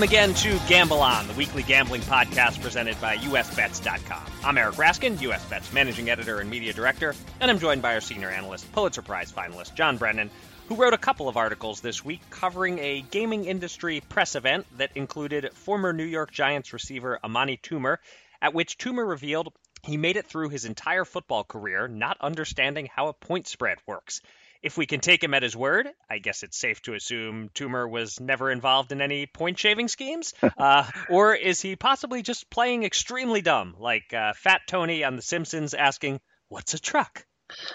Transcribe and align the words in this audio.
Welcome 0.00 0.14
again 0.14 0.34
to 0.36 0.58
Gamble 0.66 1.02
On, 1.02 1.28
the 1.28 1.34
weekly 1.34 1.62
gambling 1.62 2.00
podcast 2.00 2.62
presented 2.62 2.98
by 3.02 3.18
USBets.com. 3.18 4.24
I'm 4.42 4.56
Eric 4.56 4.76
Raskin, 4.76 5.18
USBets 5.18 5.74
managing 5.74 6.08
editor 6.08 6.40
and 6.40 6.48
media 6.48 6.72
director, 6.72 7.14
and 7.38 7.50
I'm 7.50 7.58
joined 7.58 7.82
by 7.82 7.92
our 7.92 8.00
senior 8.00 8.30
analyst, 8.30 8.72
Pulitzer 8.72 9.02
Prize 9.02 9.30
finalist 9.30 9.74
John 9.74 9.98
Brennan, 9.98 10.30
who 10.68 10.76
wrote 10.76 10.94
a 10.94 10.98
couple 10.98 11.28
of 11.28 11.36
articles 11.36 11.82
this 11.82 12.02
week 12.02 12.22
covering 12.30 12.78
a 12.78 13.02
gaming 13.10 13.44
industry 13.44 14.00
press 14.08 14.36
event 14.36 14.64
that 14.78 14.92
included 14.94 15.52
former 15.52 15.92
New 15.92 16.04
York 16.04 16.32
Giants 16.32 16.72
receiver 16.72 17.20
Amani 17.22 17.58
Toomer, 17.58 17.98
at 18.40 18.54
which 18.54 18.78
Toomer 18.78 19.06
revealed 19.06 19.52
he 19.82 19.98
made 19.98 20.16
it 20.16 20.24
through 20.24 20.48
his 20.48 20.64
entire 20.64 21.04
football 21.04 21.44
career 21.44 21.88
not 21.88 22.16
understanding 22.22 22.88
how 22.90 23.08
a 23.08 23.12
point 23.12 23.46
spread 23.46 23.76
works. 23.86 24.22
If 24.62 24.76
we 24.76 24.86
can 24.86 25.00
take 25.00 25.24
him 25.24 25.32
at 25.34 25.42
his 25.42 25.56
word, 25.56 25.88
I 26.08 26.18
guess 26.18 26.42
it's 26.42 26.58
safe 26.58 26.82
to 26.82 26.94
assume 26.94 27.48
Toomer 27.54 27.88
was 27.88 28.20
never 28.20 28.50
involved 28.50 28.92
in 28.92 29.00
any 29.00 29.26
point 29.26 29.58
shaving 29.58 29.88
schemes. 29.88 30.34
Uh, 30.58 30.84
or 31.08 31.34
is 31.34 31.62
he 31.62 31.74
possibly 31.74 32.20
just 32.22 32.50
playing 32.50 32.82
extremely 32.82 33.40
dumb, 33.40 33.74
like 33.78 34.12
uh, 34.12 34.34
Fat 34.34 34.60
Tony 34.66 35.04
on 35.04 35.16
The 35.16 35.22
Simpsons 35.22 35.72
asking, 35.72 36.20
What's 36.48 36.74
a 36.74 36.78
truck? 36.78 37.24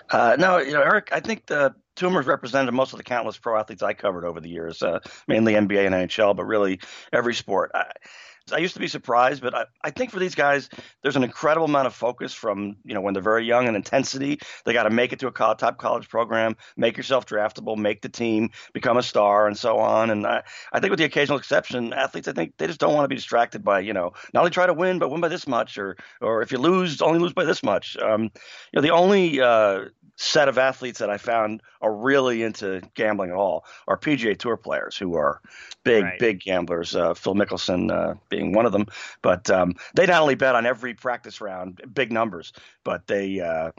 Uh, 0.09 0.35
no, 0.37 0.57
you 0.59 0.73
know, 0.73 0.81
Eric, 0.81 1.09
I 1.11 1.19
think 1.19 1.47
the 1.47 1.73
Toomer's 1.95 2.27
represented 2.27 2.73
most 2.73 2.93
of 2.93 2.97
the 2.97 3.03
countless 3.03 3.37
pro 3.37 3.57
athletes 3.57 3.81
I 3.81 3.93
covered 3.93 4.25
over 4.25 4.39
the 4.39 4.49
years, 4.49 4.83
uh, 4.83 4.99
mainly 5.27 5.53
NBA 5.53 5.85
and 5.85 5.95
NHL, 5.95 6.35
but 6.35 6.45
really 6.45 6.79
every 7.11 7.33
sport. 7.33 7.71
I, 7.73 7.85
I 8.53 8.59
used 8.59 8.75
to 8.75 8.79
be 8.79 8.87
surprised, 8.87 9.41
but 9.41 9.55
I, 9.55 9.65
I 9.83 9.89
think 9.89 10.11
for 10.11 10.19
these 10.19 10.35
guys, 10.35 10.69
there's 11.01 11.15
an 11.15 11.23
incredible 11.23 11.65
amount 11.65 11.87
of 11.87 11.95
focus 11.95 12.31
from 12.31 12.75
you 12.83 12.93
know 12.93 13.01
when 13.01 13.15
they're 13.15 13.23
very 13.23 13.43
young 13.43 13.67
and 13.67 13.75
intensity. 13.75 14.39
They 14.65 14.73
got 14.73 14.83
to 14.83 14.91
make 14.91 15.13
it 15.13 15.19
to 15.19 15.27
a 15.27 15.31
college, 15.31 15.57
top 15.57 15.79
college 15.79 16.09
program, 16.09 16.55
make 16.77 16.95
yourself 16.95 17.25
draftable, 17.25 17.75
make 17.75 18.03
the 18.03 18.09
team, 18.09 18.51
become 18.71 18.97
a 18.97 19.03
star, 19.03 19.47
and 19.47 19.57
so 19.57 19.79
on. 19.79 20.11
And 20.11 20.27
I, 20.27 20.43
I 20.71 20.79
think 20.79 20.91
with 20.91 20.99
the 20.99 21.05
occasional 21.05 21.39
exception, 21.39 21.91
athletes, 21.91 22.27
I 22.27 22.33
think 22.33 22.53
they 22.57 22.67
just 22.67 22.79
don't 22.79 22.93
want 22.93 23.05
to 23.05 23.09
be 23.09 23.15
distracted 23.15 23.63
by 23.63 23.79
you 23.79 23.93
know 23.93 24.13
not 24.31 24.41
only 24.41 24.51
try 24.51 24.67
to 24.67 24.73
win, 24.75 24.99
but 24.99 25.09
win 25.09 25.21
by 25.21 25.27
this 25.27 25.47
much, 25.47 25.79
or 25.79 25.97
or 26.21 26.43
if 26.43 26.51
you 26.51 26.59
lose, 26.59 27.01
only 27.01 27.17
lose 27.17 27.33
by 27.33 27.45
this 27.45 27.63
much. 27.63 27.97
Um, 27.97 28.23
you 28.23 28.29
know, 28.75 28.81
the 28.81 28.91
only 28.91 29.41
uh, 29.41 29.85
set 30.17 30.47
of 30.47 30.57
athletes 30.57 30.99
that 30.99 31.09
I 31.09 31.17
found 31.17 31.61
are 31.81 31.93
really 31.93 32.43
into 32.43 32.81
gambling 32.93 33.31
at 33.31 33.35
all 33.35 33.65
are 33.87 33.97
PGA 33.97 34.37
Tour 34.37 34.57
players 34.57 34.97
who 34.97 35.15
are 35.15 35.41
big, 35.83 36.03
right. 36.03 36.19
big 36.19 36.41
gamblers. 36.41 36.95
Uh, 36.95 37.13
Phil 37.13 37.35
Mickelson 37.35 37.91
uh, 37.91 38.15
being 38.29 38.53
one 38.53 38.65
of 38.65 38.71
them, 38.71 38.87
but 39.21 39.49
um, 39.49 39.75
they 39.93 40.05
not 40.05 40.21
only 40.21 40.35
bet 40.35 40.55
on 40.55 40.65
every 40.65 40.93
practice 40.93 41.41
round, 41.41 41.81
big 41.93 42.11
numbers, 42.11 42.53
but 42.83 43.07
they. 43.07 43.39
Uh, 43.39 43.71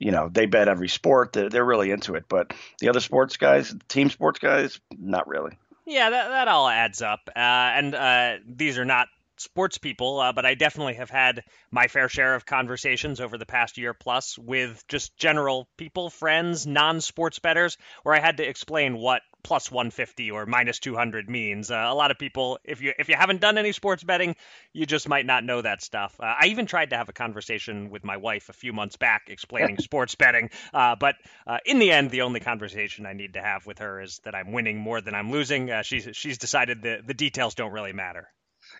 you 0.00 0.10
know, 0.10 0.28
they 0.28 0.46
bet 0.46 0.66
every 0.66 0.88
sport. 0.88 1.32
They're, 1.32 1.48
they're 1.48 1.64
really 1.64 1.92
into 1.92 2.14
it. 2.14 2.24
But 2.28 2.54
the 2.80 2.88
other 2.88 2.98
sports 2.98 3.36
guys, 3.36 3.72
team 3.88 4.10
sports 4.10 4.40
guys, 4.40 4.80
not 4.98 5.28
really. 5.28 5.56
Yeah, 5.86 6.10
that, 6.10 6.28
that 6.28 6.48
all 6.48 6.68
adds 6.68 7.02
up. 7.02 7.20
Uh, 7.28 7.38
and 7.38 7.94
uh, 7.94 8.36
these 8.44 8.78
are 8.78 8.84
not 8.84 9.06
sports 9.36 9.78
people, 9.78 10.20
uh, 10.20 10.32
but 10.32 10.46
I 10.46 10.54
definitely 10.54 10.94
have 10.94 11.10
had 11.10 11.42
my 11.70 11.88
fair 11.88 12.08
share 12.08 12.34
of 12.34 12.46
conversations 12.46 13.20
over 13.20 13.38
the 13.38 13.46
past 13.46 13.78
year 13.78 13.94
plus 13.94 14.38
with 14.38 14.82
just 14.88 15.16
general 15.16 15.68
people, 15.76 16.10
friends, 16.10 16.66
non 16.66 17.00
sports 17.00 17.38
betters, 17.38 17.76
where 18.02 18.14
I 18.14 18.20
had 18.20 18.38
to 18.38 18.48
explain 18.48 18.96
what 18.96 19.22
plus 19.42 19.70
150 19.70 20.30
or 20.30 20.46
minus 20.46 20.78
200 20.78 21.28
means. 21.28 21.70
Uh, 21.70 21.86
a 21.88 21.94
lot 21.94 22.10
of 22.10 22.18
people, 22.18 22.58
if 22.64 22.80
you 22.80 22.92
if 22.98 23.08
you 23.08 23.16
haven't 23.16 23.40
done 23.40 23.58
any 23.58 23.72
sports 23.72 24.04
betting, 24.04 24.36
you 24.72 24.86
just 24.86 25.08
might 25.08 25.26
not 25.26 25.44
know 25.44 25.60
that 25.60 25.82
stuff. 25.82 26.14
Uh, 26.20 26.34
I 26.40 26.46
even 26.46 26.66
tried 26.66 26.90
to 26.90 26.96
have 26.96 27.08
a 27.08 27.12
conversation 27.12 27.90
with 27.90 28.04
my 28.04 28.16
wife 28.16 28.48
a 28.48 28.52
few 28.52 28.72
months 28.72 28.96
back 28.96 29.24
explaining 29.28 29.78
sports 29.80 30.14
betting, 30.14 30.50
uh, 30.72 30.96
but 30.96 31.16
uh, 31.46 31.58
in 31.66 31.78
the 31.78 31.90
end, 31.90 32.10
the 32.10 32.22
only 32.22 32.40
conversation 32.40 33.06
I 33.06 33.12
need 33.14 33.34
to 33.34 33.42
have 33.42 33.66
with 33.66 33.78
her 33.78 34.00
is 34.00 34.20
that 34.24 34.34
I'm 34.34 34.52
winning 34.52 34.78
more 34.78 35.00
than 35.00 35.14
I'm 35.14 35.30
losing. 35.30 35.70
Uh, 35.70 35.82
she's 35.82 36.08
she's 36.12 36.38
decided 36.38 36.82
the 36.82 37.00
the 37.04 37.14
details 37.14 37.54
don't 37.54 37.72
really 37.72 37.92
matter. 37.92 38.28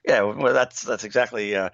Yeah, 0.06 0.22
well, 0.22 0.53
that's 0.53 0.82
that's 0.82 1.04
exactly 1.04 1.54
uh, 1.54 1.70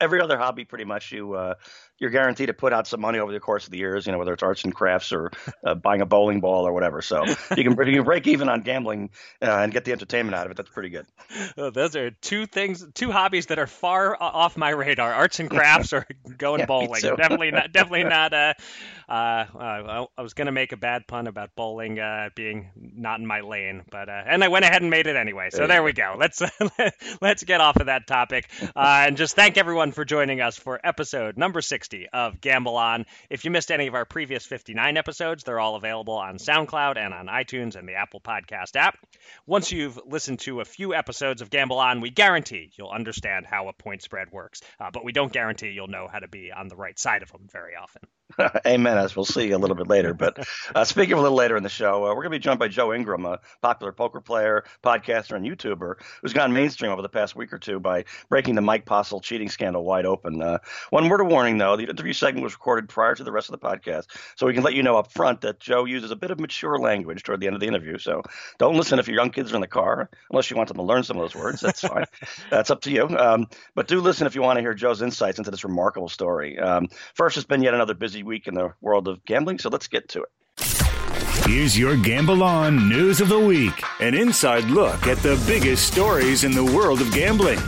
every 0.00 0.20
other 0.20 0.36
hobby. 0.38 0.64
Pretty 0.64 0.84
much, 0.84 1.12
you 1.12 1.32
uh, 1.34 1.54
you're 2.00 2.10
guaranteed 2.10 2.48
to 2.48 2.54
put 2.54 2.72
out 2.72 2.86
some 2.86 3.00
money 3.00 3.18
over 3.18 3.30
the 3.30 3.40
course 3.40 3.66
of 3.66 3.70
the 3.70 3.78
years. 3.78 4.06
You 4.06 4.12
know, 4.12 4.18
whether 4.18 4.32
it's 4.32 4.42
arts 4.42 4.64
and 4.64 4.74
crafts 4.74 5.12
or 5.12 5.30
uh, 5.64 5.74
buying 5.74 6.00
a 6.00 6.06
bowling 6.06 6.40
ball 6.40 6.66
or 6.66 6.72
whatever. 6.72 7.02
So 7.02 7.24
you 7.56 7.62
can 7.62 7.76
you 7.86 7.94
can 7.94 8.04
break 8.04 8.26
even 8.26 8.48
on 8.48 8.62
gambling 8.62 9.10
uh, 9.42 9.50
and 9.50 9.72
get 9.72 9.84
the 9.84 9.92
entertainment 9.92 10.34
out 10.34 10.46
of 10.46 10.52
it. 10.52 10.56
That's 10.56 10.70
pretty 10.70 10.88
good. 10.88 11.06
Oh, 11.56 11.70
those 11.70 11.94
are 11.96 12.10
two 12.10 12.46
things, 12.46 12.84
two 12.94 13.12
hobbies 13.12 13.46
that 13.46 13.58
are 13.58 13.66
far 13.66 14.16
off 14.20 14.56
my 14.56 14.70
radar: 14.70 15.12
arts 15.12 15.38
and 15.40 15.50
crafts 15.50 15.92
or 15.92 16.06
going 16.38 16.60
yeah, 16.60 16.66
bowling. 16.66 17.02
Definitely 17.02 17.50
not. 17.50 17.72
Definitely 17.72 18.04
not. 18.04 18.32
Uh, 18.32 18.54
uh, 19.10 19.12
uh, 19.12 20.06
I 20.16 20.22
was 20.22 20.34
going 20.34 20.46
to 20.46 20.52
make 20.52 20.72
a 20.72 20.76
bad 20.76 21.06
pun 21.08 21.26
about 21.26 21.56
bowling 21.56 21.98
uh, 21.98 22.30
being 22.34 22.70
not 22.76 23.18
in 23.18 23.26
my 23.26 23.40
lane, 23.40 23.82
but 23.90 24.08
uh, 24.08 24.22
and 24.24 24.44
I 24.44 24.48
went 24.48 24.64
ahead 24.64 24.82
and 24.82 24.90
made 24.90 25.08
it 25.08 25.16
anyway. 25.16 25.48
So 25.50 25.66
there, 25.66 25.82
we 25.82 25.92
go. 25.92 26.16
Let's 26.16 26.40
let's 27.20 27.42
get 27.42 27.60
off 27.60 27.76
of 27.76 27.86
that 27.86 28.06
topic 28.06 28.48
uh, 28.76 29.04
and 29.06 29.16
just 29.16 29.34
thank 29.34 29.58
everyone 29.58 29.90
for 29.92 30.04
joining 30.04 30.40
us 30.40 30.56
for 30.56 30.80
episode 30.82 31.36
number 31.36 31.60
60 31.90 32.08
of 32.12 32.40
Gamble 32.40 32.76
On. 32.76 33.04
If 33.28 33.44
you 33.44 33.50
missed 33.50 33.72
any 33.72 33.88
of 33.88 33.94
our 33.94 34.04
previous 34.04 34.46
59 34.46 34.96
episodes, 34.96 35.42
they're 35.42 35.58
all 35.58 35.74
available 35.74 36.14
on 36.14 36.38
SoundCloud 36.38 36.96
and 36.96 37.12
on 37.12 37.26
iTunes 37.26 37.74
and 37.74 37.88
the 37.88 37.94
Apple 37.94 38.20
Podcast 38.20 38.76
app. 38.76 38.96
Once 39.46 39.72
you've 39.72 40.00
listened 40.06 40.38
to 40.40 40.60
a 40.60 40.64
few 40.64 40.94
episodes 40.94 41.42
of 41.42 41.50
Gamble 41.50 41.78
On, 41.78 42.00
we 42.00 42.10
guarantee 42.10 42.70
you'll 42.76 42.90
understand 42.90 43.44
how 43.44 43.68
a 43.68 43.72
point 43.72 44.02
spread 44.02 44.30
works, 44.30 44.60
uh, 44.78 44.90
but 44.92 45.04
we 45.04 45.12
don't 45.12 45.32
guarantee 45.32 45.70
you'll 45.70 45.88
know 45.88 46.06
how 46.10 46.20
to 46.20 46.28
be 46.28 46.52
on 46.52 46.68
the 46.68 46.76
right 46.76 46.98
side 46.98 47.22
of 47.22 47.32
them 47.32 47.48
very 47.50 47.74
often. 47.74 48.02
Amen, 48.66 48.98
as 48.98 49.16
we'll 49.16 49.24
see 49.24 49.50
a 49.50 49.58
little 49.58 49.76
bit 49.76 49.88
later. 49.88 50.14
But 50.14 50.46
uh, 50.74 50.84
speaking 50.84 51.12
of 51.12 51.18
a 51.18 51.22
little 51.22 51.36
later 51.36 51.56
in 51.56 51.62
the 51.62 51.68
show, 51.68 52.04
uh, 52.04 52.08
we're 52.08 52.22
going 52.22 52.32
to 52.32 52.38
be 52.38 52.38
joined 52.38 52.58
by 52.58 52.68
Joe 52.68 52.92
Ingram, 52.92 53.24
a 53.26 53.40
popular 53.62 53.92
poker 53.92 54.20
player, 54.20 54.64
podcaster, 54.82 55.36
and 55.36 55.44
YouTuber 55.44 55.94
who's 56.22 56.32
gone 56.32 56.52
mainstream 56.52 56.92
over 56.92 57.02
the 57.02 57.08
past 57.08 57.36
week 57.36 57.52
or 57.52 57.58
two 57.58 57.80
by 57.80 58.04
breaking 58.28 58.54
the 58.54 58.60
Mike 58.60 58.84
Postle 58.84 59.20
cheating 59.20 59.48
scandal 59.48 59.84
wide 59.84 60.06
open. 60.06 60.40
Uh, 60.42 60.58
one 60.90 61.08
word 61.08 61.20
of 61.20 61.28
warning, 61.28 61.58
though 61.58 61.76
the 61.76 61.84
interview 61.84 62.12
segment 62.12 62.44
was 62.44 62.54
recorded 62.54 62.88
prior 62.88 63.14
to 63.14 63.24
the 63.24 63.32
rest 63.32 63.50
of 63.50 63.58
the 63.58 63.66
podcast, 63.66 64.06
so 64.36 64.46
we 64.46 64.54
can 64.54 64.62
let 64.62 64.74
you 64.74 64.82
know 64.82 64.96
up 64.96 65.12
front 65.12 65.40
that 65.42 65.60
Joe 65.60 65.84
uses 65.84 66.10
a 66.10 66.16
bit 66.16 66.30
of 66.30 66.40
mature 66.40 66.78
language 66.78 67.22
toward 67.22 67.40
the 67.40 67.46
end 67.46 67.54
of 67.54 67.60
the 67.60 67.66
interview. 67.66 67.98
So 67.98 68.22
don't 68.58 68.76
listen 68.76 68.98
if 68.98 69.08
your 69.08 69.16
young 69.16 69.30
kids 69.30 69.52
are 69.52 69.56
in 69.56 69.60
the 69.60 69.66
car, 69.66 70.10
unless 70.30 70.50
you 70.50 70.56
want 70.56 70.68
them 70.68 70.76
to 70.78 70.82
learn 70.82 71.02
some 71.02 71.16
of 71.16 71.22
those 71.22 71.34
words. 71.40 71.60
That's 71.60 71.80
fine. 71.80 72.04
That's 72.50 72.70
up 72.70 72.82
to 72.82 72.90
you. 72.90 73.08
Um, 73.08 73.48
but 73.74 73.88
do 73.88 74.00
listen 74.00 74.26
if 74.26 74.34
you 74.34 74.42
want 74.42 74.56
to 74.56 74.60
hear 74.60 74.74
Joe's 74.74 75.02
insights 75.02 75.38
into 75.38 75.50
this 75.50 75.64
remarkable 75.64 76.08
story. 76.08 76.58
Um, 76.58 76.88
first, 77.14 77.36
it's 77.36 77.46
been 77.46 77.62
yet 77.62 77.74
another 77.74 77.94
busy 77.94 78.19
week 78.22 78.46
in 78.46 78.54
the 78.54 78.72
world 78.80 79.08
of 79.08 79.24
gambling, 79.24 79.58
so 79.58 79.68
let's 79.68 79.88
get 79.88 80.08
to 80.10 80.22
it. 80.22 80.28
Here's 81.46 81.76
your 81.76 81.96
Gamble 81.96 82.42
On 82.42 82.88
News 82.88 83.20
of 83.20 83.28
the 83.28 83.38
Week 83.38 83.82
an 84.00 84.14
inside 84.14 84.64
look 84.64 85.06
at 85.06 85.18
the 85.18 85.42
biggest 85.46 85.92
stories 85.92 86.44
in 86.44 86.52
the 86.52 86.64
world 86.64 87.00
of 87.00 87.12
gambling. 87.12 87.58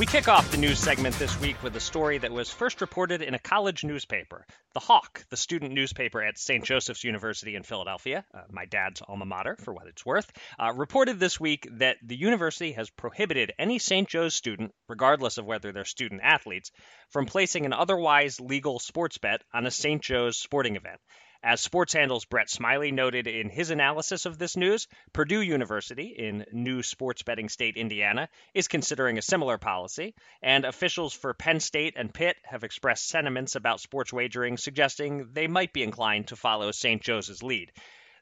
We 0.00 0.06
kick 0.06 0.28
off 0.28 0.50
the 0.50 0.56
news 0.56 0.78
segment 0.78 1.14
this 1.16 1.38
week 1.42 1.62
with 1.62 1.76
a 1.76 1.80
story 1.80 2.16
that 2.16 2.32
was 2.32 2.48
first 2.48 2.80
reported 2.80 3.20
in 3.20 3.34
a 3.34 3.38
college 3.38 3.84
newspaper. 3.84 4.46
The 4.72 4.80
Hawk, 4.80 5.26
the 5.28 5.36
student 5.36 5.74
newspaper 5.74 6.22
at 6.22 6.38
St. 6.38 6.64
Joseph's 6.64 7.04
University 7.04 7.54
in 7.54 7.64
Philadelphia, 7.64 8.24
uh, 8.32 8.44
my 8.48 8.64
dad's 8.64 9.02
alma 9.06 9.26
mater 9.26 9.58
for 9.62 9.74
what 9.74 9.88
it's 9.88 10.06
worth, 10.06 10.32
uh, 10.58 10.72
reported 10.74 11.20
this 11.20 11.38
week 11.38 11.68
that 11.72 11.98
the 12.02 12.16
university 12.16 12.72
has 12.72 12.88
prohibited 12.88 13.52
any 13.58 13.78
St. 13.78 14.08
Joe's 14.08 14.34
student, 14.34 14.72
regardless 14.88 15.36
of 15.36 15.44
whether 15.44 15.70
they're 15.70 15.84
student 15.84 16.22
athletes, 16.24 16.70
from 17.10 17.26
placing 17.26 17.66
an 17.66 17.74
otherwise 17.74 18.40
legal 18.40 18.78
sports 18.78 19.18
bet 19.18 19.42
on 19.52 19.66
a 19.66 19.70
St. 19.70 20.00
Joe's 20.00 20.38
sporting 20.38 20.76
event. 20.76 20.98
As 21.42 21.62
Sports 21.62 21.94
Handle's 21.94 22.26
Brett 22.26 22.50
Smiley 22.50 22.92
noted 22.92 23.26
in 23.26 23.48
his 23.48 23.70
analysis 23.70 24.26
of 24.26 24.36
this 24.36 24.58
news, 24.58 24.86
Purdue 25.14 25.40
University, 25.40 26.08
in 26.08 26.44
new 26.52 26.82
sports 26.82 27.22
betting 27.22 27.48
state 27.48 27.78
Indiana, 27.78 28.28
is 28.52 28.68
considering 28.68 29.16
a 29.16 29.22
similar 29.22 29.56
policy, 29.56 30.14
and 30.42 30.66
officials 30.66 31.14
for 31.14 31.32
Penn 31.32 31.58
State 31.58 31.94
and 31.96 32.12
Pitt 32.12 32.36
have 32.44 32.62
expressed 32.62 33.08
sentiments 33.08 33.56
about 33.56 33.80
sports 33.80 34.12
wagering 34.12 34.58
suggesting 34.58 35.32
they 35.32 35.46
might 35.46 35.72
be 35.72 35.82
inclined 35.82 36.28
to 36.28 36.36
follow 36.36 36.72
St. 36.72 37.00
Joe's 37.00 37.42
lead. 37.42 37.72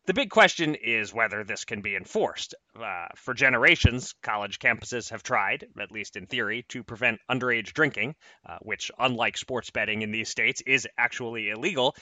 The 0.09 0.14
big 0.14 0.31
question 0.31 0.75
is 0.76 1.12
whether 1.12 1.44
this 1.44 1.67
can 1.67 1.82
be 1.82 1.94
enforced. 1.94 2.55
Uh, 2.75 3.09
for 3.17 3.35
generations, 3.35 4.14
college 4.23 4.59
campuses 4.59 5.11
have 5.11 5.23
tried, 5.23 5.67
at 5.79 5.91
least 5.91 6.17
in 6.17 6.26
theory, 6.26 6.64
to 6.69 6.82
prevent 6.82 7.21
underage 7.31 7.75
drinking, 7.75 8.14
uh, 8.47 8.56
which, 8.62 8.91
unlike 8.99 9.37
sports 9.37 9.69
betting 9.69 10.00
in 10.00 10.11
these 10.11 10.31
states, 10.31 10.62
is 10.62 10.88
actually 10.97 11.50
illegal. 11.50 11.94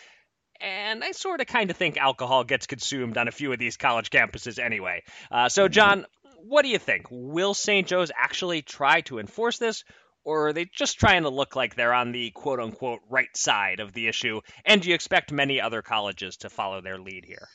And 0.61 1.05
I 1.05 1.13
sort 1.13 1.41
of 1.41 1.47
kind 1.47 1.71
of 1.71 1.77
think 1.77 1.97
alcohol 1.97 2.45
gets 2.45 2.67
consumed 2.67 3.19
on 3.19 3.29
a 3.29 3.33
few 3.33 3.53
of 3.53 3.59
these 3.59 3.77
college 3.77 4.11
campuses 4.11 4.59
anyway. 4.59 5.03
Uh, 5.31 5.49
so. 5.49 5.69
John, 5.69 6.07
what 6.47 6.63
do 6.63 6.69
you 6.69 6.79
think? 6.79 7.07
Will 7.11 7.55
St. 7.55 7.87
Joe's 7.87 8.11
actually 8.17 8.63
try 8.63 9.01
to 9.03 9.19
enforce 9.19 9.59
this, 9.59 9.85
or 10.25 10.49
are 10.49 10.53
they 10.53 10.65
just 10.65 10.99
trying 10.99 11.23
to 11.23 11.29
look 11.29 11.57
like 11.57 11.75
they're 11.75 11.93
on 11.93 12.13
the 12.13 12.31
quote 12.31 12.61
unquote 12.61 13.01
right 13.09 13.35
side 13.37 13.81
of 13.81 13.93
the 13.93 14.09
issue? 14.09 14.41
And 14.65 14.81
do 14.81 14.89
you 14.89 14.95
expect 14.95 15.33
many 15.33 15.61
other 15.61 15.83
colleges 15.83 16.39
to 16.39 16.51
follow 16.51 16.81
their 16.81 16.99
lead 16.99 17.25
here? 17.25 17.49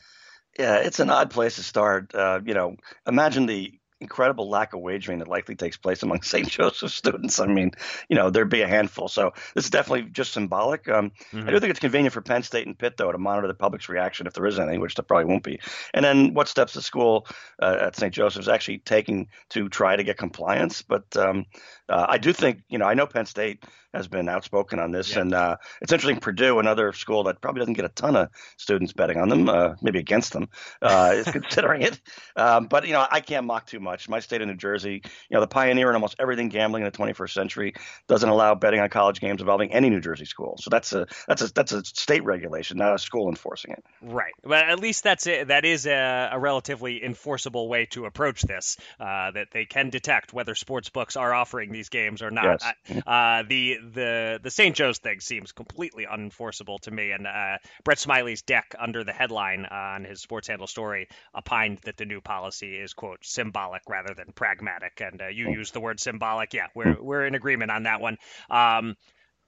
Yeah, 0.59 0.77
it's 0.77 1.00
an 1.00 1.09
odd 1.09 1.31
place 1.31 1.56
to 1.56 1.63
start. 1.63 2.13
Uh, 2.13 2.42
you 2.45 2.53
know, 2.53 2.75
imagine 3.07 3.45
the 3.45 3.74
incredible 4.01 4.50
lack 4.50 4.74
of 4.74 4.81
wagering 4.81 5.19
that 5.19 5.27
likely 5.27 5.56
takes 5.56 5.77
place 5.77 6.03
among 6.03 6.21
St. 6.24 6.48
Joseph 6.48 6.92
students. 6.92 7.39
I 7.39 7.45
mean, 7.45 7.71
you 8.09 8.15
know, 8.15 8.30
there'd 8.30 8.50
be 8.50 8.62
a 8.62 8.68
handful. 8.68 9.07
So 9.07 9.31
this 9.56 9.65
is 9.65 9.69
definitely 9.69 10.09
just 10.12 10.33
symbolic. 10.33 10.89
Um, 10.89 11.12
mm-hmm. 11.31 11.48
I 11.48 11.51
do 11.51 11.59
think 11.59 11.69
it's 11.69 11.80
convenient 11.80 12.13
for 12.13 12.21
Penn 12.21 12.44
State 12.44 12.68
and 12.68 12.77
Pitt, 12.77 12.98
though, 12.98 13.12
to 13.12 13.18
monitor 13.18 13.48
the 13.48 13.53
public's 13.53 13.88
reaction 13.88 14.27
if 14.27 14.33
there 14.33 14.45
is 14.45 14.59
any, 14.59 14.77
which 14.77 14.95
there 14.95 15.03
probably 15.03 15.25
won't 15.25 15.44
be. 15.44 15.59
And 15.94 16.03
then 16.03 16.33
what 16.33 16.48
steps 16.48 16.74
the 16.74 16.81
school 16.81 17.27
uh, 17.62 17.77
at 17.80 17.95
St. 17.95 18.13
Joseph's 18.13 18.48
actually 18.48 18.80
taking 18.80 19.27
to 19.50 19.69
try 19.69 19.95
to 19.95 20.03
get 20.03 20.18
compliance. 20.18 20.81
But 20.81 21.15
um, 21.15 21.45
uh, 21.88 22.06
I 22.09 22.18
do 22.18 22.33
think, 22.33 22.63
you 22.69 22.77
know, 22.77 22.86
I 22.86 22.94
know 22.94 23.06
Penn 23.06 23.25
State 23.25 23.63
has 23.94 24.07
been 24.07 24.30
outspoken 24.30 24.80
on 24.80 24.92
this, 24.92 25.15
and 25.15 25.33
uh, 25.33 25.57
it's 25.81 25.92
interesting. 25.92 26.19
Purdue, 26.19 26.59
another 26.59 26.94
school 26.94 27.24
that 27.24 27.42
probably 27.42 27.59
doesn't 27.59 27.74
get 27.74 27.86
a 27.86 27.89
ton 27.89 28.15
of 28.15 28.30
students 28.57 28.94
betting 28.94 29.18
on 29.18 29.27
them, 29.27 29.50
uh, 29.50 29.75
maybe 29.81 30.00
against 30.00 30.31
them, 30.33 30.48
uh, 30.81 31.12
is 31.13 31.25
considering 31.31 31.81
it. 31.81 32.00
Um, 32.36 32.68
but 32.68 32.88
you 32.88 32.94
know, 32.94 33.06
I 33.09 33.19
can't 33.19 33.45
mock 33.45 33.68
too 33.68 33.80
much. 33.80 33.90
My 34.09 34.19
state 34.19 34.41
of 34.41 34.47
New 34.47 34.55
Jersey, 34.55 35.01
you 35.03 35.35
know, 35.35 35.41
the 35.41 35.47
pioneer 35.47 35.89
in 35.89 35.95
almost 35.95 36.15
everything 36.19 36.49
gambling 36.49 36.83
in 36.83 36.91
the 36.91 36.97
21st 36.97 37.31
century, 37.31 37.73
doesn't 38.07 38.29
allow 38.29 38.55
betting 38.55 38.79
on 38.79 38.89
college 38.89 39.19
games 39.19 39.41
involving 39.41 39.71
any 39.71 39.89
New 39.89 40.01
Jersey 40.01 40.25
school. 40.25 40.57
So 40.59 40.69
that's 40.69 40.93
a 40.93 41.07
that's 41.27 41.41
a 41.41 41.53
that's 41.53 41.71
a 41.71 41.83
state 41.83 42.23
regulation, 42.23 42.77
not 42.77 42.95
a 42.95 42.99
school 42.99 43.29
enforcing 43.29 43.71
it. 43.71 43.83
Right. 44.01 44.33
But 44.43 44.69
at 44.69 44.79
least 44.79 45.03
that's 45.03 45.27
it. 45.27 45.47
That 45.49 45.65
is 45.65 45.85
a, 45.85 46.29
a 46.31 46.39
relatively 46.39 47.03
enforceable 47.03 47.67
way 47.67 47.85
to 47.91 48.05
approach 48.05 48.41
this. 48.41 48.77
Uh, 48.99 49.31
that 49.31 49.47
they 49.51 49.65
can 49.65 49.89
detect 49.89 50.33
whether 50.33 50.55
sports 50.55 50.89
books 50.89 51.15
are 51.15 51.33
offering 51.33 51.71
these 51.71 51.89
games 51.89 52.21
or 52.21 52.31
not. 52.31 52.61
Yes. 52.88 53.03
Uh, 53.05 53.43
the 53.47 53.77
the 53.93 54.39
the 54.41 54.51
St. 54.51 54.75
Joe's 54.75 54.99
thing 54.99 55.19
seems 55.19 55.51
completely 55.51 56.05
unenforceable 56.05 56.79
to 56.81 56.91
me. 56.91 57.11
And 57.11 57.27
uh, 57.27 57.57
Brett 57.83 57.99
Smiley's 57.99 58.41
deck 58.41 58.75
under 58.79 59.03
the 59.03 59.13
headline 59.13 59.65
on 59.65 60.03
his 60.03 60.21
Sports 60.21 60.47
Handle 60.47 60.67
story 60.67 61.07
opined 61.35 61.79
that 61.83 61.97
the 61.97 62.05
new 62.05 62.21
policy 62.21 62.75
is 62.75 62.93
quote 62.93 63.19
symbolic 63.23 63.80
rather 63.87 64.13
than 64.13 64.33
pragmatic. 64.33 65.01
And 65.01 65.21
uh, 65.21 65.27
you 65.27 65.45
hmm. 65.45 65.53
used 65.53 65.73
the 65.73 65.79
word 65.79 65.99
symbolic. 65.99 66.53
Yeah, 66.53 66.67
we're 66.75 67.01
we're 67.01 67.25
in 67.25 67.35
agreement 67.35 67.71
on 67.71 67.83
that 67.83 68.01
one. 68.01 68.17
Um, 68.49 68.95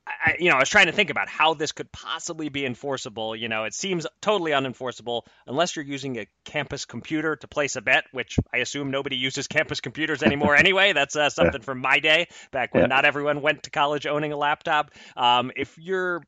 I, 0.05 0.35
you 0.39 0.49
know, 0.49 0.57
I 0.57 0.59
was 0.59 0.69
trying 0.69 0.87
to 0.87 0.91
think 0.91 1.09
about 1.09 1.29
how 1.29 1.53
this 1.53 1.71
could 1.71 1.91
possibly 1.91 2.49
be 2.49 2.65
enforceable. 2.65 3.35
You 3.35 3.47
know, 3.47 3.63
it 3.63 3.73
seems 3.73 4.05
totally 4.21 4.51
unenforceable 4.51 5.21
unless 5.47 5.75
you're 5.75 5.85
using 5.85 6.19
a 6.19 6.27
campus 6.43 6.83
computer 6.85 7.37
to 7.37 7.47
place 7.47 7.77
a 7.77 7.81
bet, 7.81 8.05
which 8.11 8.37
I 8.53 8.57
assume 8.57 8.91
nobody 8.91 9.15
uses 9.15 9.47
campus 9.47 9.79
computers 9.79 10.21
anymore 10.21 10.55
anyway. 10.57 10.93
That's 10.93 11.15
uh, 11.15 11.29
something 11.29 11.61
from 11.61 11.79
my 11.79 11.99
day, 11.99 12.27
back 12.51 12.73
when 12.73 12.83
yeah. 12.83 12.87
not 12.87 13.05
everyone 13.05 13.41
went 13.41 13.63
to 13.63 13.69
college 13.69 14.05
owning 14.05 14.33
a 14.33 14.37
laptop. 14.37 14.91
Um, 15.15 15.51
if 15.55 15.77
you're 15.77 16.21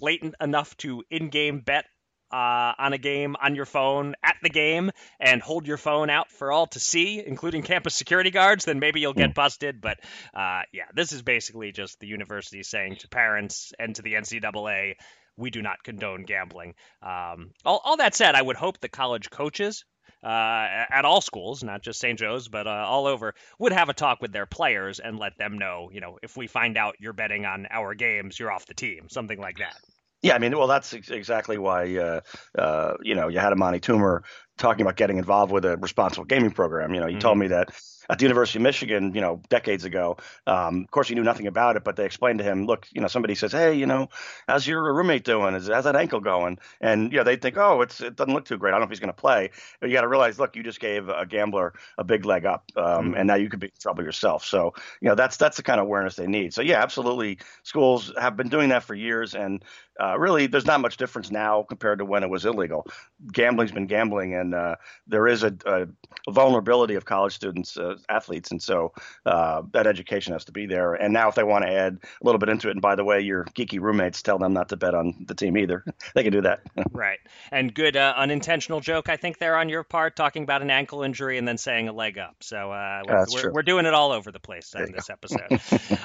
blatant 0.00 0.34
enough 0.40 0.76
to 0.78 1.02
in-game 1.10 1.60
bet 1.60 1.84
uh, 2.30 2.72
on 2.78 2.92
a 2.92 2.98
game 2.98 3.36
on 3.42 3.54
your 3.54 3.66
phone 3.66 4.14
at 4.22 4.36
the 4.42 4.50
game 4.50 4.90
and 5.20 5.42
hold 5.42 5.66
your 5.66 5.76
phone 5.76 6.10
out 6.10 6.30
for 6.30 6.52
all 6.52 6.66
to 6.68 6.80
see, 6.80 7.22
including 7.24 7.62
campus 7.62 7.94
security 7.94 8.30
guards, 8.30 8.64
then 8.64 8.78
maybe 8.78 9.00
you'll 9.00 9.14
get 9.14 9.30
hmm. 9.30 9.34
busted. 9.34 9.80
But 9.80 9.98
uh, 10.34 10.62
yeah, 10.72 10.84
this 10.94 11.12
is 11.12 11.22
basically 11.22 11.72
just 11.72 12.00
the 12.00 12.06
university 12.06 12.62
saying 12.62 12.96
to 12.96 13.08
parents 13.08 13.72
and 13.78 13.94
to 13.96 14.02
the 14.02 14.14
NCAA, 14.14 14.94
we 15.36 15.50
do 15.50 15.62
not 15.62 15.82
condone 15.84 16.24
gambling. 16.24 16.74
Um, 17.02 17.52
all, 17.64 17.80
all, 17.84 17.96
that 17.98 18.14
said, 18.14 18.34
I 18.34 18.42
would 18.42 18.56
hope 18.56 18.80
the 18.80 18.88
college 18.88 19.30
coaches. 19.30 19.84
Uh, 20.20 20.84
at 20.90 21.04
all 21.04 21.20
schools, 21.20 21.62
not 21.62 21.80
just 21.80 22.00
St. 22.00 22.18
Joe's, 22.18 22.48
but 22.48 22.66
uh, 22.66 22.70
all 22.70 23.06
over, 23.06 23.34
would 23.60 23.70
have 23.70 23.88
a 23.88 23.94
talk 23.94 24.20
with 24.20 24.32
their 24.32 24.46
players 24.46 24.98
and 24.98 25.16
let 25.16 25.38
them 25.38 25.58
know, 25.58 25.90
you 25.92 26.00
know, 26.00 26.18
if 26.24 26.36
we 26.36 26.48
find 26.48 26.76
out 26.76 26.96
you're 26.98 27.12
betting 27.12 27.46
on 27.46 27.68
our 27.70 27.94
games, 27.94 28.36
you're 28.36 28.50
off 28.50 28.66
the 28.66 28.74
team, 28.74 29.08
something 29.08 29.38
like 29.38 29.58
that. 29.58 29.76
Yeah, 30.22 30.34
I 30.34 30.38
mean, 30.38 30.56
well, 30.56 30.66
that's 30.66 30.92
ex- 30.94 31.10
exactly 31.10 31.58
why 31.58 31.96
uh, 31.96 32.20
uh, 32.56 32.94
you 33.02 33.14
know 33.14 33.28
you 33.28 33.38
had 33.38 33.52
Amani 33.52 33.80
Toomer 33.80 34.22
talking 34.56 34.82
about 34.82 34.96
getting 34.96 35.18
involved 35.18 35.52
with 35.52 35.64
a 35.64 35.76
responsible 35.76 36.24
gaming 36.24 36.50
program. 36.50 36.92
You 36.92 37.00
know, 37.00 37.06
he 37.06 37.14
mm-hmm. 37.14 37.20
told 37.20 37.38
me 37.38 37.48
that 37.48 37.70
at 38.10 38.18
the 38.18 38.24
University 38.24 38.58
of 38.58 38.62
Michigan, 38.62 39.14
you 39.14 39.20
know, 39.20 39.42
decades 39.48 39.84
ago. 39.84 40.16
Um, 40.46 40.82
of 40.82 40.90
course, 40.90 41.08
he 41.08 41.14
knew 41.14 41.22
nothing 41.22 41.46
about 41.46 41.76
it, 41.76 41.84
but 41.84 41.96
they 41.96 42.06
explained 42.06 42.38
to 42.38 42.44
him, 42.44 42.64
look, 42.64 42.86
you 42.90 43.00
know, 43.00 43.06
somebody 43.06 43.34
says, 43.34 43.52
hey, 43.52 43.74
you 43.74 43.86
know, 43.86 44.08
how's 44.46 44.66
your 44.66 44.94
roommate 44.94 45.24
doing? 45.24 45.54
Is, 45.54 45.68
how's 45.68 45.84
that 45.84 45.96
ankle 45.96 46.20
going? 46.20 46.58
And, 46.80 47.12
you 47.12 47.18
know, 47.18 47.24
they 47.24 47.36
think, 47.36 47.56
oh, 47.58 47.82
it's 47.82 48.00
it 48.00 48.16
doesn't 48.16 48.32
look 48.32 48.46
too 48.46 48.56
great. 48.56 48.70
I 48.70 48.72
don't 48.72 48.80
know 48.80 48.84
if 48.84 48.90
he's 48.90 49.00
going 49.00 49.08
to 49.08 49.20
play. 49.20 49.50
But 49.80 49.90
you 49.90 49.94
got 49.94 50.02
to 50.02 50.08
realize, 50.08 50.38
look, 50.38 50.56
you 50.56 50.62
just 50.62 50.80
gave 50.80 51.08
a 51.08 51.26
gambler 51.26 51.74
a 51.98 52.04
big 52.04 52.24
leg 52.24 52.46
up, 52.46 52.64
um, 52.76 52.82
mm-hmm. 52.84 53.14
and 53.14 53.26
now 53.26 53.34
you 53.34 53.50
could 53.50 53.60
be 53.60 53.66
in 53.66 53.72
trouble 53.78 54.04
yourself. 54.04 54.44
So, 54.44 54.74
you 55.00 55.08
know, 55.08 55.14
that's 55.14 55.36
that's 55.36 55.58
the 55.58 55.62
kind 55.62 55.80
of 55.80 55.86
awareness 55.86 56.16
they 56.16 56.26
need. 56.26 56.54
So, 56.54 56.62
yeah, 56.62 56.82
absolutely. 56.82 57.38
Schools 57.62 58.12
have 58.18 58.36
been 58.36 58.48
doing 58.48 58.70
that 58.70 58.84
for 58.84 58.94
years, 58.94 59.34
and 59.34 59.62
uh, 60.00 60.18
really, 60.18 60.46
there's 60.46 60.66
not 60.66 60.80
much 60.80 60.96
difference 60.96 61.30
now 61.30 61.62
compared 61.62 61.98
to 61.98 62.04
when 62.04 62.22
it 62.22 62.30
was 62.30 62.44
illegal. 62.44 62.86
Gambling's 63.32 63.72
been 63.72 63.86
gambling, 63.86 64.34
and 64.34 64.54
uh, 64.54 64.76
there 65.06 65.26
is 65.26 65.42
a, 65.42 65.54
a, 65.66 65.86
vulnerability 66.30 66.94
of 66.94 67.04
college 67.04 67.34
students, 67.34 67.76
uh, 67.76 67.96
athletes, 68.08 68.50
and 68.50 68.62
so 68.62 68.92
uh, 69.26 69.62
that 69.72 69.86
education 69.86 70.32
has 70.32 70.44
to 70.44 70.52
be 70.52 70.66
there. 70.66 70.94
And 70.94 71.12
now, 71.12 71.28
if 71.28 71.34
they 71.34 71.42
want 71.42 71.64
to 71.64 71.70
add 71.70 71.98
a 72.02 72.24
little 72.24 72.38
bit 72.38 72.48
into 72.48 72.68
it, 72.68 72.72
and 72.72 72.82
by 72.82 72.94
the 72.94 73.04
way, 73.04 73.20
your 73.20 73.44
geeky 73.56 73.80
roommates 73.80 74.22
tell 74.22 74.38
them 74.38 74.52
not 74.52 74.68
to 74.68 74.76
bet 74.76 74.94
on 74.94 75.24
the 75.26 75.34
team 75.34 75.56
either, 75.56 75.84
they 76.14 76.22
can 76.22 76.32
do 76.32 76.42
that. 76.42 76.60
right. 76.92 77.18
And 77.50 77.74
good 77.74 77.96
uh, 77.96 78.14
unintentional 78.16 78.80
joke, 78.80 79.08
I 79.08 79.16
think, 79.16 79.38
there 79.38 79.56
on 79.56 79.68
your 79.68 79.82
part, 79.82 80.14
talking 80.14 80.44
about 80.44 80.62
an 80.62 80.70
ankle 80.70 81.02
injury 81.02 81.38
and 81.38 81.48
then 81.48 81.58
saying 81.58 81.88
a 81.88 81.92
leg 81.92 82.18
up. 82.18 82.36
So 82.40 82.70
uh, 82.70 83.02
we're, 83.08 83.26
we're, 83.32 83.52
we're, 83.52 83.62
doing 83.62 83.86
it 83.86 83.94
all 83.94 84.12
over 84.12 84.30
the 84.30 84.40
place 84.40 84.74
in 84.74 84.92
this 84.92 85.10
episode. 85.10 85.60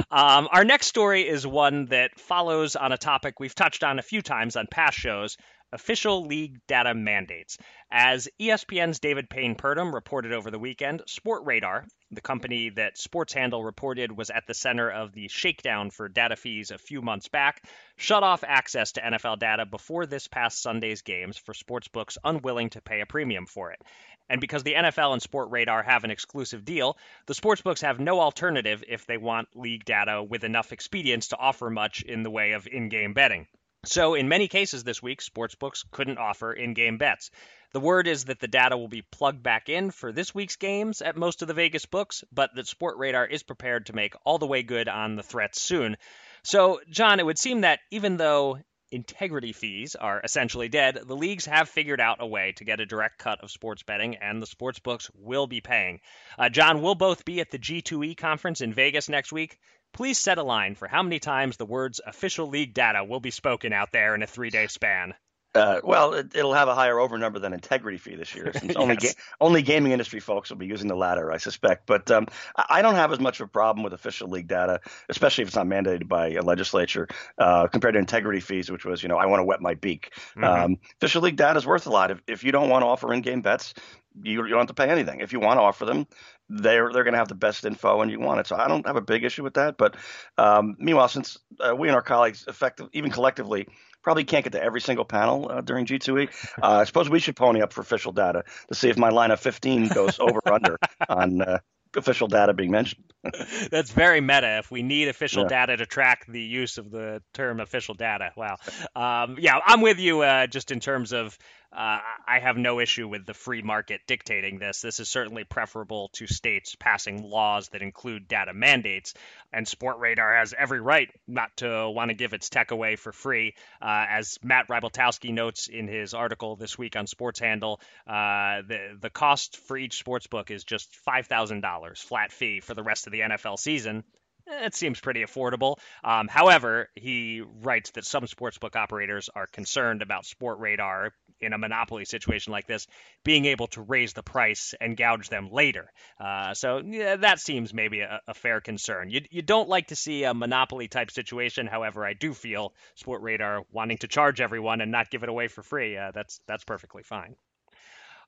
um, 0.11 0.47
our 0.51 0.63
next 0.63 0.87
story 0.87 1.27
is 1.27 1.45
one 1.45 1.85
that 1.85 2.19
follows 2.19 2.75
on 2.75 2.91
a 2.91 2.97
topic 2.97 3.39
we've 3.39 3.55
touched 3.55 3.82
on 3.83 3.99
a 3.99 4.03
few 4.03 4.21
times 4.21 4.55
on 4.55 4.67
past 4.67 4.97
shows 4.97 5.37
official 5.73 6.27
league 6.27 6.59
data 6.67 6.93
mandates. 6.93 7.57
As 7.91 8.29
ESPN's 8.39 8.99
David 8.99 9.27
Payne 9.27 9.55
Purdum 9.55 9.91
reported 9.91 10.31
over 10.31 10.51
the 10.51 10.59
weekend, 10.59 11.01
Sportradar, 11.07 11.85
the 12.11 12.21
company 12.21 12.69
that 12.69 12.97
Sports 12.97 13.33
Handle 13.33 13.63
reported 13.63 14.15
was 14.15 14.29
at 14.29 14.45
the 14.45 14.53
center 14.53 14.89
of 14.89 15.13
the 15.13 15.27
shakedown 15.27 15.89
for 15.89 16.07
data 16.07 16.35
fees 16.35 16.69
a 16.69 16.77
few 16.77 17.01
months 17.01 17.27
back, 17.27 17.63
shut 17.97 18.21
off 18.21 18.43
access 18.43 18.91
to 18.93 19.01
NFL 19.01 19.39
data 19.39 19.65
before 19.65 20.05
this 20.05 20.27
past 20.27 20.61
Sunday's 20.61 21.01
games 21.01 21.37
for 21.37 21.53
sportsbooks 21.53 22.17
unwilling 22.23 22.69
to 22.69 22.81
pay 22.81 23.01
a 23.01 23.07
premium 23.07 23.47
for 23.47 23.71
it. 23.71 23.81
And 24.29 24.39
because 24.39 24.63
the 24.63 24.75
NFL 24.75 25.13
and 25.13 25.21
Sportradar 25.21 25.83
have 25.83 26.03
an 26.03 26.11
exclusive 26.11 26.63
deal, 26.63 26.97
the 27.25 27.33
sportsbooks 27.33 27.81
have 27.81 27.99
no 27.99 28.21
alternative 28.21 28.83
if 28.87 29.07
they 29.07 29.17
want 29.17 29.49
league 29.55 29.85
data 29.85 30.23
with 30.23 30.43
enough 30.43 30.71
expedience 30.71 31.29
to 31.29 31.37
offer 31.37 31.71
much 31.71 32.03
in 32.03 32.21
the 32.21 32.31
way 32.31 32.51
of 32.51 32.67
in 32.67 32.89
game 32.89 33.13
betting. 33.13 33.47
So, 33.85 34.13
in 34.13 34.29
many 34.29 34.47
cases 34.47 34.85
this 34.85 35.03
week, 35.03 35.21
sportsbooks 35.21 35.83
couldn't 35.91 36.17
offer 36.17 36.53
in 36.53 36.73
game 36.73 36.97
bets. 36.97 37.31
The 37.73 37.81
word 37.81 38.07
is 38.07 38.25
that 38.25 38.39
the 38.39 38.47
data 38.47 38.77
will 38.77 38.87
be 38.87 39.01
plugged 39.01 39.43
back 39.43 39.67
in 39.67 39.91
for 39.91 40.13
this 40.13 40.33
week's 40.33 40.55
games 40.55 41.01
at 41.01 41.17
most 41.17 41.41
of 41.41 41.49
the 41.49 41.53
Vegas 41.53 41.85
books, 41.85 42.23
but 42.31 42.55
that 42.55 42.67
Sportradar 42.67 43.29
is 43.29 43.43
prepared 43.43 43.87
to 43.87 43.93
make 43.93 44.13
all 44.23 44.37
the 44.37 44.47
way 44.47 44.63
good 44.63 44.87
on 44.87 45.17
the 45.17 45.23
threats 45.23 45.61
soon. 45.61 45.97
So, 46.43 46.79
John, 46.89 47.19
it 47.19 47.25
would 47.25 47.39
seem 47.39 47.61
that 47.61 47.79
even 47.91 48.15
though 48.15 48.59
integrity 48.91 49.51
fees 49.51 49.95
are 49.95 50.21
essentially 50.23 50.69
dead, 50.69 50.99
the 51.05 51.15
leagues 51.15 51.45
have 51.47 51.67
figured 51.67 51.99
out 51.99 52.21
a 52.21 52.27
way 52.27 52.53
to 52.57 52.63
get 52.63 52.79
a 52.79 52.85
direct 52.85 53.17
cut 53.17 53.41
of 53.41 53.51
sports 53.51 53.83
betting, 53.83 54.15
and 54.15 54.41
the 54.41 54.45
sports 54.45 54.79
books 54.79 55.09
will 55.15 55.47
be 55.47 55.59
paying. 55.59 55.99
Uh, 56.37 56.47
John, 56.47 56.81
we'll 56.81 56.95
both 56.95 57.25
be 57.25 57.41
at 57.41 57.49
the 57.49 57.59
G2E 57.59 58.15
conference 58.15 58.61
in 58.61 58.73
Vegas 58.73 59.09
next 59.09 59.33
week. 59.33 59.59
Please 59.93 60.17
set 60.17 60.39
a 60.39 60.43
line 60.43 60.73
for 60.75 60.87
how 60.87 61.03
many 61.03 61.19
times 61.19 61.57
the 61.57 61.65
words 61.65 62.01
official 62.05 62.47
league 62.47 62.73
data 62.73 63.03
will 63.03 63.19
be 63.19 63.31
spoken 63.31 63.73
out 63.73 63.91
there 63.91 64.15
in 64.15 64.23
a 64.23 64.27
three 64.27 64.49
day 64.49 64.67
span. 64.67 65.13
Uh, 65.55 65.79
well, 65.83 66.15
it, 66.15 66.33
will 66.33 66.53
have 66.53 66.67
a 66.67 66.73
higher 66.73 66.99
over 66.99 67.15
number 67.19 67.37
than 67.37 67.53
integrity 67.53 67.99
fee 67.99 68.15
this 68.15 68.33
year, 68.33 68.51
since 68.53 68.75
only 68.75 68.97
yes. 68.99 69.13
ga- 69.13 69.21
only 69.39 69.61
gaming 69.61 69.91
industry 69.91 70.19
folks 70.19 70.49
will 70.49 70.57
be 70.57 70.65
using 70.65 70.87
the 70.87 70.95
latter, 70.95 71.31
I 71.31 71.37
suspect. 71.37 71.85
But 71.85 72.09
um, 72.09 72.27
I 72.55 72.81
don't 72.81 72.95
have 72.95 73.11
as 73.11 73.19
much 73.19 73.39
of 73.39 73.45
a 73.45 73.49
problem 73.49 73.83
with 73.83 73.93
official 73.93 74.29
league 74.29 74.47
data, 74.47 74.81
especially 75.09 75.43
if 75.43 75.49
it's 75.49 75.55
not 75.55 75.67
mandated 75.67 76.07
by 76.07 76.31
a 76.31 76.41
legislature, 76.41 77.07
uh, 77.37 77.67
compared 77.67 77.93
to 77.93 77.99
integrity 77.99 78.39
fees, 78.39 78.71
which 78.71 78.83
was, 78.83 79.03
you 79.03 79.09
know, 79.09 79.17
I 79.17 79.27
want 79.27 79.41
to 79.41 79.45
wet 79.45 79.61
my 79.61 79.75
beak. 79.75 80.13
Mm-hmm. 80.35 80.43
Um, 80.43 80.77
official 80.99 81.21
league 81.21 81.37
data 81.37 81.59
is 81.59 81.67
worth 81.67 81.85
a 81.85 81.91
lot. 81.91 82.09
If, 82.09 82.23
if 82.25 82.43
you 82.43 82.51
don't 82.51 82.69
want 82.69 82.81
to 82.81 82.87
offer 82.87 83.13
in-game 83.13 83.41
bets, 83.41 83.75
you, 84.21 84.43
you 84.43 84.49
don't 84.49 84.59
have 84.59 84.67
to 84.67 84.73
pay 84.73 84.89
anything. 84.89 85.21
If 85.21 85.33
you 85.33 85.39
want 85.39 85.57
to 85.57 85.61
offer 85.61 85.85
them, 85.85 86.07
they're 86.49 86.91
they're 86.91 87.03
going 87.03 87.13
to 87.13 87.19
have 87.19 87.27
the 87.27 87.35
best 87.35 87.65
info 87.65 88.01
and 88.01 88.11
you 88.11 88.19
want 88.19 88.39
it. 88.39 88.47
So 88.47 88.55
I 88.55 88.67
don't 88.67 88.85
have 88.85 88.95
a 88.95 89.01
big 89.01 89.23
issue 89.23 89.43
with 89.43 89.55
that. 89.55 89.77
But 89.77 89.95
um, 90.37 90.75
meanwhile, 90.79 91.07
since 91.07 91.37
uh, 91.59 91.75
we 91.75 91.87
and 91.87 91.95
our 91.95 92.01
colleagues, 92.01 92.45
effective 92.47 92.89
even 92.93 93.11
collectively, 93.11 93.67
probably 94.03 94.25
can't 94.25 94.43
get 94.43 94.51
to 94.53 94.61
every 94.61 94.81
single 94.81 95.05
panel 95.05 95.49
uh, 95.49 95.61
during 95.61 95.85
G2E, 95.85 96.29
uh, 96.61 96.67
I 96.67 96.83
suppose 96.85 97.09
we 97.09 97.19
should 97.19 97.35
pony 97.35 97.61
up 97.61 97.73
for 97.73 97.81
official 97.81 98.11
data 98.11 98.43
to 98.67 98.75
see 98.75 98.89
if 98.89 98.97
my 98.97 99.09
line 99.09 99.31
of 99.31 99.39
15 99.39 99.87
goes 99.87 100.19
over 100.19 100.41
under 100.45 100.77
on 101.09 101.41
uh, 101.41 101.59
official 101.95 102.27
data 102.27 102.53
being 102.53 102.71
mentioned. 102.71 103.03
That's 103.71 103.91
very 103.91 104.21
meta. 104.21 104.59
If 104.59 104.71
we 104.71 104.83
need 104.83 105.07
official 105.07 105.43
yeah. 105.43 105.49
data 105.49 105.77
to 105.77 105.85
track 105.85 106.25
the 106.27 106.41
use 106.41 106.77
of 106.77 106.91
the 106.91 107.21
term 107.33 107.59
official 107.59 107.95
data, 107.95 108.31
wow. 108.35 108.57
Um, 108.95 109.37
yeah, 109.39 109.59
I'm 109.65 109.81
with 109.81 109.99
you 109.99 110.21
uh, 110.21 110.47
just 110.47 110.71
in 110.71 110.79
terms 110.79 111.13
of 111.13 111.37
uh, 111.75 111.99
I 112.27 112.39
have 112.39 112.55
no 112.55 112.79
issue 112.79 113.07
with 113.07 113.25
the 113.25 113.33
free 113.33 113.63
market 113.63 114.01
dictating 114.05 114.59
this. 114.59 114.81
This 114.81 114.99
is 114.99 115.09
certainly 115.09 115.43
preferable 115.43 116.09
to 116.13 116.27
states 116.27 116.75
passing 116.75 117.23
laws 117.23 117.69
that 117.69 117.81
include 117.81 118.27
data 118.27 118.53
mandates. 118.53 119.15
And 119.51 119.65
Sportradar 119.65 120.37
has 120.37 120.53
every 120.57 120.81
right 120.81 121.09
not 121.27 121.55
to 121.57 121.89
want 121.89 122.09
to 122.09 122.15
give 122.15 122.33
its 122.33 122.49
tech 122.49 122.71
away 122.71 122.95
for 122.95 123.11
free. 123.11 123.55
Uh, 123.81 124.05
as 124.07 124.37
Matt 124.43 124.67
Rybaltowski 124.67 125.33
notes 125.33 125.67
in 125.67 125.87
his 125.87 126.13
article 126.13 126.55
this 126.55 126.77
week 126.77 126.95
on 126.95 127.07
Sports 127.07 127.39
Handle, 127.39 127.81
uh, 128.07 128.61
the, 128.67 128.97
the 128.99 129.09
cost 129.09 129.57
for 129.57 129.75
each 129.75 129.97
sports 129.97 130.27
book 130.27 130.51
is 130.51 130.63
just 130.63 130.95
$5,000 131.07 131.97
flat 131.97 132.31
fee 132.31 132.59
for 132.59 132.75
the 132.75 132.83
rest 132.83 133.07
of 133.07 133.13
the 133.13 133.21
NFL 133.21 133.57
season. 133.57 134.03
It 134.45 134.75
seems 134.75 134.99
pretty 134.99 135.23
affordable. 135.23 135.77
Um, 136.03 136.27
however, 136.27 136.89
he 136.95 137.41
writes 137.41 137.91
that 137.91 138.05
some 138.05 138.25
sportsbook 138.25 138.75
operators 138.75 139.29
are 139.33 139.47
concerned 139.47 140.01
about 140.01 140.25
Sportradar 140.25 141.11
in 141.45 141.53
a 141.53 141.57
monopoly 141.57 142.05
situation 142.05 142.51
like 142.51 142.67
this 142.67 142.87
being 143.23 143.45
able 143.45 143.67
to 143.67 143.81
raise 143.81 144.13
the 144.13 144.23
price 144.23 144.73
and 144.79 144.97
gouge 144.97 145.29
them 145.29 145.49
later. 145.51 145.91
Uh, 146.19 146.53
so 146.53 146.81
yeah, 146.85 147.15
that 147.15 147.39
seems 147.39 147.73
maybe 147.73 148.01
a, 148.01 148.21
a, 148.27 148.33
fair 148.33 148.61
concern. 148.61 149.09
You, 149.09 149.21
you 149.29 149.41
don't 149.41 149.69
like 149.69 149.87
to 149.87 149.95
see 149.95 150.23
a 150.23 150.33
monopoly 150.33 150.87
type 150.87 151.11
situation. 151.11 151.67
However, 151.67 152.05
I 152.05 152.13
do 152.13 152.33
feel 152.33 152.73
Sportradar 153.01 153.63
wanting 153.71 153.97
to 153.99 154.07
charge 154.07 154.41
everyone 154.41 154.81
and 154.81 154.91
not 154.91 155.09
give 155.09 155.23
it 155.23 155.29
away 155.29 155.47
for 155.47 155.63
free. 155.63 155.97
Uh, 155.97 156.11
that's 156.13 156.39
that's 156.47 156.63
perfectly 156.63 157.03
fine. 157.03 157.35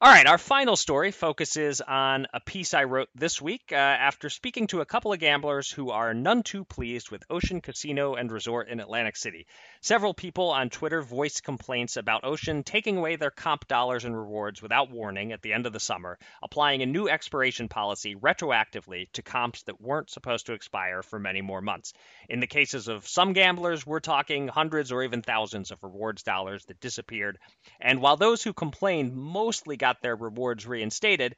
All 0.02 0.12
right, 0.12 0.28
our 0.28 0.38
final 0.38 0.76
story 0.76 1.12
focuses 1.12 1.80
on 1.80 2.28
a 2.34 2.42
piece 2.42 2.74
I 2.74 2.84
wrote 2.84 3.08
this 3.16 3.42
week 3.42 3.72
uh, 3.72 3.76
after 3.76 4.30
speaking 4.30 4.68
to 4.68 4.82
a 4.82 4.86
couple 4.86 5.14
of 5.14 5.20
gamblers 5.20 5.72
who 5.72 5.90
are 5.90 6.14
none 6.14 6.44
too 6.44 6.66
pleased 6.66 7.12
with 7.12 7.24
Ocean 7.30 7.62
Casino 7.62 8.16
and 8.16 8.30
Resort 8.30 8.68
in 8.68 8.82
Atlantic 8.82 9.16
City. 9.16 9.48
Several 9.80 10.14
people 10.14 10.50
on 10.50 10.70
Twitter 10.70 11.02
voiced 11.02 11.46
complaints 11.46 11.96
about 11.96 12.26
Ocean 12.26 12.64
taking 12.64 12.98
away 12.98 13.16
their 13.16 13.32
comp 13.32 13.70
dollars 13.70 14.04
and 14.04 14.18
rewards 14.18 14.62
without 14.62 14.92
warning 14.92 15.32
at 15.32 15.42
the 15.42 15.54
end 15.54 15.66
of 15.66 15.72
the 15.72 15.80
summer, 15.80 16.20
applying 16.44 16.82
a 16.82 16.86
new 16.86 17.08
expiration 17.08 17.70
policy 17.70 18.16
retroactively 18.16 19.10
to 19.14 19.22
comps 19.22 19.64
that 19.64 19.80
weren't 19.80 20.10
supposed 20.10 20.48
to 20.48 20.54
expire 20.54 21.04
for 21.04 21.20
many 21.20 21.40
more 21.40 21.62
months. 21.62 21.94
In 22.28 22.42
the 22.42 22.48
cases 22.48 22.90
of 22.90 23.08
some 23.08 23.32
gamblers, 23.32 23.88
we're 23.88 24.02
talking 24.02 24.50
hundreds 24.50 24.92
or 24.92 25.04
even 25.04 25.22
thousands 25.22 25.72
of 25.72 25.82
rewards 25.84 26.22
dollars 26.22 26.66
that 26.66 26.82
disappeared. 26.82 27.40
And 27.80 28.02
while 28.02 28.18
those 28.18 28.44
who 28.44 28.52
complained 28.52 29.16
mostly 29.16 29.78
got 29.86 30.02
their 30.02 30.16
rewards 30.16 30.66
reinstated, 30.66 31.36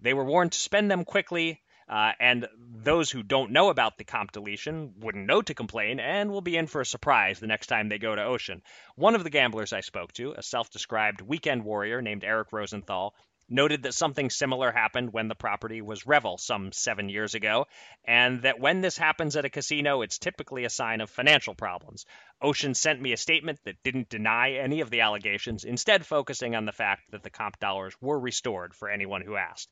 they 0.00 0.14
were 0.14 0.24
warned 0.24 0.52
to 0.52 0.58
spend 0.58 0.90
them 0.90 1.04
quickly. 1.04 1.60
Uh, 1.86 2.12
and 2.20 2.48
those 2.56 3.10
who 3.10 3.22
don't 3.22 3.50
know 3.50 3.68
about 3.68 3.98
the 3.98 4.04
comp 4.04 4.30
deletion 4.32 4.94
wouldn't 5.00 5.26
know 5.26 5.42
to 5.42 5.54
complain 5.54 5.98
and 5.98 6.30
will 6.30 6.40
be 6.40 6.56
in 6.56 6.66
for 6.68 6.80
a 6.80 6.86
surprise 6.86 7.40
the 7.40 7.48
next 7.48 7.66
time 7.66 7.88
they 7.88 7.98
go 7.98 8.14
to 8.14 8.22
Ocean. 8.22 8.62
One 8.94 9.16
of 9.16 9.24
the 9.24 9.28
gamblers 9.38 9.72
I 9.72 9.80
spoke 9.80 10.12
to, 10.12 10.32
a 10.32 10.42
self 10.42 10.70
described 10.70 11.20
weekend 11.20 11.64
warrior 11.64 12.00
named 12.00 12.24
Eric 12.24 12.52
Rosenthal, 12.52 13.14
noted 13.50 13.82
that 13.82 13.94
something 13.94 14.30
similar 14.30 14.70
happened 14.70 15.12
when 15.12 15.28
the 15.28 15.34
property 15.34 15.82
was 15.82 16.06
Revel 16.06 16.38
some 16.38 16.72
seven 16.72 17.08
years 17.08 17.34
ago, 17.34 17.66
and 18.04 18.42
that 18.42 18.60
when 18.60 18.80
this 18.80 18.96
happens 18.96 19.36
at 19.36 19.44
a 19.44 19.50
casino, 19.50 20.02
it's 20.02 20.18
typically 20.18 20.64
a 20.64 20.70
sign 20.70 21.00
of 21.00 21.10
financial 21.10 21.54
problems. 21.54 22.06
Ocean 22.40 22.74
sent 22.74 23.02
me 23.02 23.12
a 23.12 23.16
statement 23.16 23.58
that 23.64 23.82
didn't 23.82 24.08
deny 24.08 24.52
any 24.52 24.80
of 24.80 24.90
the 24.90 25.00
allegations, 25.00 25.64
instead, 25.64 26.06
focusing 26.06 26.54
on 26.54 26.64
the 26.64 26.72
fact 26.72 27.10
that 27.10 27.22
the 27.22 27.30
comp 27.30 27.58
dollars 27.58 27.94
were 28.00 28.18
restored 28.18 28.74
for 28.74 28.88
anyone 28.88 29.22
who 29.22 29.36
asked. 29.36 29.68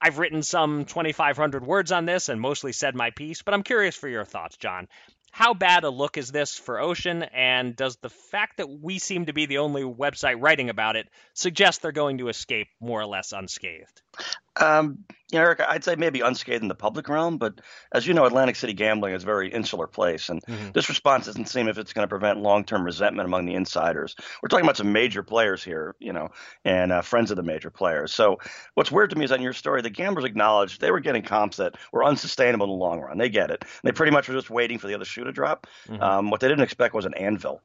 I've 0.00 0.18
written 0.18 0.42
some 0.42 0.84
2,500 0.84 1.64
words 1.64 1.92
on 1.92 2.06
this 2.06 2.28
and 2.28 2.40
mostly 2.40 2.72
said 2.72 2.96
my 2.96 3.10
piece, 3.10 3.42
but 3.42 3.54
I'm 3.54 3.62
curious 3.62 3.94
for 3.94 4.08
your 4.08 4.24
thoughts, 4.24 4.56
John. 4.56 4.88
How 5.34 5.54
bad 5.54 5.84
a 5.84 5.90
look 5.90 6.18
is 6.18 6.30
this 6.30 6.58
for 6.58 6.78
Ocean, 6.78 7.22
and 7.22 7.74
does 7.74 7.96
the 7.96 8.10
fact 8.10 8.58
that 8.58 8.68
we 8.68 8.98
seem 8.98 9.26
to 9.26 9.32
be 9.32 9.46
the 9.46 9.58
only 9.58 9.82
website 9.82 10.36
writing 10.38 10.68
about 10.68 10.94
it 10.96 11.08
suggest 11.32 11.80
they're 11.80 11.90
going 11.90 12.18
to 12.18 12.28
escape 12.28 12.68
more 12.80 13.00
or 13.00 13.06
less 13.06 13.32
unscathed? 13.32 14.02
Um, 14.56 15.04
you 15.30 15.38
know, 15.38 15.44
Eric, 15.44 15.62
I'd 15.66 15.82
say 15.82 15.96
maybe 15.96 16.20
unscathed 16.20 16.62
in 16.62 16.68
the 16.68 16.74
public 16.74 17.08
realm, 17.08 17.38
but 17.38 17.62
as 17.92 18.06
you 18.06 18.12
know, 18.12 18.26
Atlantic 18.26 18.54
City 18.54 18.74
gambling 18.74 19.14
is 19.14 19.22
a 19.22 19.26
very 19.26 19.50
insular 19.50 19.86
place, 19.86 20.28
and 20.28 20.42
mm-hmm. 20.42 20.72
this 20.74 20.90
response 20.90 21.24
doesn't 21.24 21.48
seem 21.48 21.68
if 21.68 21.78
it's 21.78 21.94
going 21.94 22.04
to 22.04 22.08
prevent 22.08 22.40
long-term 22.40 22.84
resentment 22.84 23.26
among 23.26 23.46
the 23.46 23.54
insiders. 23.54 24.14
We're 24.42 24.48
talking 24.48 24.66
about 24.66 24.76
some 24.76 24.92
major 24.92 25.22
players 25.22 25.64
here, 25.64 25.96
you 25.98 26.12
know, 26.12 26.28
and 26.66 26.92
uh, 26.92 27.00
friends 27.00 27.30
of 27.30 27.38
the 27.38 27.42
major 27.42 27.70
players. 27.70 28.12
So 28.12 28.40
what's 28.74 28.92
weird 28.92 29.08
to 29.10 29.16
me 29.16 29.24
is 29.24 29.32
on 29.32 29.40
your 29.40 29.54
story, 29.54 29.80
the 29.80 29.88
gamblers 29.88 30.26
acknowledged 30.26 30.82
they 30.82 30.90
were 30.90 31.00
getting 31.00 31.22
comps 31.22 31.56
that 31.56 31.76
were 31.90 32.04
unsustainable 32.04 32.66
in 32.66 32.70
the 32.70 32.76
long 32.76 33.00
run. 33.00 33.16
They 33.16 33.30
get 33.30 33.50
it. 33.50 33.64
They 33.82 33.92
pretty 33.92 34.12
much 34.12 34.28
were 34.28 34.34
just 34.34 34.50
waiting 34.50 34.78
for 34.78 34.86
the 34.86 34.94
other 34.94 35.06
shoe 35.06 35.24
to 35.24 35.32
drop. 35.32 35.66
Mm-hmm. 35.88 36.02
Um, 36.02 36.30
what 36.30 36.40
they 36.40 36.48
didn't 36.48 36.64
expect 36.64 36.94
was 36.94 37.06
an 37.06 37.14
anvil. 37.14 37.62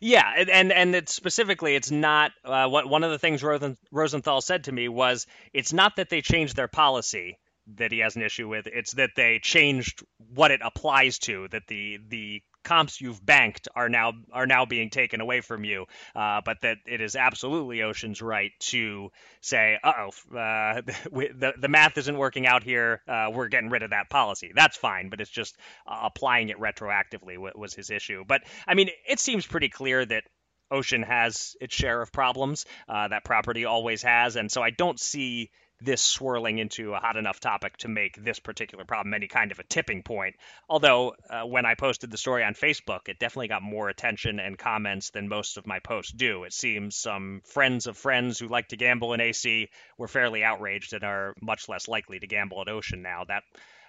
Yeah, 0.00 0.24
and 0.36 0.72
and 0.72 0.94
it's 0.94 1.14
specifically, 1.14 1.74
it's 1.74 1.90
not 1.90 2.32
uh, 2.44 2.68
what 2.68 2.88
one 2.88 3.04
of 3.04 3.10
the 3.10 3.18
things 3.18 3.42
Rosenthal 3.90 4.40
said 4.40 4.64
to 4.64 4.72
me 4.72 4.88
was 4.88 5.26
it's 5.52 5.72
not 5.72 5.96
that 5.96 6.08
they 6.08 6.22
changed 6.22 6.56
their 6.56 6.68
policy 6.68 7.38
that 7.76 7.92
he 7.92 7.98
has 8.00 8.16
an 8.16 8.22
issue 8.22 8.48
with. 8.48 8.66
It's 8.66 8.92
that 8.92 9.10
they 9.16 9.38
changed 9.38 10.02
what 10.34 10.50
it 10.50 10.60
applies 10.64 11.18
to. 11.20 11.48
That 11.48 11.66
the 11.68 11.98
the 12.08 12.42
comps 12.62 13.00
you've 13.00 13.24
banked 13.24 13.68
are 13.74 13.88
now 13.88 14.12
are 14.32 14.46
now 14.46 14.64
being 14.64 14.90
taken 14.90 15.20
away 15.20 15.40
from 15.40 15.64
you. 15.64 15.86
Uh, 16.14 16.40
but 16.44 16.60
that 16.62 16.78
it 16.86 17.00
is 17.00 17.16
absolutely 17.16 17.82
Ocean's 17.82 18.22
right 18.22 18.52
to 18.60 19.10
say, 19.40 19.78
"Uh 19.82 19.92
oh, 20.32 20.36
uh, 20.36 20.80
the 20.82 21.52
the 21.58 21.68
math 21.68 21.96
isn't 21.98 22.16
working 22.16 22.46
out 22.46 22.62
here. 22.62 23.02
Uh, 23.08 23.28
we're 23.32 23.48
getting 23.48 23.70
rid 23.70 23.82
of 23.82 23.90
that 23.90 24.10
policy." 24.10 24.52
That's 24.54 24.76
fine, 24.76 25.08
but 25.08 25.20
it's 25.20 25.30
just 25.30 25.56
uh, 25.86 26.00
applying 26.04 26.48
it 26.48 26.58
retroactively 26.58 27.36
was 27.38 27.74
his 27.74 27.90
issue. 27.90 28.24
But 28.26 28.42
I 28.66 28.74
mean, 28.74 28.90
it 29.08 29.20
seems 29.20 29.46
pretty 29.46 29.68
clear 29.68 30.04
that. 30.04 30.24
Ocean 30.72 31.02
has 31.02 31.56
its 31.60 31.74
share 31.74 32.00
of 32.00 32.12
problems. 32.12 32.64
Uh, 32.88 33.08
that 33.08 33.24
property 33.24 33.64
always 33.64 34.02
has, 34.02 34.36
and 34.36 34.52
so 34.52 34.62
I 34.62 34.70
don't 34.70 35.00
see 35.00 35.50
this 35.80 36.02
swirling 36.02 36.58
into 36.58 36.94
a 36.94 36.98
hot 36.98 37.16
enough 37.16 37.40
topic 37.40 37.76
to 37.78 37.88
make 37.88 38.22
this 38.22 38.38
particular 38.38 38.84
problem 38.84 39.14
any 39.14 39.28
kind 39.28 39.52
of 39.52 39.58
a 39.58 39.64
tipping 39.64 40.02
point. 40.02 40.36
Although, 40.68 41.14
uh, 41.28 41.42
when 41.42 41.66
I 41.66 41.74
posted 41.74 42.10
the 42.10 42.18
story 42.18 42.44
on 42.44 42.54
Facebook, 42.54 43.08
it 43.08 43.18
definitely 43.18 43.48
got 43.48 43.62
more 43.62 43.88
attention 43.88 44.40
and 44.40 44.58
comments 44.58 45.10
than 45.10 45.28
most 45.28 45.56
of 45.56 45.66
my 45.66 45.78
posts 45.78 46.12
do. 46.12 46.44
It 46.44 46.52
seems 46.52 46.96
some 46.96 47.42
friends 47.44 47.86
of 47.86 47.96
friends 47.96 48.38
who 48.38 48.48
like 48.48 48.68
to 48.68 48.76
gamble 48.76 49.12
in 49.14 49.20
AC 49.20 49.68
were 49.98 50.08
fairly 50.08 50.44
outraged 50.44 50.92
and 50.92 51.04
are 51.04 51.34
much 51.40 51.68
less 51.68 51.88
likely 51.88 52.18
to 52.18 52.26
gamble 52.26 52.60
at 52.60 52.68
Ocean 52.68 53.02
now. 53.02 53.24
That 53.24 53.44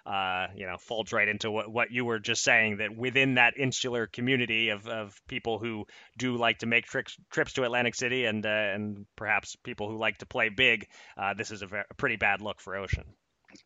uh, 0.06 0.48
you 0.56 0.66
know, 0.66 0.78
folds 0.78 1.14
right 1.14 1.28
into 1.28 1.52
what, 1.52 1.72
what 1.72 1.92
you 1.92 2.06
were 2.06 2.20
just 2.20 2.44
saying 2.44 2.78
that 2.78 2.96
within 2.96 3.36
that 3.36 3.58
insular 3.58 4.08
community 4.08 4.70
of, 4.70 4.88
of 4.88 5.20
people 5.28 5.60
who 5.60 5.86
do 6.18 6.36
like 6.38 6.60
to 6.60 6.66
make 6.66 6.86
trips 6.86 7.18
trips 7.32 7.54
to 7.54 7.64
Atlantic 7.64 7.96
City 7.96 8.26
and 8.26 8.46
uh, 8.46 8.50
and 8.50 9.06
perhaps 9.16 9.56
people 9.64 9.90
who 9.90 9.98
like 9.98 10.18
to 10.20 10.26
play 10.26 10.50
big, 10.50 10.88
uh, 11.18 11.34
this 11.34 11.52
is 11.52 11.62
a, 11.62 11.68
very, 11.68 11.84
a, 11.90 11.94
pretty 11.96 12.16
bad 12.16 12.42
look 12.42 12.60
for 12.60 12.76
Ocean. 12.76 13.06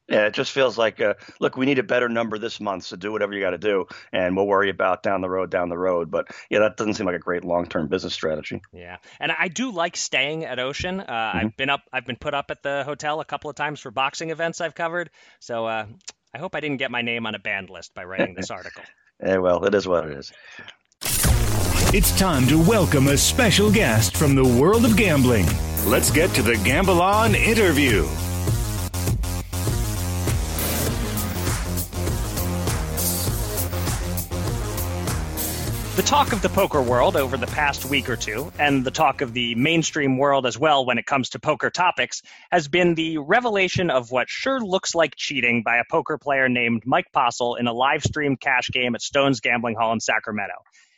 Yeah, 0.08 0.25
it 0.25 0.34
just 0.34 0.51
feels 0.51 0.77
like, 0.77 1.01
uh, 1.01 1.15
look, 1.39 1.58
we 1.58 1.65
need 1.65 1.80
a 1.80 1.84
better 1.84 2.10
number 2.10 2.38
this 2.38 2.60
month, 2.60 2.86
so 2.86 2.96
do 2.96 3.12
whatever 3.12 3.34
you 3.34 3.42
got 3.42 3.51
to 3.51 3.58
do, 3.58 3.86
and 4.12 4.36
we'll 4.36 4.48
worry 4.48 4.70
about 4.70 5.04
down 5.04 5.22
the 5.22 5.30
road, 5.30 5.50
down 5.50 5.70
the 5.70 5.77
road. 5.77 6.12
But 6.12 6.27
yeah, 6.50 6.60
that 6.60 6.77
doesn't 6.77 6.96
seem 6.96 7.06
like 7.06 7.15
a 7.15 7.20
great 7.20 7.44
long-term 7.44 7.88
business 7.88 8.13
strategy. 8.13 8.62
Yeah, 8.72 8.98
and 9.20 9.32
I 9.32 9.48
do 9.48 9.72
like 9.72 9.98
staying 9.98 10.46
at 10.46 10.60
Ocean. 10.60 11.00
Uh, 11.00 11.04
mm-hmm. 11.06 11.38
I've 11.38 11.58
been 11.58 11.70
up, 11.70 11.82
I've 11.92 12.06
been 12.06 12.18
put 12.18 12.34
up 12.34 12.51
at 12.51 12.62
the 12.63 12.84
hotel 12.84 13.20
a 13.20 13.25
couple 13.25 13.50
of 13.50 13.56
times 13.56 13.80
for 13.80 13.92
boxing 13.92 14.30
events 14.30 14.62
I've 14.62 14.75
covered, 14.75 15.10
so 15.39 15.65
uh, 15.65 15.86
I 16.36 16.38
hope 16.38 16.54
I 16.54 16.60
didn't 16.60 16.80
get 16.80 16.92
my 16.92 17.01
name 17.01 17.25
on 17.25 17.34
a 17.34 17.39
banned 17.39 17.70
list 17.70 17.94
by 17.94 18.04
writing 18.04 18.36
this 18.36 18.51
article. 18.51 18.84
yeah, 19.25 19.38
well, 19.46 19.63
it 19.63 19.74
is 19.74 19.88
what 19.88 20.06
it 20.06 20.18
is. 20.18 20.34
It's 21.94 22.12
time 22.20 22.46
to 22.48 22.62
welcome 22.62 23.08
a 23.08 23.15
special 23.15 23.72
guest 23.72 24.18
from 24.18 24.36
the 24.36 24.44
world 24.44 24.84
of 24.84 24.98
gambling. 24.98 25.46
Let's 25.86 26.12
get 26.12 26.32
to 26.32 26.42
the 26.42 26.58
Gamble 26.58 27.01
On 27.01 27.36
interview. 27.36 28.06
Talk 36.06 36.34
of 36.34 36.42
the 36.44 36.50
poker 36.50 36.84
world 36.84 37.16
over 37.16 37.36
the 37.36 37.48
past 37.48 37.84
week 37.86 38.08
or 38.08 38.16
two, 38.16 38.52
and 38.60 38.86
the 38.86 38.92
talk 38.92 39.22
of 39.22 39.34
the 39.34 39.56
mainstream 39.56 40.20
world 40.20 40.46
as 40.46 40.56
well 40.56 40.86
when 40.86 41.00
it 41.00 41.06
comes 41.08 41.30
to 41.30 41.40
poker 41.40 41.72
topics, 41.72 42.22
has 42.52 42.68
been 42.68 42.94
the 42.94 43.18
revelation 43.18 43.90
of 43.90 44.12
what 44.12 44.30
sure 44.30 44.60
looks 44.60 44.94
like 44.94 45.16
cheating 45.16 45.64
by 45.64 45.78
a 45.78 45.84
poker 45.90 46.20
player 46.20 46.48
named 46.48 46.84
Mike 46.86 47.08
Postle 47.12 47.56
in 47.56 47.66
a 47.66 47.74
live 47.74 48.04
streamed 48.04 48.40
cash 48.40 48.70
game 48.72 48.94
at 48.94 49.02
Stone's 49.02 49.40
Gambling 49.40 49.76
Hall 49.76 49.94
in 49.94 50.00
Sacramento. 50.00 50.54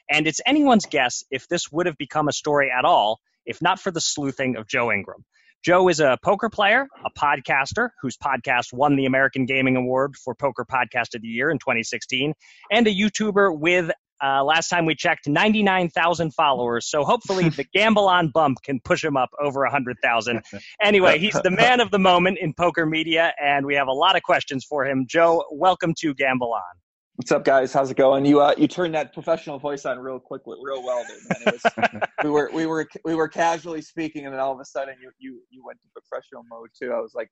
And 0.09 0.27
it's 0.27 0.41
anyone's 0.45 0.85
guess 0.85 1.23
if 1.31 1.47
this 1.47 1.71
would 1.71 1.85
have 1.85 1.97
become 1.97 2.27
a 2.27 2.33
story 2.33 2.69
at 2.69 2.83
all 2.83 3.21
if 3.45 3.61
not 3.61 3.79
for 3.79 3.91
the 3.91 4.01
sleuthing 4.01 4.57
of 4.57 4.67
Joe 4.67 4.91
Ingram. 4.91 5.23
Joe 5.63 5.87
is 5.87 6.01
a 6.01 6.17
poker 6.21 6.49
player, 6.49 6.85
a 7.05 7.11
podcaster 7.17 7.89
whose 8.01 8.17
podcast 8.17 8.73
won 8.73 8.97
the 8.97 9.05
American 9.05 9.45
Gaming 9.45 9.77
Award 9.77 10.15
for 10.17 10.35
Poker 10.35 10.65
Podcast 10.69 11.15
of 11.15 11.21
the 11.21 11.27
Year 11.29 11.49
in 11.49 11.59
2016, 11.59 12.33
and 12.71 12.87
a 12.87 12.93
YouTuber 12.93 13.57
with 13.57 13.89
uh, 14.23 14.43
last 14.43 14.69
time 14.69 14.85
we 14.85 14.95
checked, 14.95 15.27
99,000 15.27 16.33
followers. 16.33 16.89
So 16.89 17.03
hopefully 17.03 17.49
the 17.49 17.65
Gamble 17.73 18.07
on 18.07 18.29
bump 18.29 18.59
can 18.63 18.79
push 18.79 19.03
him 19.03 19.17
up 19.17 19.29
over 19.41 19.61
100,000. 19.61 20.41
Anyway, 20.81 21.19
he's 21.19 21.39
the 21.43 21.51
man 21.51 21.79
of 21.79 21.91
the 21.91 21.99
moment 21.99 22.37
in 22.39 22.53
poker 22.53 22.85
media, 22.85 23.33
and 23.41 23.65
we 23.65 23.75
have 23.75 23.87
a 23.87 23.93
lot 23.93 24.15
of 24.15 24.23
questions 24.23 24.65
for 24.65 24.85
him. 24.85 25.05
Joe, 25.07 25.43
welcome 25.51 25.93
to 25.99 26.13
Gamble 26.13 26.53
On. 26.53 26.61
What's 27.17 27.31
up, 27.31 27.43
guys? 27.43 27.73
How's 27.73 27.89
it 27.89 27.97
going? 27.97 28.25
You 28.25 28.41
uh, 28.41 28.53
you 28.59 28.67
turned 28.67 28.93
that 28.93 29.11
professional 29.11 29.57
voice 29.57 29.87
on 29.87 29.97
real 29.97 30.19
quick, 30.19 30.43
real 30.45 30.83
well, 30.83 31.03
dude. 31.03 31.17
Man. 31.27 31.53
It 31.55 31.63
was, 31.63 32.01
we 32.23 32.29
were 32.29 32.51
we 32.53 32.65
were 32.67 32.87
we 33.03 33.15
were 33.15 33.27
casually 33.27 33.81
speaking, 33.81 34.25
and 34.25 34.33
then 34.35 34.39
all 34.39 34.53
of 34.53 34.59
a 34.59 34.65
sudden 34.65 34.93
you 35.01 35.09
you 35.17 35.41
you 35.49 35.65
went 35.65 35.79
to 35.81 35.87
professional 35.99 36.43
mode 36.47 36.69
too. 36.79 36.93
I 36.93 36.99
was 36.99 37.13
like, 37.15 37.27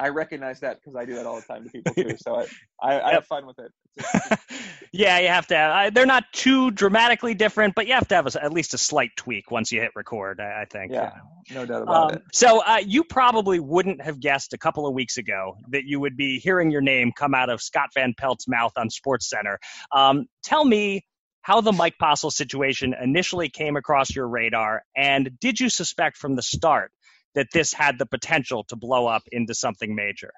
I 0.00 0.08
recognize 0.08 0.60
that 0.60 0.80
because 0.80 0.96
I 0.96 1.04
do 1.04 1.14
that 1.16 1.26
all 1.26 1.36
the 1.36 1.46
time 1.46 1.64
to 1.64 1.70
people 1.70 1.92
too. 1.94 2.16
So 2.16 2.36
I, 2.36 2.46
I, 2.82 2.94
yep. 2.94 3.04
I 3.04 3.12
have 3.12 3.26
fun 3.26 3.46
with 3.46 3.58
it. 3.58 3.70
yeah, 4.92 5.18
you 5.18 5.28
have 5.28 5.46
to. 5.48 5.56
Have, 5.56 5.94
they're 5.94 6.06
not 6.06 6.24
too 6.32 6.70
dramatically 6.70 7.34
different, 7.34 7.74
but 7.74 7.86
you 7.86 7.92
have 7.92 8.08
to 8.08 8.14
have 8.14 8.26
a, 8.26 8.42
at 8.44 8.52
least 8.52 8.72
a 8.72 8.78
slight 8.78 9.10
tweak 9.16 9.50
once 9.50 9.70
you 9.70 9.80
hit 9.80 9.90
record. 9.94 10.40
I, 10.40 10.62
I 10.62 10.64
think. 10.64 10.92
Yeah, 10.92 11.12
no 11.52 11.66
doubt 11.66 11.82
about 11.82 12.12
um, 12.12 12.16
it. 12.16 12.22
So 12.32 12.62
uh, 12.66 12.78
you 12.84 13.04
probably 13.04 13.60
wouldn't 13.60 14.00
have 14.02 14.20
guessed 14.20 14.54
a 14.54 14.58
couple 14.58 14.86
of 14.86 14.94
weeks 14.94 15.18
ago 15.18 15.56
that 15.68 15.84
you 15.84 16.00
would 16.00 16.16
be 16.16 16.38
hearing 16.38 16.70
your 16.70 16.80
name 16.80 17.12
come 17.14 17.34
out 17.34 17.50
of 17.50 17.60
Scott 17.60 17.90
Van 17.94 18.14
Pelt's 18.16 18.48
mouth 18.48 18.72
on 18.76 18.88
Sports 18.88 19.28
Center. 19.28 19.58
Um, 19.92 20.26
tell 20.42 20.64
me 20.64 21.04
how 21.42 21.60
the 21.60 21.72
Mike 21.72 21.96
Postle 21.98 22.30
situation 22.30 22.94
initially 23.00 23.48
came 23.48 23.76
across 23.76 24.14
your 24.14 24.28
radar, 24.28 24.82
and 24.96 25.30
did 25.40 25.60
you 25.60 25.68
suspect 25.68 26.16
from 26.16 26.36
the 26.36 26.42
start 26.42 26.92
that 27.34 27.48
this 27.52 27.72
had 27.72 27.98
the 27.98 28.06
potential 28.06 28.64
to 28.64 28.76
blow 28.76 29.06
up 29.06 29.22
into 29.30 29.54
something 29.54 29.94
major? 29.94 30.32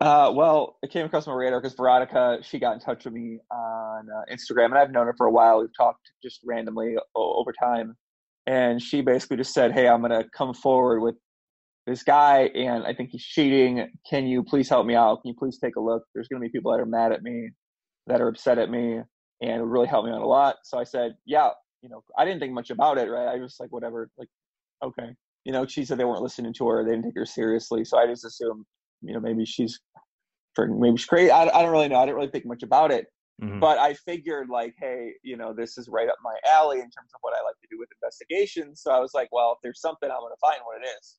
Uh, 0.00 0.32
well, 0.34 0.76
it 0.82 0.90
came 0.90 1.06
across 1.06 1.26
my 1.26 1.32
radar 1.32 1.60
because 1.60 1.74
Veronica, 1.76 2.38
she 2.42 2.58
got 2.58 2.74
in 2.74 2.80
touch 2.80 3.04
with 3.04 3.14
me 3.14 3.38
on 3.50 4.08
uh, 4.10 4.32
Instagram, 4.32 4.66
and 4.66 4.78
I've 4.78 4.90
known 4.90 5.06
her 5.06 5.14
for 5.16 5.26
a 5.26 5.30
while. 5.30 5.60
We've 5.60 5.76
talked 5.76 6.10
just 6.22 6.40
randomly 6.44 6.96
o- 7.14 7.34
over 7.38 7.52
time, 7.52 7.96
and 8.46 8.82
she 8.82 9.02
basically 9.02 9.36
just 9.36 9.54
said, 9.54 9.72
"Hey, 9.72 9.86
I'm 9.86 10.00
going 10.00 10.10
to 10.10 10.28
come 10.36 10.52
forward 10.52 11.00
with 11.00 11.14
this 11.86 12.02
guy, 12.02 12.50
and 12.54 12.84
I 12.84 12.92
think 12.92 13.10
he's 13.10 13.24
cheating. 13.24 13.88
Can 14.08 14.26
you 14.26 14.42
please 14.42 14.68
help 14.68 14.84
me 14.84 14.96
out? 14.96 15.22
Can 15.22 15.28
you 15.28 15.36
please 15.38 15.58
take 15.58 15.76
a 15.76 15.80
look? 15.80 16.02
There's 16.12 16.26
going 16.26 16.42
to 16.42 16.48
be 16.48 16.50
people 16.50 16.72
that 16.72 16.80
are 16.80 16.86
mad 16.86 17.12
at 17.12 17.22
me, 17.22 17.50
that 18.08 18.20
are 18.20 18.28
upset 18.28 18.58
at 18.58 18.70
me, 18.70 18.94
and 19.40 19.50
it 19.50 19.60
would 19.60 19.70
really 19.70 19.86
help 19.86 20.06
me 20.06 20.10
out 20.10 20.22
a 20.22 20.26
lot." 20.26 20.56
So 20.64 20.78
I 20.78 20.84
said, 20.84 21.14
"Yeah." 21.24 21.50
You 21.82 21.90
know, 21.90 22.02
I 22.18 22.24
didn't 22.24 22.40
think 22.40 22.52
much 22.52 22.70
about 22.70 22.98
it, 22.98 23.08
right? 23.08 23.28
I 23.28 23.36
was 23.36 23.56
like, 23.60 23.70
"Whatever." 23.70 24.10
Like, 24.18 24.28
okay 24.84 25.14
you 25.44 25.52
know, 25.52 25.66
she 25.66 25.84
said 25.84 25.98
they 25.98 26.04
weren't 26.04 26.22
listening 26.22 26.52
to 26.54 26.68
her. 26.68 26.84
They 26.84 26.90
didn't 26.90 27.04
take 27.04 27.16
her 27.16 27.26
seriously. 27.26 27.84
So 27.84 27.98
I 27.98 28.06
just 28.06 28.24
assumed, 28.24 28.64
you 29.02 29.12
know, 29.14 29.20
maybe 29.20 29.44
she's, 29.44 29.80
maybe 30.58 30.96
she's 30.96 31.06
crazy. 31.06 31.30
I, 31.30 31.42
I 31.42 31.62
don't 31.62 31.72
really 31.72 31.88
know. 31.88 31.98
I 31.98 32.06
didn't 32.06 32.16
really 32.16 32.30
think 32.30 32.46
much 32.46 32.62
about 32.62 32.90
it. 32.90 33.06
Mm-hmm. 33.42 33.58
But 33.58 33.78
I 33.78 33.94
figured, 33.94 34.48
like, 34.48 34.74
hey, 34.78 35.12
you 35.22 35.36
know, 35.36 35.52
this 35.52 35.76
is 35.76 35.88
right 35.88 36.08
up 36.08 36.16
my 36.22 36.36
alley 36.48 36.76
in 36.76 36.84
terms 36.84 37.10
of 37.14 37.18
what 37.20 37.34
I 37.34 37.42
like 37.44 37.56
to 37.62 37.68
do 37.68 37.78
with 37.80 37.88
investigations. 38.00 38.80
So 38.80 38.92
I 38.92 39.00
was 39.00 39.12
like, 39.12 39.28
well, 39.32 39.52
if 39.52 39.58
there's 39.62 39.80
something, 39.80 40.08
I'm 40.08 40.20
going 40.20 40.32
to 40.32 40.40
find 40.40 40.60
what 40.64 40.80
it 40.80 40.86
is. 41.00 41.16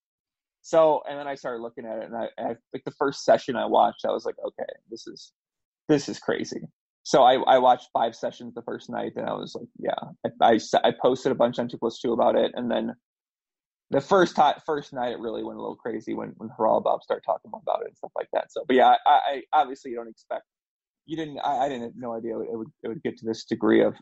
So, 0.62 1.04
and 1.10 1.20
then 1.20 1.28
I 1.28 1.36
started 1.36 1.62
looking 1.62 1.86
at 1.86 2.00
it, 2.00 2.06
and 2.06 2.16
I, 2.16 2.28
I 2.40 2.56
like 2.74 2.84
the 2.86 2.92
first 2.98 3.24
session 3.24 3.56
I 3.56 3.66
watched, 3.66 4.06
I 4.06 4.12
was 4.12 4.26
like, 4.26 4.36
okay, 4.44 4.72
this 4.90 5.06
is 5.06 5.32
this 5.90 6.10
is 6.10 6.18
crazy. 6.18 6.62
So 7.04 7.22
I, 7.22 7.36
I 7.44 7.60
watched 7.60 7.90
five 7.94 8.16
sessions 8.16 8.56
the 8.56 8.64
first 8.64 8.90
night, 8.90 9.12
and 9.16 9.30
I 9.30 9.34
was 9.34 9.54
like, 9.54 9.68
yeah, 9.78 10.30
I, 10.42 10.54
I, 10.54 10.60
I 10.84 10.94
posted 11.00 11.32
a 11.32 11.36
bunch 11.36 11.60
on 11.60 11.68
Two 11.68 11.78
Plus 11.78 12.00
Two 12.00 12.14
about 12.14 12.36
it, 12.36 12.52
and 12.56 12.72
then 12.72 12.96
the 13.92 14.02
first 14.02 14.36
time, 14.36 14.56
first 14.66 14.94
night, 14.94 15.12
it 15.12 15.20
really 15.20 15.44
went 15.44 15.58
a 15.58 15.62
little 15.62 15.76
crazy 15.76 16.14
when 16.14 16.34
when 16.38 16.50
Haralabob 16.50 17.02
started 17.02 17.24
talking 17.26 17.52
about 17.54 17.82
it 17.82 17.88
and 17.88 17.98
stuff 17.98 18.12
like 18.16 18.28
that. 18.34 18.52
So, 18.52 18.64
but 18.68 18.76
yeah, 18.76 18.96
I, 19.06 19.10
I 19.10 19.42
obviously 19.54 19.92
you 19.92 19.98
don't 19.98 20.10
expect, 20.10 20.44
you 21.06 21.16
didn't, 21.16 21.40
I, 21.40 21.66
I 21.66 21.70
didn't 21.70 21.84
have 21.84 21.92
no 21.96 22.14
idea 22.16 22.40
it 22.40 22.58
would 22.58 22.70
it 22.84 22.88
would 22.88 23.04
get 23.04 23.18
to 23.18 23.26
this 23.26 23.46
degree 23.46 23.84
of 23.84 23.94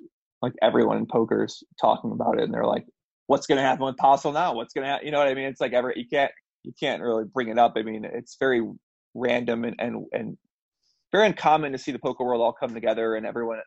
like 0.42 0.54
everyone 0.62 0.98
in 0.98 1.06
poker's 1.06 1.64
talking 1.80 2.12
about 2.12 2.40
it, 2.40 2.44
and 2.44 2.54
they're 2.54 2.66
like, 2.66 2.86
what's 3.28 3.48
going 3.48 3.58
to 3.58 3.64
happen 3.64 3.86
with 3.86 3.98
Postle 3.98 4.32
now? 4.32 4.54
What's 4.54 4.74
going 4.74 4.86
to 4.86 4.92
happen? 4.92 5.06
You 5.06 5.12
know 5.12 5.20
what 5.20 5.28
I 5.28 5.34
mean? 5.34 5.46
It's 5.46 5.62
like 5.62 5.74
ever 5.74 5.94
you 5.96 6.06
can't 6.08 6.32
you 6.64 6.74
can't 6.80 7.02
really 7.02 7.26
bring 7.26 7.50
it 7.50 7.60
up. 7.60 7.74
I 7.76 7.84
mean, 7.84 8.06
it's 8.06 8.38
very 8.40 8.62
random 9.14 9.66
and 9.66 9.76
and 9.80 10.06
and 10.14 10.38
very 11.12 11.28
uncommon 11.28 11.72
to 11.74 11.78
see 11.78 11.92
the 11.92 12.00
poker 12.00 12.24
world 12.24 12.42
all 12.42 12.54
come 12.54 12.74
together 12.74 13.16
and 13.16 13.26
everyone 13.26 13.60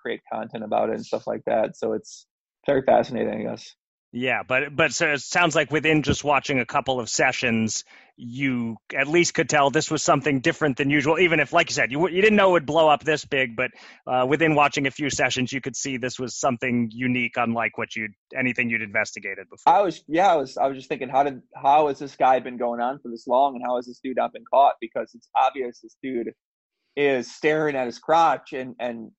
create 0.00 0.20
content 0.32 0.62
about 0.62 0.90
it 0.90 0.94
and 0.94 1.04
stuff 1.04 1.26
like 1.26 1.42
that. 1.46 1.76
So 1.76 1.94
it's 1.94 2.26
very 2.66 2.82
fascinating, 2.82 3.46
I 3.46 3.50
guess. 3.50 3.74
Yeah, 4.12 4.42
but 4.46 4.74
but 4.74 4.94
so 4.94 5.12
it 5.12 5.20
sounds 5.20 5.54
like 5.54 5.70
within 5.70 6.02
just 6.02 6.24
watching 6.24 6.58
a 6.60 6.64
couple 6.64 7.00
of 7.00 7.08
sessions, 7.08 7.84
you 8.16 8.76
at 8.96 9.08
least 9.08 9.34
could 9.34 9.48
tell 9.48 9.70
this 9.70 9.90
was 9.90 10.02
something 10.02 10.40
different 10.40 10.78
than 10.78 10.88
usual. 10.90 11.18
Even 11.18 11.40
if, 11.40 11.52
like 11.52 11.68
you 11.68 11.74
said, 11.74 11.92
you 11.92 12.08
you 12.08 12.22
didn't 12.22 12.36
know 12.36 12.50
it 12.50 12.52
would 12.52 12.66
blow 12.66 12.88
up 12.88 13.04
this 13.04 13.24
big, 13.24 13.56
but 13.56 13.72
uh, 14.06 14.24
within 14.26 14.54
watching 14.54 14.86
a 14.86 14.90
few 14.90 15.10
sessions, 15.10 15.52
you 15.52 15.60
could 15.60 15.76
see 15.76 15.96
this 15.96 16.18
was 16.18 16.34
something 16.34 16.88
unique, 16.92 17.34
unlike 17.36 17.76
what 17.76 17.94
you 17.94 18.08
anything 18.34 18.70
you'd 18.70 18.80
investigated 18.80 19.50
before. 19.50 19.72
I 19.72 19.82
was 19.82 20.02
yeah, 20.06 20.32
I 20.32 20.36
was 20.36 20.56
I 20.56 20.66
was 20.68 20.78
just 20.78 20.88
thinking, 20.88 21.08
how 21.08 21.24
did 21.24 21.42
how 21.54 21.88
has 21.88 21.98
this 21.98 22.16
guy 22.16 22.38
been 22.38 22.56
going 22.56 22.80
on 22.80 23.00
for 23.00 23.10
this 23.10 23.26
long, 23.26 23.56
and 23.56 23.64
how 23.66 23.76
has 23.76 23.86
this 23.86 23.98
dude 24.02 24.16
not 24.16 24.32
been 24.32 24.44
caught? 24.50 24.74
Because 24.80 25.12
it's 25.14 25.28
obvious 25.36 25.80
this 25.80 25.96
dude 26.02 26.32
is 26.96 27.30
staring 27.30 27.76
at 27.76 27.86
his 27.86 27.98
crotch 27.98 28.52
and 28.52 28.76
and 28.78 29.10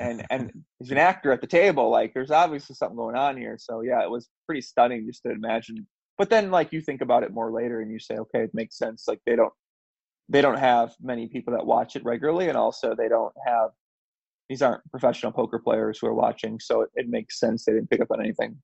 and 0.00 0.24
and 0.30 0.52
he's 0.78 0.90
an 0.90 0.98
actor 0.98 1.32
at 1.32 1.40
the 1.40 1.46
table. 1.46 1.90
Like 1.90 2.14
there's 2.14 2.30
obviously 2.30 2.74
something 2.74 2.96
going 2.96 3.16
on 3.16 3.36
here. 3.36 3.56
So 3.58 3.82
yeah, 3.82 4.02
it 4.02 4.10
was 4.10 4.28
pretty 4.46 4.62
stunning 4.62 5.06
just 5.06 5.22
to 5.24 5.30
imagine. 5.30 5.86
But 6.16 6.30
then 6.30 6.50
like 6.50 6.72
you 6.72 6.80
think 6.80 7.00
about 7.00 7.22
it 7.22 7.32
more 7.32 7.52
later 7.52 7.80
and 7.80 7.90
you 7.90 7.98
say, 7.98 8.16
okay, 8.16 8.42
it 8.44 8.50
makes 8.54 8.76
sense. 8.76 9.04
Like 9.06 9.20
they 9.26 9.36
don't 9.36 9.52
they 10.28 10.42
don't 10.42 10.58
have 10.58 10.94
many 11.00 11.26
people 11.26 11.54
that 11.54 11.64
watch 11.64 11.96
it 11.96 12.04
regularly, 12.04 12.48
and 12.48 12.56
also 12.56 12.94
they 12.94 13.08
don't 13.08 13.32
have 13.46 13.70
these 14.48 14.62
aren't 14.62 14.82
professional 14.90 15.32
poker 15.32 15.58
players 15.58 15.98
who 16.00 16.06
are 16.06 16.14
watching, 16.14 16.58
so 16.58 16.82
it, 16.82 16.90
it 16.94 17.08
makes 17.08 17.38
sense 17.38 17.64
they 17.64 17.72
didn't 17.72 17.90
pick 17.90 18.00
up 18.00 18.10
on 18.10 18.20
anything. 18.20 18.56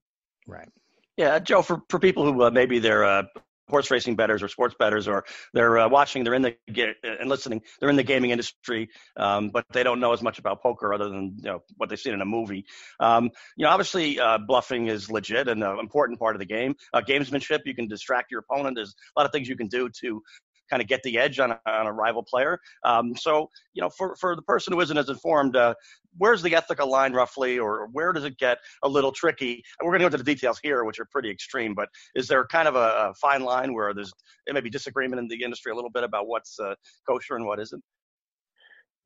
Right. 0.47 0.69
Yeah, 1.17 1.39
Joe. 1.39 1.63
For 1.63 1.83
for 1.89 1.99
people 1.99 2.25
who 2.25 2.43
uh, 2.43 2.51
maybe 2.51 2.79
they're 2.79 3.05
uh, 3.05 3.25
horse 3.69 3.91
racing 3.91 4.17
betters 4.17 4.43
or 4.43 4.49
sports 4.49 4.75
betters 4.79 5.09
or 5.09 5.25
they're 5.53 5.79
uh, 5.79 5.89
watching 5.89 6.25
they're 6.25 6.35
in 6.35 6.43
the 6.43 6.57
and 7.03 7.29
listening 7.29 7.63
they're 7.81 7.89
in 7.89 7.97
the 7.97 8.03
gaming 8.03 8.31
industry 8.31 8.89
um, 9.17 9.51
but 9.51 9.65
they 9.73 9.83
don't 9.83 10.01
know 10.01 10.13
as 10.13 10.23
much 10.23 10.39
about 10.39 10.63
poker 10.63 10.93
other 10.93 11.09
than 11.09 11.37
you 11.39 11.45
know 11.45 11.63
what 11.77 11.89
they've 11.89 11.99
seen 11.99 12.15
in 12.15 12.21
a 12.21 12.27
movie. 12.27 12.65
Um, 13.01 13.31
you 13.57 13.65
know 13.65 13.71
obviously 13.71 14.21
uh, 14.21 14.39
bluffing 14.39 14.89
is 14.89 15.11
legit 15.11 15.49
and 15.49 15.63
an 15.63 15.79
important 15.79 16.19
part 16.19 16.35
of 16.35 16.41
the 16.41 16.47
game. 16.47 16.75
Uh, 16.93 17.01
gamesmanship 17.01 17.61
you 17.65 17.75
can 17.75 17.89
distract 17.89 18.31
your 18.31 18.41
opponent. 18.41 18.77
There's 18.77 18.95
a 19.17 19.21
lot 19.21 19.27
of 19.27 19.33
things 19.33 19.49
you 19.49 19.57
can 19.57 19.69
do 19.69 19.89
to 20.01 20.23
kind 20.71 20.83
of 20.83 20.89
get 20.89 21.03
the 21.03 21.19
edge 21.19 21.39
on 21.39 21.51
a, 21.53 21.61
on 21.67 21.87
a 21.87 21.93
rival 21.93 22.23
player. 22.23 22.59
Um, 22.85 23.17
so, 23.17 23.51
you 23.75 23.83
know, 23.83 23.91
for, 23.91 24.17
for 24.17 24.37
the 24.37 24.43
person 24.43 24.73
who 24.73 24.81
isn't 24.81 24.97
as 24.97 25.09
informed, 25.09 25.57
uh, 25.57 25.75
where's 26.19 26.43
the 26.43 26.55
ethical 26.55 26.91
line 26.91 27.13
roughly, 27.13 27.59
or 27.59 27.89
where 27.93 28.13
does 28.13 28.25
it 28.25 28.39
get 28.39 28.59
a 28.83 28.89
little 28.89 29.13
tricky? 29.13 29.63
And 29.79 29.87
we're 29.87 29.93
going 29.93 30.01
to 30.01 30.05
go 30.05 30.07
into 30.07 30.19
the 30.19 30.25
details 30.25 30.61
here, 30.63 30.85
which 30.85 30.99
are 31.01 31.07
pretty 31.11 31.31
extreme, 31.31 31.75
but 31.75 31.89
is 32.15 32.29
there 32.29 32.47
kind 32.47 32.69
of 32.69 32.77
a, 32.77 33.11
a 33.11 33.15
fine 33.15 33.43
line 33.43 33.75
where 33.75 33.93
there's 33.95 34.13
maybe 34.51 34.71
disagreement 34.71 35.21
in 35.21 35.29
the 35.29 35.43
industry 35.43 35.73
a 35.73 35.75
little 35.75 35.91
bit 35.91 36.05
about 36.05 36.27
what's 36.27 36.59
uh, 36.61 36.75
kosher 37.07 37.37
and 37.37 37.47
what 37.47 37.61
isn't? 37.61 37.83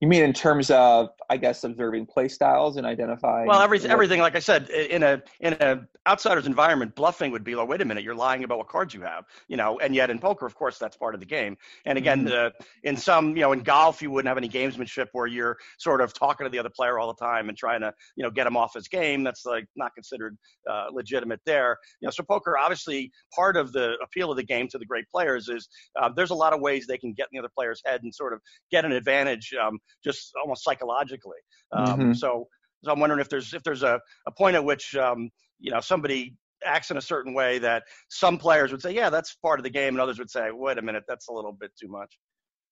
You 0.00 0.06
mean 0.06 0.22
in 0.22 0.32
terms 0.32 0.70
of, 0.70 1.10
I 1.28 1.36
guess, 1.36 1.64
observing 1.64 2.06
play 2.06 2.28
styles 2.28 2.76
and 2.76 2.86
identifying? 2.86 3.48
Well, 3.48 3.60
everything, 3.60 3.90
everything. 3.90 4.20
Like 4.20 4.36
I 4.36 4.38
said, 4.38 4.70
in 4.70 5.02
a 5.02 5.20
in 5.40 5.54
a 5.54 5.80
outsider's 6.06 6.46
environment, 6.46 6.94
bluffing 6.94 7.32
would 7.32 7.42
be 7.42 7.56
like, 7.56 7.68
wait 7.68 7.80
a 7.80 7.84
minute, 7.84 8.04
you're 8.04 8.14
lying 8.14 8.44
about 8.44 8.58
what 8.58 8.68
cards 8.68 8.94
you 8.94 9.02
have, 9.02 9.24
you 9.48 9.56
know. 9.56 9.80
And 9.80 9.96
yet 9.96 10.08
in 10.08 10.20
poker, 10.20 10.46
of 10.46 10.54
course, 10.54 10.78
that's 10.78 10.96
part 10.96 11.14
of 11.14 11.20
the 11.20 11.26
game. 11.26 11.56
And 11.84 11.98
again, 11.98 12.26
mm-hmm. 12.26 12.46
uh, 12.46 12.64
in 12.84 12.96
some, 12.96 13.36
you 13.36 13.42
know, 13.42 13.50
in 13.52 13.60
golf, 13.60 14.00
you 14.00 14.10
wouldn't 14.12 14.28
have 14.28 14.38
any 14.38 14.48
gamesmanship 14.48 15.06
where 15.12 15.26
you're 15.26 15.58
sort 15.78 16.00
of 16.00 16.14
talking 16.14 16.44
to 16.44 16.50
the 16.50 16.60
other 16.60 16.70
player 16.70 17.00
all 17.00 17.12
the 17.12 17.24
time 17.24 17.48
and 17.48 17.58
trying 17.58 17.80
to, 17.80 17.92
you 18.16 18.22
know, 18.22 18.30
get 18.30 18.46
him 18.46 18.56
off 18.56 18.74
his 18.74 18.86
game. 18.86 19.24
That's 19.24 19.44
like 19.44 19.66
not 19.74 19.94
considered 19.94 20.38
uh, 20.70 20.86
legitimate 20.92 21.40
there. 21.44 21.76
You 22.00 22.06
know, 22.06 22.12
so 22.12 22.22
poker, 22.22 22.56
obviously, 22.56 23.10
part 23.34 23.56
of 23.56 23.72
the 23.72 23.96
appeal 24.02 24.30
of 24.30 24.36
the 24.36 24.44
game 24.44 24.68
to 24.68 24.78
the 24.78 24.86
great 24.86 25.06
players 25.12 25.48
is 25.48 25.68
uh, 26.00 26.08
there's 26.14 26.30
a 26.30 26.36
lot 26.36 26.52
of 26.52 26.60
ways 26.60 26.86
they 26.86 26.98
can 26.98 27.12
get 27.14 27.26
in 27.32 27.36
the 27.36 27.40
other 27.40 27.52
player's 27.52 27.82
head 27.84 28.04
and 28.04 28.14
sort 28.14 28.32
of 28.32 28.40
get 28.70 28.84
an 28.84 28.92
advantage. 28.92 29.52
Um, 29.60 29.78
just 30.04 30.32
almost 30.42 30.64
psychologically. 30.64 31.38
Um, 31.72 31.86
mm-hmm. 31.86 32.12
So, 32.12 32.46
so 32.84 32.92
I'm 32.92 33.00
wondering 33.00 33.20
if 33.20 33.28
there's 33.28 33.54
if 33.54 33.62
there's 33.62 33.82
a, 33.82 34.00
a 34.26 34.32
point 34.32 34.56
at 34.56 34.64
which 34.64 34.94
um, 34.96 35.30
you 35.58 35.70
know 35.70 35.80
somebody 35.80 36.36
acts 36.64 36.90
in 36.90 36.96
a 36.96 37.02
certain 37.02 37.34
way 37.34 37.58
that 37.58 37.84
some 38.08 38.38
players 38.38 38.72
would 38.72 38.82
say, 38.82 38.92
yeah, 38.92 39.10
that's 39.10 39.34
part 39.36 39.60
of 39.60 39.64
the 39.64 39.70
game, 39.70 39.94
and 39.94 40.00
others 40.00 40.18
would 40.18 40.30
say, 40.30 40.48
wait 40.50 40.78
a 40.78 40.82
minute, 40.82 41.04
that's 41.06 41.28
a 41.28 41.32
little 41.32 41.52
bit 41.52 41.70
too 41.80 41.88
much. 41.88 42.18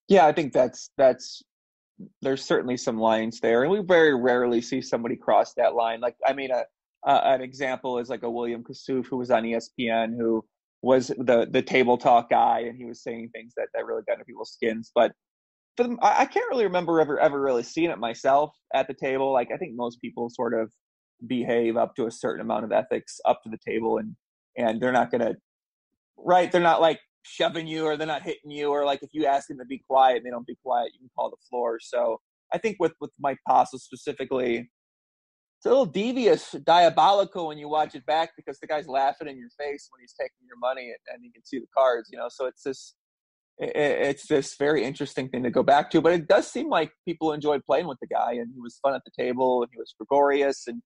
Yeah, 0.09 0.27
I 0.27 0.33
think 0.33 0.53
that's 0.53 0.91
that's 0.97 1.43
there's 2.23 2.45
certainly 2.45 2.77
some 2.77 2.99
lines 2.99 3.41
there, 3.41 3.63
and 3.63 3.73
we 3.73 3.81
very 3.81 4.15
rarely 4.15 4.61
see 4.61 4.81
somebody 4.81 5.17
cross 5.17 5.55
that 5.55 5.75
line. 5.75 6.01
Like, 6.01 6.17
I 6.27 6.33
mean, 6.33 6.51
a, 6.51 6.65
a, 7.07 7.35
an 7.35 7.41
example 7.41 7.99
is 7.99 8.09
like 8.09 8.23
a 8.23 8.31
William 8.31 8.63
Kassouf 8.63 9.07
who 9.07 9.17
was 9.17 9.31
on 9.31 9.45
ESPN 9.45 10.17
who 10.17 10.45
was 10.83 11.09
the 11.09 11.49
the 11.51 11.63
table 11.63 11.97
talk 11.99 12.31
guy, 12.31 12.61
and 12.61 12.77
he 12.77 12.85
was 12.85 13.03
saying 13.03 13.31
things 13.33 13.55
that 13.57 13.69
that 13.75 13.87
really 13.87 14.03
got 14.07 14.15
into 14.15 14.25
people's 14.25 14.53
skins, 14.53 14.91
but 14.95 15.13
for 15.77 15.83
them, 15.83 15.99
I, 16.03 16.25
can't 16.25 16.49
really 16.51 16.65
remember 16.65 17.01
ever 17.01 17.21
ever 17.21 17.41
really 17.41 17.63
seeing 17.63 17.91
it 17.91 17.99
myself 17.99 18.55
at 18.75 18.89
the 18.89 18.95
table. 18.95 19.33
Like 19.33 19.49
I 19.53 19.57
think 19.57 19.75
most 19.75 20.01
people 20.01 20.31
sort 20.31 20.55
of 20.55 20.73
behave 21.27 21.77
up 21.77 21.95
to 21.97 22.07
a 22.07 22.11
certain 22.11 22.41
amount 22.41 22.65
of 22.65 22.73
ethics 22.73 23.21
up 23.25 23.43
to 23.43 23.51
the 23.51 23.59
table, 23.67 23.99
and 23.99 24.17
and 24.57 24.81
they're 24.81 24.93
not 24.93 25.11
gonna 25.11 25.35
right. 26.17 26.51
They're 26.51 26.61
not 26.61 26.81
like 26.81 27.01
shoving 27.23 27.67
you 27.67 27.85
or 27.85 27.97
they're 27.97 28.07
not 28.07 28.23
hitting 28.23 28.51
you 28.51 28.69
or 28.69 28.85
like 28.85 29.03
if 29.03 29.11
you 29.13 29.27
ask 29.27 29.49
them 29.49 29.59
to 29.59 29.65
be 29.65 29.83
quiet 29.89 30.19
and 30.19 30.27
they 30.27 30.31
don't 30.31 30.47
be 30.47 30.57
quiet, 30.63 30.93
you 30.95 31.01
can 31.01 31.11
call 31.17 31.29
the 31.29 31.37
floor. 31.51 31.79
So 31.81 32.21
I 32.53 32.59
think 32.59 32.77
with 32.81 32.93
with 33.01 33.11
Mike 33.19 33.39
Postle 33.47 33.79
specifically, 33.79 34.69
it's 35.59 35.67
a 35.67 35.69
little 35.69 35.87
devious, 35.87 36.53
diabolical 36.65 37.49
when 37.49 37.59
you 37.59 37.69
watch 37.69 37.95
it 37.95 38.05
back 38.07 38.31
because 38.37 38.59
the 38.61 38.67
guy's 38.67 38.89
laughing 38.89 39.29
in 39.29 39.39
your 39.39 39.51
face 39.59 39.89
when 39.91 40.01
he's 40.01 40.15
taking 40.19 40.47
your 40.47 40.59
money 40.59 40.85
and, 40.85 41.15
and 41.15 41.25
you 41.25 41.33
can 41.33 41.45
see 41.45 41.59
the 41.59 41.67
cards, 41.77 42.09
you 42.13 42.19
know. 42.19 42.29
So 42.29 42.47
it's 42.47 42.63
this 42.63 42.95
it's 43.59 44.27
this 44.29 44.55
very 44.59 44.85
interesting 44.85 45.29
thing 45.29 45.43
to 45.43 45.51
go 45.51 45.63
back 45.63 45.91
to. 45.91 46.01
But 46.01 46.13
it 46.13 46.29
does 46.29 46.51
seem 46.51 46.69
like 46.69 46.93
people 47.07 47.33
enjoyed 47.33 47.65
playing 47.65 47.87
with 47.87 47.99
the 48.01 48.07
guy, 48.07 48.33
and 48.33 48.51
he 48.55 48.61
was 48.61 48.79
fun 48.83 48.95
at 48.95 49.03
the 49.05 49.11
table, 49.17 49.63
and 49.63 49.71
he 49.73 49.79
was 49.79 49.95
gregarious, 49.99 50.67
and 50.67 50.83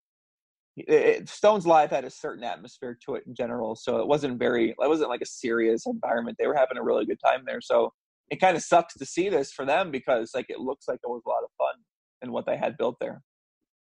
it, 0.77 1.29
Stones 1.29 1.67
Live 1.67 1.91
had 1.91 2.05
a 2.05 2.11
certain 2.11 2.45
atmosphere 2.45 2.97
to 3.07 3.15
it 3.17 3.25
in 3.27 3.35
general. 3.35 3.75
So 3.75 3.99
it 3.99 4.07
wasn't 4.07 4.39
very, 4.39 4.71
it 4.71 4.77
wasn't 4.79 5.11
like 5.11 5.21
a 5.21 5.27
serious 5.27 5.87
environment. 5.87 6.37
They 6.39 6.47
were 6.47 6.55
having 6.55 6.79
a 6.79 6.83
really 6.83 7.07
good 7.07 7.19
time 7.25 7.43
there. 7.47 7.61
So 7.61 7.93
it 8.31 8.41
kind 8.41 8.57
of 8.57 8.63
sucks 8.63 8.95
to 8.95 9.05
see 9.05 9.29
this 9.29 9.53
for 9.53 9.67
them 9.67 9.91
because 9.91 10.31
like 10.35 10.47
it 10.49 10.61
looks 10.61 10.87
like 10.87 11.01
it 11.03 11.09
was 11.09 11.23
a 11.27 11.29
lot 11.29 11.43
of 11.43 11.51
fun 11.59 11.83
and 12.23 12.33
what 12.33 12.47
they 12.47 12.57
had 12.57 12.77
built 12.77 12.97
there. 13.01 13.23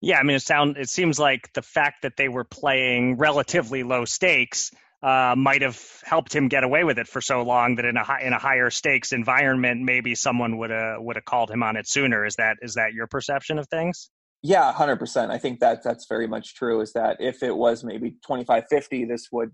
Yeah, 0.01 0.19
I 0.19 0.23
mean, 0.23 0.35
it 0.35 0.41
sound 0.41 0.77
it 0.77 0.89
seems 0.89 1.17
like 1.17 1.51
the 1.53 1.61
fact 1.61 2.01
that 2.01 2.17
they 2.17 2.27
were 2.27 2.43
playing 2.43 3.17
relatively 3.17 3.83
low 3.83 4.03
stakes 4.03 4.71
uh, 5.03 5.35
might 5.37 5.61
have 5.61 5.79
helped 6.03 6.33
him 6.33 6.47
get 6.47 6.63
away 6.63 6.85
with 6.85 6.97
it 6.97 7.07
for 7.07 7.19
so 7.19 7.41
long 7.43 7.75
that 7.75 7.83
in 7.83 7.97
a 7.97 8.03
high, 8.03 8.21
in 8.21 8.31
a 8.31 8.39
higher 8.39 8.69
stakes 8.69 9.11
environment, 9.11 9.81
maybe 9.81 10.15
someone 10.15 10.57
would 10.57 10.69
have 10.69 11.01
would 11.01 11.17
have 11.17 11.25
called 11.25 11.51
him 11.51 11.61
on 11.61 11.75
it 11.75 11.87
sooner. 11.87 12.25
Is 12.25 12.37
that 12.37 12.57
is 12.61 12.75
that 12.75 12.93
your 12.93 13.07
perception 13.07 13.59
of 13.59 13.67
things? 13.67 14.09
Yeah, 14.41 14.71
hundred 14.71 14.97
percent. 14.97 15.29
I 15.31 15.37
think 15.37 15.59
that 15.59 15.83
that's 15.83 16.07
very 16.07 16.27
much 16.27 16.55
true. 16.55 16.79
Is 16.79 16.93
that 16.93 17.17
if 17.19 17.43
it 17.43 17.55
was 17.55 17.83
maybe 17.83 18.15
twenty 18.25 18.45
five 18.45 18.63
fifty, 18.69 19.03
this 19.03 19.27
would 19.31 19.51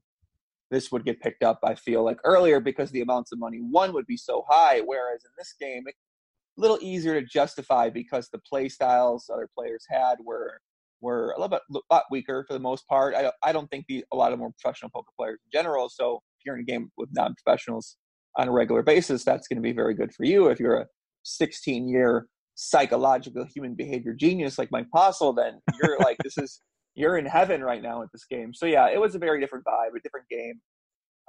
this 0.69 0.91
would 0.91 1.03
get 1.03 1.19
picked 1.19 1.43
up. 1.43 1.59
I 1.63 1.73
feel 1.73 2.05
like 2.05 2.19
earlier 2.23 2.59
because 2.59 2.91
the 2.91 3.01
amounts 3.01 3.31
of 3.31 3.39
money 3.39 3.57
one 3.57 3.91
would 3.93 4.05
be 4.05 4.17
so 4.17 4.45
high, 4.47 4.81
whereas 4.85 5.23
in 5.25 5.31
this 5.35 5.55
game, 5.59 5.83
a 5.87 6.61
little 6.61 6.77
easier 6.79 7.19
to 7.19 7.25
justify 7.25 7.89
because 7.89 8.29
the 8.29 8.39
play 8.39 8.69
styles 8.69 9.31
other 9.33 9.49
players 9.57 9.83
had 9.89 10.19
were 10.23 10.59
were 11.01 11.31
a 11.31 11.41
little 11.41 11.49
bit 11.49 11.61
a 11.71 11.93
lot 11.93 12.03
weaker 12.11 12.43
for 12.47 12.53
the 12.53 12.59
most 12.59 12.87
part. 12.87 13.15
I 13.15 13.31
I 13.43 13.51
don't 13.51 13.69
think 13.69 13.85
the, 13.87 14.03
a 14.11 14.15
lot 14.15 14.33
of 14.33 14.39
more 14.39 14.51
professional 14.59 14.91
poker 14.93 15.11
players 15.17 15.39
in 15.45 15.59
general. 15.59 15.89
So 15.89 16.21
if 16.37 16.45
you're 16.45 16.55
in 16.55 16.61
a 16.61 16.65
game 16.65 16.91
with 16.97 17.09
non 17.13 17.35
professionals 17.43 17.97
on 18.37 18.47
a 18.47 18.51
regular 18.51 18.83
basis, 18.83 19.23
that's 19.23 19.47
going 19.47 19.57
to 19.57 19.61
be 19.61 19.73
very 19.73 19.93
good 19.93 20.13
for 20.13 20.25
you. 20.25 20.47
If 20.47 20.59
you're 20.59 20.77
a 20.77 20.85
16 21.23 21.87
year 21.87 22.27
psychological 22.55 23.45
human 23.53 23.73
behavior 23.73 24.13
genius 24.13 24.57
like 24.57 24.69
Mike 24.71 24.87
Postle, 24.93 25.33
then 25.33 25.59
you're 25.81 25.97
like 25.99 26.17
this 26.23 26.37
is 26.37 26.61
you're 26.95 27.17
in 27.17 27.25
heaven 27.25 27.63
right 27.63 27.81
now 27.81 28.01
at 28.01 28.09
this 28.11 28.25
game. 28.29 28.53
So 28.53 28.65
yeah, 28.65 28.89
it 28.89 28.99
was 28.99 29.15
a 29.15 29.19
very 29.19 29.39
different 29.39 29.65
vibe, 29.65 29.95
a 29.95 30.01
different 30.03 30.27
game. 30.29 30.59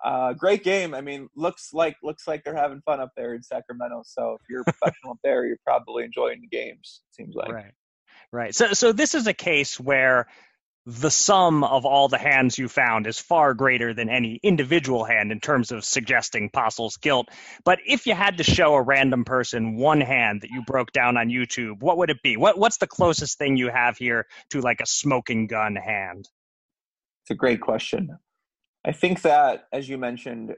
Uh, 0.05 0.33
great 0.33 0.65
game. 0.65 0.95
I 0.95 1.01
mean, 1.03 1.29
looks 1.37 1.71
like 1.73 1.97
looks 2.03 2.27
like 2.27 2.43
they're 2.43 2.57
having 2.57 2.81
fun 2.87 3.01
up 3.01 3.11
there 3.17 3.35
in 3.35 3.43
Sacramento. 3.43 4.03
So 4.05 4.37
if 4.41 4.49
you're 4.49 4.63
a 4.63 4.65
professional 4.65 5.13
up 5.13 5.19
there, 5.23 5.47
you're 5.47 5.59
probably 5.65 6.05
enjoying 6.05 6.41
the 6.41 6.49
games. 6.49 7.03
It 7.11 7.15
seems 7.15 7.35
like 7.35 7.53
right, 7.53 7.73
right. 8.33 8.55
So 8.55 8.73
so 8.73 8.93
this 8.93 9.15
is 9.15 9.27
a 9.27 9.35
case 9.35 9.79
where 9.79 10.27
the 10.87 11.11
sum 11.11 11.63
of 11.63 11.85
all 11.85 12.09
the 12.09 12.19
hands 12.19 12.59
you 12.59 12.67
found 12.67 13.07
is 13.07 13.19
far 13.19 13.53
greater 13.53 13.93
than 13.93 14.09
any 14.09 14.41
individual 14.43 15.05
hand 15.05 15.31
in 15.31 15.39
terms 15.39 15.73
of 15.73 15.85
suggesting 15.85 16.51
Postle's 16.51 16.97
guilt. 16.97 17.29
But 17.65 17.81
if 17.87 18.07
you 18.07 18.15
had 18.15 18.39
to 18.39 18.45
show 18.45 18.75
a 18.75 18.83
random 18.83 19.25
person 19.25 19.77
one 19.77 20.01
hand 20.01 20.41
that 20.41 20.51
you 20.51 20.63
broke 20.63 20.93
down 20.93 21.19
on 21.19 21.29
YouTube, 21.29 21.83
what 21.83 21.99
would 21.99 22.11
it 22.11 22.23
be? 22.23 22.37
What 22.37 22.59
what's 22.59 22.79
the 22.79 22.87
closest 22.87 23.39
thing 23.39 23.57
you 23.57 23.69
have 23.69 23.99
here 23.99 24.27
to 24.51 24.61
like 24.61 24.81
a 24.81 24.87
smoking 24.87 25.47
gun 25.47 25.77
hand? 25.77 26.29
It's 27.25 27.31
a 27.31 27.35
great 27.35 27.61
question. 27.61 28.19
I 28.85 28.93
think 28.93 29.21
that, 29.23 29.67
as 29.73 29.89
you 29.89 29.99
mentioned, 29.99 30.55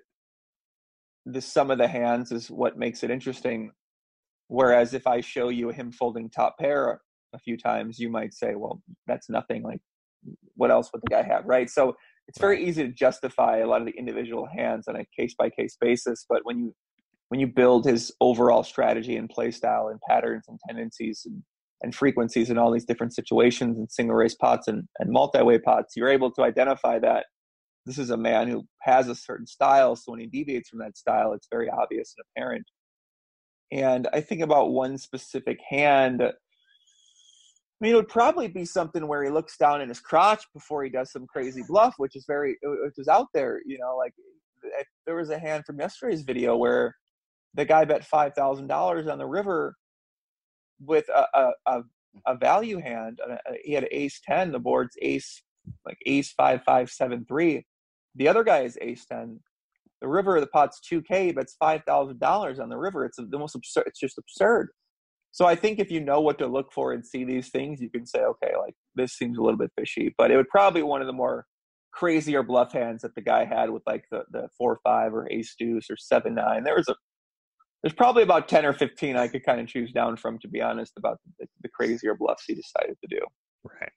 the 1.26 1.40
sum 1.40 1.70
of 1.70 1.78
the 1.78 1.88
hands 1.88 2.30
is 2.30 2.50
what 2.50 2.78
makes 2.78 3.02
it 3.02 3.10
interesting. 3.10 3.72
Whereas 4.46 4.94
if 4.94 5.06
I 5.06 5.20
show 5.20 5.48
you 5.48 5.70
him 5.70 5.90
folding 5.90 6.30
top 6.30 6.58
pair 6.58 7.00
a 7.32 7.38
few 7.38 7.56
times, 7.56 7.98
you 7.98 8.10
might 8.10 8.34
say, 8.34 8.54
well, 8.54 8.82
that's 9.06 9.28
nothing. 9.28 9.62
Like, 9.62 9.80
what 10.54 10.70
else 10.70 10.90
would 10.92 11.02
the 11.02 11.10
guy 11.10 11.22
have, 11.22 11.44
right? 11.46 11.68
So 11.68 11.96
it's 12.28 12.38
very 12.38 12.64
easy 12.64 12.84
to 12.84 12.92
justify 12.92 13.58
a 13.58 13.66
lot 13.66 13.80
of 13.80 13.86
the 13.86 13.98
individual 13.98 14.46
hands 14.46 14.86
on 14.88 14.96
a 14.96 15.04
case 15.18 15.34
by 15.36 15.50
case 15.50 15.76
basis. 15.80 16.24
But 16.28 16.44
when 16.44 16.58
you 16.58 16.74
when 17.28 17.40
you 17.40 17.46
build 17.46 17.86
his 17.86 18.12
overall 18.20 18.62
strategy 18.62 19.16
and 19.16 19.28
play 19.28 19.50
style 19.50 19.88
and 19.88 19.98
patterns 20.06 20.44
and 20.48 20.58
tendencies 20.68 21.22
and, 21.24 21.42
and 21.82 21.94
frequencies 21.94 22.50
in 22.50 22.58
all 22.58 22.70
these 22.70 22.84
different 22.84 23.14
situations 23.14 23.78
and 23.78 23.90
single 23.90 24.14
race 24.14 24.34
pots 24.34 24.68
and, 24.68 24.86
and 24.98 25.10
multi-way 25.10 25.58
pots, 25.58 25.94
you're 25.96 26.10
able 26.10 26.30
to 26.30 26.42
identify 26.42 26.98
that 26.98 27.24
this 27.86 27.96
is 27.96 28.10
a 28.10 28.18
man 28.18 28.48
who 28.48 28.66
has 28.82 29.08
a 29.08 29.14
certain 29.14 29.46
style. 29.46 29.96
So 29.96 30.12
when 30.12 30.20
he 30.20 30.26
deviates 30.26 30.68
from 30.68 30.80
that 30.80 30.98
style, 30.98 31.32
it's 31.32 31.48
very 31.50 31.70
obvious 31.70 32.14
and 32.16 32.24
apparent. 32.36 32.66
And 33.72 34.08
I 34.12 34.20
think 34.20 34.42
about 34.42 34.72
one 34.72 34.98
specific 34.98 35.58
hand. 35.66 36.22
I 37.82 37.86
mean, 37.86 37.94
it 37.94 37.96
would 37.96 38.08
probably 38.08 38.46
be 38.46 38.64
something 38.64 39.08
where 39.08 39.24
he 39.24 39.30
looks 39.30 39.56
down 39.56 39.80
in 39.80 39.88
his 39.88 39.98
crotch 39.98 40.44
before 40.54 40.84
he 40.84 40.90
does 40.90 41.10
some 41.10 41.26
crazy 41.26 41.62
bluff, 41.66 41.94
which 41.96 42.14
is 42.14 42.24
very, 42.28 42.56
which 42.62 42.94
is 42.96 43.08
out 43.08 43.26
there. 43.34 43.60
You 43.66 43.78
know, 43.78 43.96
like 43.96 44.14
there 45.04 45.16
was 45.16 45.30
a 45.30 45.38
hand 45.38 45.64
from 45.66 45.80
yesterday's 45.80 46.22
video 46.22 46.56
where 46.56 46.94
the 47.54 47.64
guy 47.64 47.84
bet 47.84 48.04
five 48.04 48.34
thousand 48.34 48.68
dollars 48.68 49.08
on 49.08 49.18
the 49.18 49.26
river 49.26 49.74
with 50.80 51.08
a 51.08 51.50
a, 51.66 51.82
a, 52.26 52.36
value 52.36 52.78
hand. 52.78 53.18
Uh, 53.28 53.36
he 53.64 53.72
had 53.72 53.88
ace 53.90 54.20
ten. 54.24 54.52
The 54.52 54.60
board's 54.60 54.96
ace 55.02 55.42
like 55.84 55.98
ace 56.06 56.32
five 56.32 56.62
five 56.64 56.88
seven 56.88 57.24
three 57.26 57.64
the 58.14 58.28
other 58.28 58.44
guy 58.44 58.60
is 58.60 58.78
ace 58.80 59.06
10. 59.06 59.40
The 60.00 60.08
river 60.08 60.40
the 60.40 60.46
pot's 60.46 60.80
2K, 60.90 61.34
but 61.34 61.44
it's 61.44 61.56
$5,000 61.62 62.60
on 62.60 62.68
the 62.68 62.76
river. 62.76 63.04
It's 63.04 63.16
the 63.16 63.38
most 63.38 63.54
absurd. 63.54 63.84
It's 63.86 64.00
just 64.00 64.18
absurd. 64.18 64.70
So 65.32 65.46
I 65.46 65.54
think 65.54 65.78
if 65.78 65.90
you 65.90 66.00
know 66.00 66.20
what 66.20 66.38
to 66.38 66.46
look 66.46 66.72
for 66.72 66.92
and 66.92 67.04
see 67.04 67.24
these 67.24 67.48
things, 67.48 67.80
you 67.80 67.90
can 67.90 68.06
say, 68.06 68.20
okay, 68.20 68.52
like 68.58 68.74
this 68.94 69.14
seems 69.14 69.38
a 69.38 69.42
little 69.42 69.58
bit 69.58 69.72
fishy. 69.76 70.14
But 70.16 70.30
it 70.30 70.36
would 70.36 70.48
probably 70.48 70.80
be 70.80 70.84
one 70.84 71.00
of 71.00 71.06
the 71.06 71.12
more 71.12 71.46
crazier 71.90 72.42
bluff 72.42 72.72
hands 72.72 73.02
that 73.02 73.14
the 73.14 73.20
guy 73.20 73.44
had 73.44 73.70
with 73.70 73.82
like 73.86 74.04
the, 74.10 74.24
the 74.30 74.48
four 74.56 74.78
five 74.84 75.14
or 75.14 75.30
ace 75.30 75.54
deuce 75.58 75.90
or 75.90 75.96
seven 75.96 76.34
nine. 76.34 76.64
There 76.64 76.76
was 76.76 76.88
a 76.88 76.94
there's 77.82 77.94
probably 77.94 78.22
about 78.22 78.48
10 78.48 78.64
or 78.64 78.72
15 78.72 79.16
I 79.16 79.26
could 79.26 79.44
kind 79.44 79.60
of 79.60 79.66
choose 79.66 79.90
down 79.92 80.16
from, 80.16 80.38
to 80.40 80.48
be 80.48 80.60
honest, 80.60 80.92
about 80.96 81.18
the, 81.38 81.46
the 81.62 81.68
crazier 81.68 82.14
bluffs 82.14 82.44
he 82.46 82.54
decided 82.54 82.96
to 83.00 83.08
do. 83.08 83.18
Right. 83.64 83.90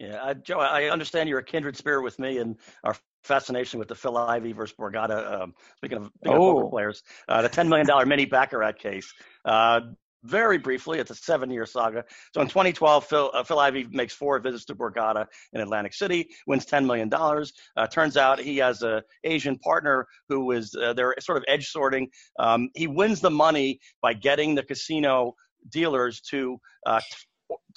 Yeah, 0.00 0.22
uh, 0.22 0.34
Joe, 0.34 0.58
I 0.58 0.90
understand 0.90 1.28
you're 1.28 1.38
a 1.38 1.44
kindred 1.44 1.76
spirit 1.76 2.02
with 2.02 2.18
me 2.18 2.38
and 2.38 2.56
our 2.84 2.96
fascination 3.24 3.78
with 3.78 3.88
the 3.88 3.94
Phil 3.94 4.16
Ivey 4.16 4.52
versus 4.52 4.76
Borgata. 4.78 5.40
Um, 5.40 5.54
speaking 5.76 5.98
of, 5.98 6.10
speaking 6.16 6.38
oh. 6.38 6.50
of 6.50 6.56
poker 6.56 6.70
players, 6.70 7.02
uh, 7.28 7.42
the 7.42 7.48
$10 7.48 7.68
million 7.68 8.08
mini 8.08 8.24
Baccarat 8.24 8.78
case. 8.78 9.12
Uh, 9.44 9.80
very 10.24 10.58
briefly, 10.58 10.98
it's 10.98 11.10
a 11.10 11.14
seven-year 11.14 11.66
saga. 11.66 12.04
So 12.34 12.40
in 12.40 12.48
2012, 12.48 13.06
Phil, 13.06 13.30
uh, 13.32 13.44
Phil 13.44 13.58
Ivey 13.58 13.86
makes 13.90 14.14
four 14.14 14.38
visits 14.40 14.64
to 14.66 14.74
Borgata 14.74 15.26
in 15.52 15.60
Atlantic 15.60 15.94
City, 15.94 16.28
wins 16.46 16.66
$10 16.66 16.86
million. 16.86 17.12
Uh, 17.12 17.86
turns 17.86 18.16
out 18.16 18.40
he 18.40 18.56
has 18.58 18.82
a 18.82 19.02
Asian 19.24 19.58
partner 19.58 20.06
who 20.28 20.52
is 20.52 20.74
uh, 20.74 20.92
they're 20.92 21.14
sort 21.20 21.38
of 21.38 21.44
edge 21.48 21.68
sorting. 21.68 22.08
Um, 22.38 22.68
he 22.74 22.86
wins 22.86 23.20
the 23.20 23.30
money 23.30 23.80
by 24.02 24.14
getting 24.14 24.54
the 24.54 24.62
casino 24.62 25.34
dealers 25.70 26.20
to 26.20 26.58
uh, 26.86 27.00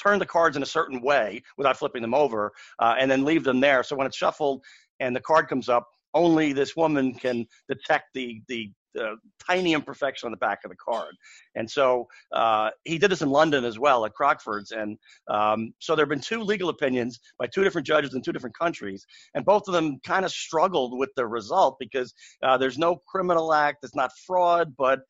turn 0.02 0.20
the 0.20 0.26
cards 0.26 0.58
in 0.58 0.64
a 0.64 0.68
certain 0.68 1.02
way 1.02 1.42
without 1.58 1.78
flipping 1.78 2.02
them 2.02 2.14
over, 2.14 2.52
uh, 2.80 2.96
and 3.00 3.10
then 3.10 3.24
leave 3.24 3.44
them 3.44 3.60
there. 3.60 3.84
So 3.84 3.96
when 3.96 4.08
it's 4.08 4.18
shuffled 4.18 4.64
and 5.00 5.16
the 5.16 5.22
card 5.22 5.48
comes 5.48 5.70
up, 5.70 5.88
only 6.14 6.54
this 6.54 6.76
woman 6.76 7.14
can 7.14 7.46
detect 7.70 8.06
the 8.14 8.42
the 8.48 8.72
uh, 9.00 9.16
tiny 9.46 9.74
imperfection 9.74 10.28
on 10.28 10.32
the 10.32 10.38
back 10.38 10.60
of 10.64 10.70
the 10.72 10.78
card. 10.78 11.16
And 11.56 11.70
so 11.70 12.08
uh, 12.34 12.72
he 12.84 12.98
did 12.98 13.12
this 13.12 13.22
in 13.22 13.30
London 13.30 13.64
as 13.64 13.80
well 13.80 14.06
at 14.06 14.14
Crockford's. 14.14 14.72
And 14.72 14.98
um, 15.30 15.74
so 15.80 15.96
there 15.96 16.04
have 16.04 16.10
been 16.10 16.20
two 16.20 16.42
legal 16.42 16.70
opinions 16.70 17.20
by 17.40 17.48
two 17.48 17.64
different 17.64 17.88
judges 17.88 18.14
in 18.14 18.22
two 18.22 18.32
different 18.32 18.58
countries. 18.58 19.06
And 19.36 19.46
both 19.46 19.64
of 19.68 19.74
them 19.74 20.00
kind 20.06 20.26
of 20.26 20.32
struggled 20.32 20.98
with 20.98 21.10
the 21.16 21.28
result 21.28 21.78
because 21.80 22.14
uh, 22.44 22.58
there's 22.58 22.78
no 22.78 23.02
criminal 23.08 23.54
act, 23.54 23.80
it's 23.84 23.96
not 23.96 24.12
fraud, 24.26 24.74
but 24.78 25.02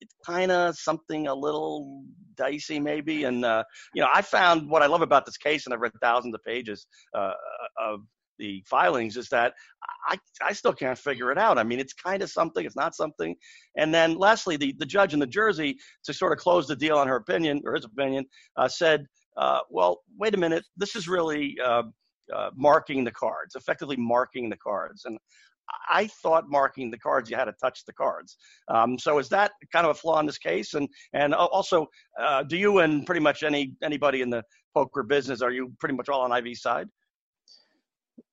it's 0.00 0.14
kind 0.24 0.52
of 0.52 0.76
something 0.76 1.26
a 1.26 1.34
little 1.34 2.04
dicey 2.36 2.78
maybe 2.78 3.24
and 3.24 3.44
uh, 3.44 3.64
you 3.94 4.02
know 4.02 4.08
i 4.12 4.20
found 4.20 4.68
what 4.68 4.82
i 4.82 4.86
love 4.86 5.00
about 5.00 5.24
this 5.24 5.38
case 5.38 5.64
and 5.64 5.72
i've 5.72 5.80
read 5.80 5.92
thousands 6.02 6.34
of 6.34 6.44
pages 6.44 6.86
uh, 7.14 7.32
of 7.82 8.00
the 8.38 8.62
filings 8.66 9.16
is 9.16 9.28
that 9.30 9.54
I, 10.08 10.18
I 10.42 10.52
still 10.52 10.72
can't 10.72 10.98
figure 10.98 11.32
it 11.32 11.38
out. 11.38 11.58
I 11.58 11.64
mean, 11.64 11.80
it's 11.80 11.92
kind 11.92 12.22
of 12.22 12.30
something, 12.30 12.64
it's 12.64 12.76
not 12.76 12.94
something. 12.94 13.34
And 13.76 13.92
then 13.92 14.16
lastly, 14.16 14.56
the, 14.56 14.74
the 14.78 14.86
judge 14.86 15.14
in 15.14 15.20
the 15.20 15.26
Jersey, 15.26 15.76
to 16.04 16.12
sort 16.12 16.32
of 16.32 16.38
close 16.38 16.66
the 16.66 16.76
deal 16.76 16.98
on 16.98 17.08
her 17.08 17.16
opinion, 17.16 17.62
or 17.64 17.74
his 17.74 17.84
opinion, 17.84 18.24
uh, 18.56 18.68
said, 18.68 19.06
uh, 19.36 19.60
well, 19.70 20.02
wait 20.18 20.34
a 20.34 20.38
minute, 20.38 20.64
this 20.76 20.96
is 20.96 21.08
really 21.08 21.56
uh, 21.64 21.82
uh 22.34 22.50
marking 22.56 23.04
the 23.04 23.12
cards, 23.12 23.54
effectively 23.54 23.96
marking 23.96 24.48
the 24.48 24.56
cards. 24.56 25.04
And 25.04 25.18
I 25.88 26.06
thought 26.22 26.48
marking 26.48 26.90
the 26.90 26.98
cards, 26.98 27.30
you 27.30 27.36
had 27.36 27.46
to 27.46 27.54
touch 27.60 27.84
the 27.86 27.92
cards. 27.92 28.36
Um, 28.68 28.98
so 28.98 29.18
is 29.18 29.28
that 29.30 29.52
kind 29.72 29.86
of 29.86 29.90
a 29.90 29.94
flaw 29.94 30.20
in 30.20 30.26
this 30.26 30.38
case? 30.38 30.74
And 30.74 30.88
and 31.12 31.34
also, 31.34 31.86
uh, 32.20 32.42
do 32.44 32.56
you 32.56 32.78
and 32.78 33.04
pretty 33.04 33.20
much 33.20 33.42
any 33.42 33.74
anybody 33.82 34.22
in 34.22 34.30
the 34.30 34.42
poker 34.74 35.02
business 35.02 35.42
are 35.42 35.50
you 35.50 35.72
pretty 35.80 35.94
much 35.94 36.08
all 36.08 36.22
on 36.22 36.32
Ivey's 36.32 36.62
side? 36.62 36.88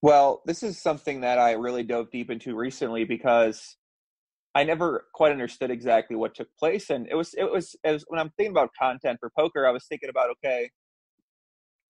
Well, 0.01 0.41
this 0.45 0.63
is 0.63 0.81
something 0.81 1.21
that 1.21 1.39
I 1.39 1.53
really 1.53 1.83
dove 1.83 2.11
deep 2.11 2.29
into 2.31 2.55
recently 2.55 3.05
because 3.05 3.77
I 4.55 4.63
never 4.65 5.05
quite 5.13 5.31
understood 5.33 5.71
exactly 5.71 6.15
what 6.17 6.35
took 6.35 6.49
place, 6.59 6.89
and 6.89 7.07
it 7.09 7.15
was 7.15 7.33
it 7.35 7.45
was, 7.51 7.75
it 7.83 7.91
was 7.91 8.05
when 8.09 8.19
I'm 8.19 8.31
thinking 8.37 8.51
about 8.53 8.71
content 8.79 9.19
for 9.19 9.31
poker, 9.37 9.67
I 9.67 9.71
was 9.71 9.85
thinking 9.87 10.09
about 10.09 10.29
okay, 10.31 10.71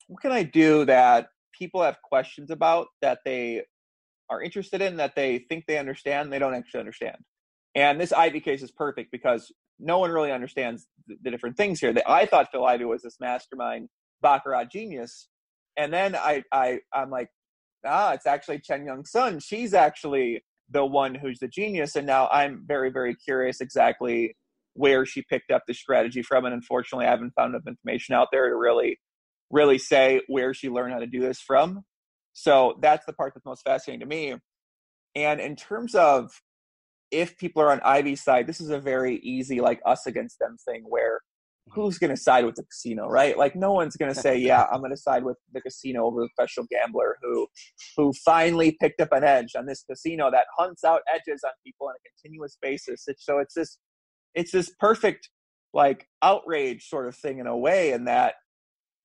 what 0.08 0.22
can 0.22 0.32
I 0.32 0.44
do 0.44 0.86
that 0.86 1.28
people 1.54 1.84
have 1.84 1.98
questions 2.04 2.52
about 2.52 2.88
that 3.02 3.20
they 3.26 3.64
are 4.30 4.42
interested 4.42 4.82
in 4.82 4.98
that 4.98 5.16
they 5.16 5.40
think 5.50 5.66
they 5.68 5.78
understand 5.80 6.34
they 6.34 6.40
don't 6.40 6.56
actually 6.56 6.82
understand 6.82 7.18
And 7.76 8.00
this 8.02 8.14
Ivey 8.14 8.42
case 8.42 8.64
is 8.64 8.72
perfect 8.72 9.12
because 9.12 9.52
no 9.80 10.00
one 10.00 10.12
really 10.12 10.32
understands 10.32 10.88
the, 11.08 11.16
the 11.24 11.32
different 11.32 11.58
things 11.58 11.80
here. 11.80 11.94
That 11.94 12.10
I 12.10 12.26
thought 12.26 12.50
Phil 12.52 12.66
Ivey 12.66 12.86
was 12.86 13.02
this 13.04 13.18
mastermind 13.20 13.90
baccarat 14.22 14.66
genius, 14.66 15.30
and 15.78 15.94
then 15.94 16.16
I 16.16 16.44
I 16.52 16.80
I'm 16.94 17.10
like, 17.10 17.30
ah, 17.86 18.14
it's 18.14 18.26
actually 18.26 18.60
Cheung 18.60 18.86
Yin 18.86 19.06
Sun. 19.06 19.40
She's 19.40 19.74
actually 19.74 20.44
the 20.70 20.86
one 20.86 21.16
who's 21.16 21.40
the 21.40 21.48
genius, 21.48 21.96
and 21.96 22.08
now 22.08 22.28
I'm 22.32 22.64
very 22.66 22.90
very 22.92 23.16
curious 23.16 23.62
exactly 23.62 24.36
where 24.74 25.06
she 25.06 25.22
picked 25.22 25.52
up 25.52 25.64
the 25.68 25.74
strategy 25.74 26.24
from. 26.24 26.46
And 26.46 26.54
unfortunately, 26.54 27.06
I 27.06 27.12
haven't 27.12 27.34
found 27.36 27.54
enough 27.54 27.68
information 27.68 28.16
out 28.16 28.30
there 28.32 28.50
to 28.50 28.56
really 28.56 29.00
really 29.52 29.78
say 29.78 30.22
where 30.28 30.54
she 30.54 30.70
learned 30.70 30.94
how 30.94 31.00
to 31.00 31.08
do 31.08 31.20
this 31.20 31.40
from. 31.40 31.84
So 32.34 32.78
that's 32.82 33.06
the 33.06 33.14
part 33.14 33.34
that's 33.36 33.46
most 33.46 33.64
fascinating 33.64 34.00
to 34.00 34.06
me. 34.08 34.36
And 35.16 35.40
in 35.40 35.56
terms 35.56 35.94
of 35.94 36.32
if 37.12 37.38
people 37.38 37.62
are 37.62 37.72
on 37.72 37.80
Ivey's 37.84 38.24
side, 38.24 38.48
this 38.48 38.60
is 38.60 38.72
a 38.72 38.80
very 38.80 39.18
easy 39.18 39.62
like 39.62 39.80
us 39.86 40.08
against 40.08 40.40
them 40.40 40.58
thing 40.66 40.84
where. 40.88 41.22
Who's 41.72 41.98
going 41.98 42.10
to 42.10 42.18
side 42.18 42.46
with 42.46 42.56
the 42.56 42.64
casino, 42.64 43.08
right? 43.08 43.38
Like 43.38 43.56
no 43.56 43.74
one's 43.74 43.96
going 43.96 44.14
to 44.14 44.20
say, 44.20 44.38
"Yeah, 44.40 44.66
I'm 44.72 44.80
going 44.80 44.92
to 44.92 44.98
side 44.98 45.24
with 45.24 45.38
the 45.54 45.62
casino 45.62 46.06
over 46.06 46.22
the 46.22 46.30
professional 46.36 46.68
gambler 46.70 47.18
who 47.22 47.48
who 47.98 48.14
finally 48.26 48.78
picked 48.80 49.02
up 49.02 49.12
an 49.12 49.24
edge 49.24 49.56
on 49.58 49.66
this 49.66 49.84
casino 49.90 50.30
that 50.32 50.46
hunts 50.58 50.84
out 50.84 51.02
edges 51.14 51.42
on 51.46 51.52
people 51.66 51.88
on 51.88 51.94
a 51.94 52.10
continuous 52.10 52.58
basis." 52.62 53.04
It's, 53.08 53.26
so 53.26 53.40
it's 53.40 53.54
this 53.56 53.78
it's 54.36 54.52
this 54.52 54.72
perfect 54.80 55.30
like 55.74 56.08
outrage 56.22 56.88
sort 56.88 57.08
of 57.08 57.16
thing 57.16 57.40
in 57.40 57.48
a 57.48 57.58
way 57.58 57.92
in 57.94 58.06
that 58.06 58.36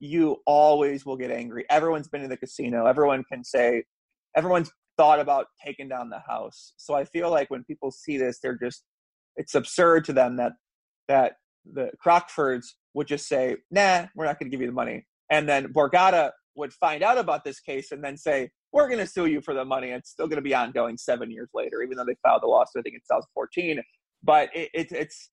you 0.01 0.37
always 0.47 1.05
will 1.05 1.16
get 1.16 1.31
angry. 1.31 1.64
Everyone's 1.71 2.09
been 2.09 2.23
in 2.23 2.31
the 2.31 2.37
casino. 2.37 2.87
Everyone 2.87 3.25
can 3.31 3.42
say 3.42 3.85
everyone's 4.37 4.71
thought 4.97 5.21
about 5.21 5.47
taking 5.64 5.88
down 5.88 6.11
the 6.11 6.21
house. 6.29 6.75
So 6.77 6.94
I 6.94 7.05
feel 7.05 7.31
like 7.31 7.51
when 7.51 7.64
people 7.64 7.90
see 7.90 8.18
this, 8.18 8.38
they're 8.42 8.59
just 8.59 8.85
it's 9.37 9.55
absurd 9.55 10.05
to 10.07 10.12
them 10.12 10.37
that 10.37 10.53
that 11.09 11.35
the 11.72 11.90
Crockfords 12.04 12.66
would 12.94 13.07
just 13.07 13.28
say, 13.28 13.57
"Nah, 13.70 14.07
we're 14.14 14.26
not 14.26 14.38
going 14.38 14.50
to 14.50 14.54
give 14.54 14.61
you 14.61 14.66
the 14.68 14.72
money," 14.72 15.07
and 15.31 15.48
then 15.48 15.72
Borgata 15.72 16.31
would 16.57 16.72
find 16.72 17.02
out 17.02 17.18
about 17.18 17.44
this 17.44 17.61
case 17.61 17.92
and 17.92 18.02
then 18.02 18.16
say, 18.16 18.50
"We're 18.72 18.88
going 18.88 19.00
to 19.00 19.07
sue 19.07 19.26
you 19.26 19.40
for 19.40 19.54
the 19.54 19.64
money." 19.64 19.90
It's 19.90 20.11
still 20.11 20.26
going 20.26 20.37
to 20.37 20.42
be 20.42 20.54
ongoing 20.54 20.96
seven 20.96 21.31
years 21.31 21.48
later, 21.54 21.83
even 21.83 21.96
though 21.96 22.04
they 22.04 22.16
filed 22.22 22.42
the 22.42 22.46
lawsuit. 22.46 22.81
I 22.81 22.83
think 22.83 22.94
in 22.94 23.00
2014. 23.00 23.83
But 24.24 24.50
it, 24.54 24.70
it, 24.74 24.92
it's 24.92 25.31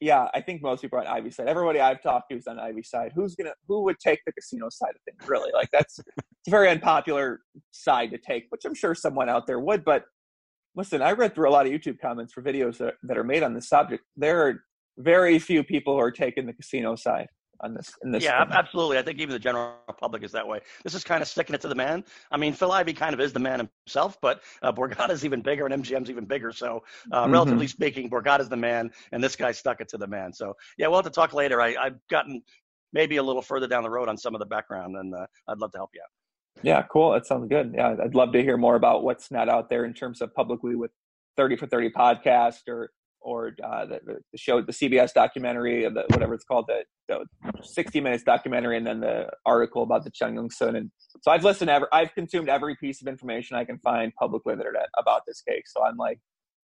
yeah, 0.00 0.28
I 0.34 0.40
think 0.40 0.62
most 0.62 0.82
people 0.82 0.98
are 0.98 1.02
on 1.02 1.06
Ivey 1.06 1.30
side. 1.30 1.48
Everybody 1.48 1.80
I've 1.80 2.02
talked 2.02 2.30
to 2.30 2.36
is 2.36 2.46
on 2.46 2.58
Ivey 2.58 2.82
side. 2.82 3.12
Who's 3.14 3.34
gonna 3.34 3.54
who 3.68 3.82
would 3.84 3.98
take 4.00 4.20
the 4.26 4.32
casino 4.32 4.68
side 4.70 4.90
of 4.90 5.00
things? 5.04 5.28
Really, 5.28 5.50
like 5.52 5.70
that's 5.72 5.98
it's 5.98 6.48
a 6.48 6.50
very 6.50 6.68
unpopular 6.68 7.40
side 7.70 8.10
to 8.10 8.18
take, 8.18 8.46
which 8.50 8.64
I'm 8.64 8.74
sure 8.74 8.94
someone 8.94 9.28
out 9.28 9.46
there 9.46 9.60
would. 9.60 9.84
But 9.84 10.04
listen, 10.74 11.00
I 11.00 11.12
read 11.12 11.34
through 11.34 11.48
a 11.48 11.52
lot 11.52 11.66
of 11.66 11.72
YouTube 11.72 12.00
comments 12.00 12.32
for 12.32 12.42
videos 12.42 12.78
that, 12.78 12.94
that 13.04 13.16
are 13.16 13.24
made 13.24 13.42
on 13.42 13.54
this 13.54 13.68
subject. 13.68 14.04
There 14.16 14.46
are 14.46 14.64
very 14.98 15.38
few 15.38 15.62
people 15.64 15.94
who 15.94 16.00
are 16.00 16.10
taking 16.10 16.46
the 16.46 16.52
casino 16.52 16.94
side 16.96 17.26
on 17.60 17.74
this. 17.74 17.92
In 18.02 18.12
this 18.12 18.22
yeah, 18.22 18.44
absolutely. 18.50 18.98
I 18.98 19.02
think 19.02 19.18
even 19.18 19.32
the 19.32 19.38
general 19.38 19.74
public 19.98 20.22
is 20.22 20.32
that 20.32 20.46
way. 20.46 20.60
This 20.82 20.94
is 20.94 21.04
kind 21.04 21.22
of 21.22 21.28
sticking 21.28 21.54
it 21.54 21.60
to 21.62 21.68
the 21.68 21.74
man. 21.74 22.04
I 22.30 22.36
mean, 22.36 22.52
Phil 22.52 22.70
Ivey 22.70 22.92
kind 22.92 23.14
of 23.14 23.20
is 23.20 23.32
the 23.32 23.40
man 23.40 23.68
himself, 23.86 24.18
but 24.20 24.42
uh, 24.62 24.72
Borgata's 24.72 25.24
even 25.24 25.40
bigger 25.40 25.66
and 25.66 25.84
MGM's 25.84 26.10
even 26.10 26.24
bigger. 26.24 26.52
So, 26.52 26.82
uh, 27.12 27.24
mm-hmm. 27.24 27.32
relatively 27.32 27.66
speaking, 27.66 28.10
Borgata's 28.10 28.48
the 28.48 28.56
man, 28.56 28.90
and 29.12 29.22
this 29.22 29.36
guy 29.36 29.52
stuck 29.52 29.80
it 29.80 29.88
to 29.88 29.98
the 29.98 30.06
man. 30.06 30.32
So, 30.32 30.54
yeah, 30.78 30.86
we'll 30.86 30.98
have 30.98 31.04
to 31.04 31.10
talk 31.10 31.32
later. 31.32 31.60
I, 31.60 31.74
I've 31.80 31.98
gotten 32.10 32.42
maybe 32.92 33.16
a 33.16 33.22
little 33.22 33.42
further 33.42 33.66
down 33.66 33.82
the 33.82 33.90
road 33.90 34.08
on 34.08 34.16
some 34.16 34.34
of 34.34 34.38
the 34.38 34.46
background, 34.46 34.96
and 34.96 35.14
uh, 35.14 35.26
I'd 35.48 35.58
love 35.58 35.72
to 35.72 35.78
help 35.78 35.90
you 35.94 36.00
out. 36.02 36.10
Yeah, 36.62 36.82
cool. 36.90 37.12
That 37.12 37.26
sounds 37.26 37.48
good. 37.48 37.72
Yeah, 37.74 37.96
I'd 38.02 38.14
love 38.14 38.32
to 38.32 38.42
hear 38.42 38.56
more 38.56 38.76
about 38.76 39.02
what's 39.02 39.30
not 39.30 39.48
out 39.48 39.68
there 39.68 39.84
in 39.84 39.92
terms 39.92 40.20
of 40.20 40.32
publicly 40.34 40.76
with 40.76 40.92
30 41.36 41.56
for 41.56 41.66
30 41.66 41.90
podcast 41.90 42.68
or 42.68 42.90
or 43.24 43.56
uh, 43.64 43.86
the, 43.86 44.00
the, 44.32 44.38
show, 44.38 44.60
the 44.60 44.72
CBS 44.72 45.14
documentary, 45.14 45.82
the, 45.88 46.04
whatever 46.10 46.34
it's 46.34 46.44
called, 46.44 46.68
the, 46.68 46.84
the 47.08 47.24
60 47.62 48.00
minutes 48.00 48.22
documentary, 48.22 48.76
and 48.76 48.86
then 48.86 49.00
the 49.00 49.30
article 49.46 49.82
about 49.82 50.04
the 50.04 50.10
Cheung 50.10 50.34
Yin 50.34 50.50
Sun. 50.50 50.76
And 50.76 50.90
so 51.22 51.30
I've 51.30 51.42
listened, 51.42 51.68
to 51.68 51.74
every, 51.74 51.88
I've 51.90 52.14
consumed 52.14 52.50
every 52.50 52.76
piece 52.76 53.00
of 53.00 53.08
information 53.08 53.56
I 53.56 53.64
can 53.64 53.78
find 53.78 54.14
publicly 54.14 54.52
on 54.52 54.58
the 54.58 54.64
internet 54.64 54.88
about 54.98 55.22
this 55.26 55.40
case. 55.40 55.72
So 55.74 55.82
I'm 55.82 55.96
like, 55.96 56.20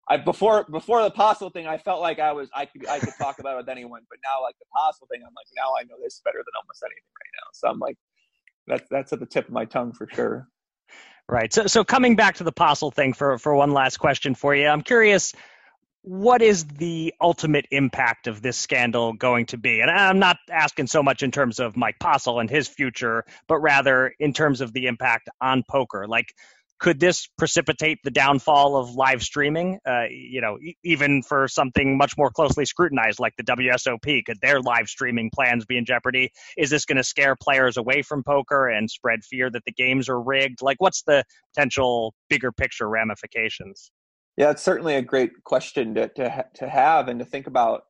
I 0.09 0.17
before 0.17 0.65
before 0.71 1.03
the 1.03 1.11
Postle 1.11 1.51
thing, 1.51 1.67
I 1.67 1.77
felt 1.77 2.01
like 2.01 2.17
I 2.19 2.31
was 2.31 2.49
I 2.51 2.65
could 2.65 2.87
I 2.87 2.97
could 2.97 3.13
talk 3.21 3.37
about 3.37 3.53
it 3.53 3.57
with 3.57 3.69
anyone, 3.69 4.01
but 4.09 4.17
now 4.23 4.41
like 4.41 4.55
the 4.57 4.65
Postle 4.75 5.07
thing, 5.11 5.21
I'm 5.21 5.33
like 5.35 5.45
now 5.55 5.71
I 5.79 5.83
know 5.83 6.01
this 6.03 6.19
better 6.25 6.39
than 6.39 6.53
almost 6.59 6.83
anything 6.83 7.03
right 7.21 7.33
now. 7.35 7.47
So 7.53 7.67
I'm 7.69 7.77
like, 7.77 7.95
that's 8.65 8.89
that's 8.89 9.13
at 9.13 9.19
the 9.19 9.27
tip 9.27 9.45
of 9.45 9.53
my 9.53 9.65
tongue 9.65 9.93
for 9.93 10.07
sure. 10.11 10.47
Right. 11.27 11.53
So 11.53 11.67
so 11.67 11.83
coming 11.83 12.15
back 12.15 12.33
to 12.37 12.43
the 12.43 12.51
Postle 12.51 12.89
thing 12.89 13.13
for 13.13 13.37
for 13.37 13.53
one 13.53 13.71
last 13.71 13.97
question 13.97 14.33
for 14.33 14.55
you, 14.55 14.67
I'm 14.67 14.81
curious 14.81 15.33
what 16.01 16.41
is 16.41 16.65
the 16.65 17.13
ultimate 17.21 17.65
impact 17.71 18.27
of 18.27 18.41
this 18.41 18.57
scandal 18.57 19.13
going 19.13 19.45
to 19.47 19.57
be? 19.57 19.81
And 19.81 19.91
I'm 19.91 20.19
not 20.19 20.37
asking 20.49 20.87
so 20.87 21.03
much 21.03 21.23
in 21.23 21.31
terms 21.31 21.59
of 21.59 21.75
Mike 21.75 21.97
Postle 21.99 22.39
and 22.39 22.49
his 22.49 22.67
future, 22.67 23.25
but 23.47 23.59
rather 23.59 24.13
in 24.19 24.33
terms 24.33 24.61
of 24.61 24.71
the 24.73 24.87
impact 24.87 25.29
on 25.41 25.63
poker. 25.69 26.07
Like, 26.07 26.33
could 26.79 27.01
this 27.01 27.27
precipitate 27.37 27.99
the 28.05 28.11
downfall 28.11 28.77
of 28.77 28.95
live 28.95 29.21
streaming? 29.21 29.79
Uh, 29.85 30.05
you 30.09 30.39
know, 30.39 30.57
e- 30.61 30.77
even 30.85 31.21
for 31.21 31.49
something 31.49 31.97
much 31.97 32.17
more 32.17 32.31
closely 32.31 32.63
scrutinized 32.65 33.19
like 33.19 33.33
the 33.37 33.43
WSOP, 33.43 34.23
could 34.25 34.39
their 34.41 34.61
live 34.61 34.87
streaming 34.87 35.29
plans 35.29 35.65
be 35.65 35.77
in 35.77 35.83
jeopardy? 35.83 36.31
Is 36.57 36.69
this 36.69 36.85
going 36.85 36.95
to 36.95 37.03
scare 37.03 37.35
players 37.35 37.75
away 37.75 38.01
from 38.01 38.23
poker 38.23 38.69
and 38.69 38.89
spread 38.89 39.25
fear 39.25 39.49
that 39.49 39.65
the 39.65 39.73
games 39.73 40.07
are 40.07 40.21
rigged? 40.21 40.61
Like, 40.61 40.77
what's 40.79 41.03
the 41.03 41.25
potential 41.53 42.13
bigger 42.29 42.53
picture 42.53 42.87
ramifications? 42.87 43.91
Yeah, 44.39 44.51
it's 44.51 44.63
certainly 44.63 44.95
a 44.95 45.01
great 45.01 45.43
question 45.43 45.93
to 45.95 46.07
to 46.07 46.45
to 46.55 46.69
have 46.69 47.09
and 47.09 47.19
to 47.19 47.25
think 47.25 47.45
about. 47.45 47.83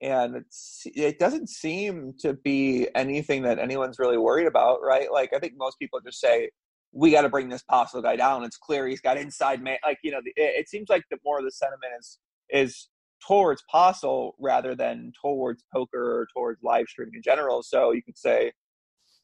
And 0.00 0.44
it 0.84 1.18
doesn't 1.18 1.50
seem 1.50 2.14
to 2.20 2.32
be 2.32 2.88
anything 2.94 3.42
that 3.42 3.58
anyone's 3.58 3.98
really 3.98 4.16
worried 4.16 4.46
about, 4.46 4.78
right? 4.82 5.12
Like 5.12 5.32
I 5.34 5.40
think 5.40 5.54
most 5.56 5.80
people 5.80 6.00
just 6.00 6.20
say 6.20 6.50
we 6.92 7.10
got 7.10 7.22
to 7.22 7.28
bring 7.28 7.48
this 7.48 7.62
Postle 7.62 8.02
guy 8.02 8.14
down. 8.16 8.44
It's 8.44 8.56
clear 8.56 8.86
he's 8.86 9.00
got 9.00 9.18
inside 9.18 9.62
man. 9.64 9.78
Like 9.84 9.98
you 10.04 10.12
know, 10.12 10.20
it, 10.24 10.32
it 10.36 10.68
seems 10.68 10.88
like 10.88 11.02
the 11.10 11.18
more 11.24 11.40
of 11.40 11.44
the 11.44 11.50
sentiment 11.50 11.92
is 11.98 12.18
is 12.50 12.88
towards 13.26 13.64
Postle 13.68 14.36
rather 14.38 14.76
than 14.76 15.12
towards 15.20 15.64
poker 15.74 16.20
or 16.20 16.28
towards 16.32 16.62
live 16.62 16.86
streaming 16.86 17.16
in 17.16 17.22
general. 17.22 17.64
So 17.64 17.90
you 17.90 18.02
could 18.04 18.16
say 18.16 18.52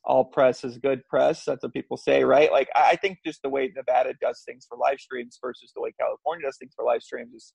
all 0.07 0.25
press 0.25 0.64
is 0.64 0.79
good 0.79 1.05
press. 1.09 1.45
That's 1.45 1.62
what 1.62 1.75
people 1.75 1.97
say, 1.97 2.25
right? 2.25 2.51
Like 2.53 2.69
I 2.75 2.97
think 2.97 3.19
just 3.27 3.42
the 3.42 3.49
way 3.49 3.73
Nevada 3.75 4.14
does 4.21 4.42
things 4.47 4.64
for 4.69 4.79
live 4.79 5.01
streams 5.01 5.38
versus 5.42 5.73
the 5.75 5.83
way 5.83 5.92
California 5.99 6.47
does 6.47 6.57
things 6.59 6.73
for 6.75 6.85
live 6.85 7.03
streams 7.03 7.35
is 7.35 7.53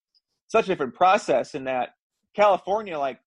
such 0.50 0.66
a 0.66 0.68
different 0.68 0.94
process 0.94 1.56
in 1.56 1.64
that 1.64 1.90
California, 2.36 2.98
like, 2.98 3.20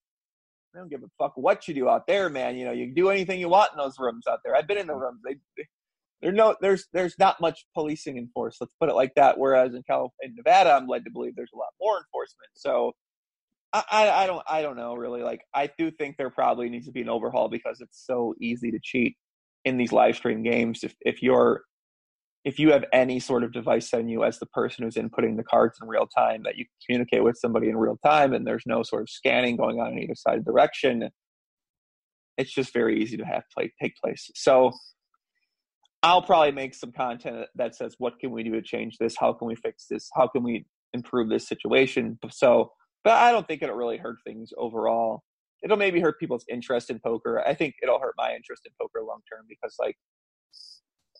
I 0.75 0.79
don't 0.79 0.91
give 0.91 1.03
a 1.03 1.09
fuck 1.19 1.33
what 1.37 1.69
you 1.69 1.75
do 1.75 1.89
out 1.89 2.07
there, 2.07 2.29
man. 2.29 2.57
You 2.57 2.65
know, 2.65 2.73
you 2.73 2.87
can 2.87 2.95
do 2.95 3.11
anything 3.11 3.39
you 3.39 3.49
want 3.49 3.73
in 3.73 3.79
those 3.79 3.99
rooms 3.99 4.27
out 4.29 4.41
there. 4.45 4.57
I've 4.57 4.67
been 4.67 4.79
in 4.79 4.87
the 4.87 4.93
mm-hmm. 4.93 5.03
rooms. 5.03 5.21
They, 5.25 5.37
they 5.57 5.67
there's 6.21 6.35
no 6.35 6.57
there's 6.61 6.87
there's 6.93 7.15
not 7.19 7.41
much 7.41 7.67
policing 7.75 8.17
enforced. 8.19 8.59
Let's 8.61 8.75
put 8.81 8.89
it 8.89 8.95
like 8.95 9.15
that. 9.15 9.39
Whereas 9.39 9.75
in 9.75 9.83
California, 9.83 10.13
in 10.23 10.35
Nevada, 10.35 10.73
I'm 10.73 10.87
led 10.87 11.05
to 11.05 11.11
believe 11.11 11.37
there's 11.37 11.53
a 11.55 11.59
lot 11.59 11.69
more 11.81 11.99
enforcement. 11.99 12.51
So 12.55 12.93
I, 13.75 14.11
I 14.11 14.27
don't 14.27 14.43
I 14.47 14.63
don't 14.63 14.77
know 14.77 14.95
really. 14.95 15.23
Like 15.23 15.41
I 15.53 15.69
do 15.77 15.91
think 15.91 16.17
there 16.17 16.31
probably 16.31 16.69
needs 16.69 16.87
to 16.87 16.93
be 16.93 17.03
an 17.03 17.09
overhaul 17.09 17.49
because 17.49 17.81
it's 17.81 18.05
so 18.07 18.35
easy 18.41 18.71
to 18.71 18.79
cheat 18.81 19.17
in 19.65 19.77
these 19.77 19.93
live 19.93 20.17
stream 20.17 20.43
games. 20.43 20.85
If 20.85 20.95
if 21.01 21.23
you're 21.23 21.63
if 22.45 22.59
you 22.59 22.71
have 22.73 22.85
any 22.93 23.19
sort 23.19 23.43
of 23.43 23.53
device 23.53 23.93
on 23.95 24.07
you 24.07 24.23
as 24.23 24.39
the 24.39 24.47
person 24.47 24.85
who's 24.85 24.97
inputting 24.97 25.37
the 25.37 25.43
cards 25.43 25.79
in 25.83 25.89
real 25.89 26.07
time, 26.07 26.43
that 26.45 26.57
you 26.57 26.67
communicate 26.85 27.25
with 27.25 27.39
somebody 27.39 27.71
in 27.71 27.77
real 27.77 27.99
time, 28.05 28.35
and 28.35 28.47
there's 28.47 28.65
no 28.67 28.83
sort 28.83 29.03
of 29.03 29.09
scanning 29.09 29.57
going 29.57 29.81
on 29.81 29.93
in 29.93 29.99
either 29.99 30.15
side 30.15 30.39
of 30.39 30.45
the 30.45 30.53
direction, 30.53 31.09
it's 32.37 32.53
just 32.53 32.73
very 32.73 33.03
easy 33.03 33.17
to 33.17 33.25
have 33.25 33.43
play 33.53 33.73
take 33.83 33.97
place. 33.97 34.31
So 34.35 34.73
I'll 36.03 36.23
probably 36.23 36.53
make 36.53 36.75
some 36.75 36.93
content 36.93 37.47
that 37.57 37.75
says, 37.75 37.97
"What 37.99 38.21
can 38.21 38.31
we 38.31 38.45
do 38.45 38.53
to 38.53 38.63
change 38.63 38.99
this? 38.99 39.17
How 39.19 39.33
can 39.33 39.49
we 39.49 39.57
fix 39.57 39.87
this? 39.91 40.09
How 40.15 40.29
can 40.29 40.45
we 40.45 40.67
improve 40.93 41.29
this 41.29 41.49
situation?" 41.49 42.19
So 42.31 42.71
but 43.05 43.13
I 43.13 43.31
don't 43.31 43.47
think 43.47 43.63
it'll 43.63 43.77
really 43.77 43.99
hurt 43.99 44.17
things 44.27 44.51
overall. 44.57 45.23
It'll 45.63 45.77
maybe 45.77 46.01
hurt 46.01 46.19
people's 46.19 46.45
interest 46.51 46.91
in 46.91 46.99
poker. 46.99 47.43
I 47.47 47.55
think 47.55 47.75
it'll 47.83 48.01
hurt 48.01 48.15
my 48.17 48.35
interest 48.35 48.63
in 48.67 48.73
poker 48.81 49.05
long 49.07 49.21
term 49.31 49.47
because 49.49 49.77
like 49.79 49.97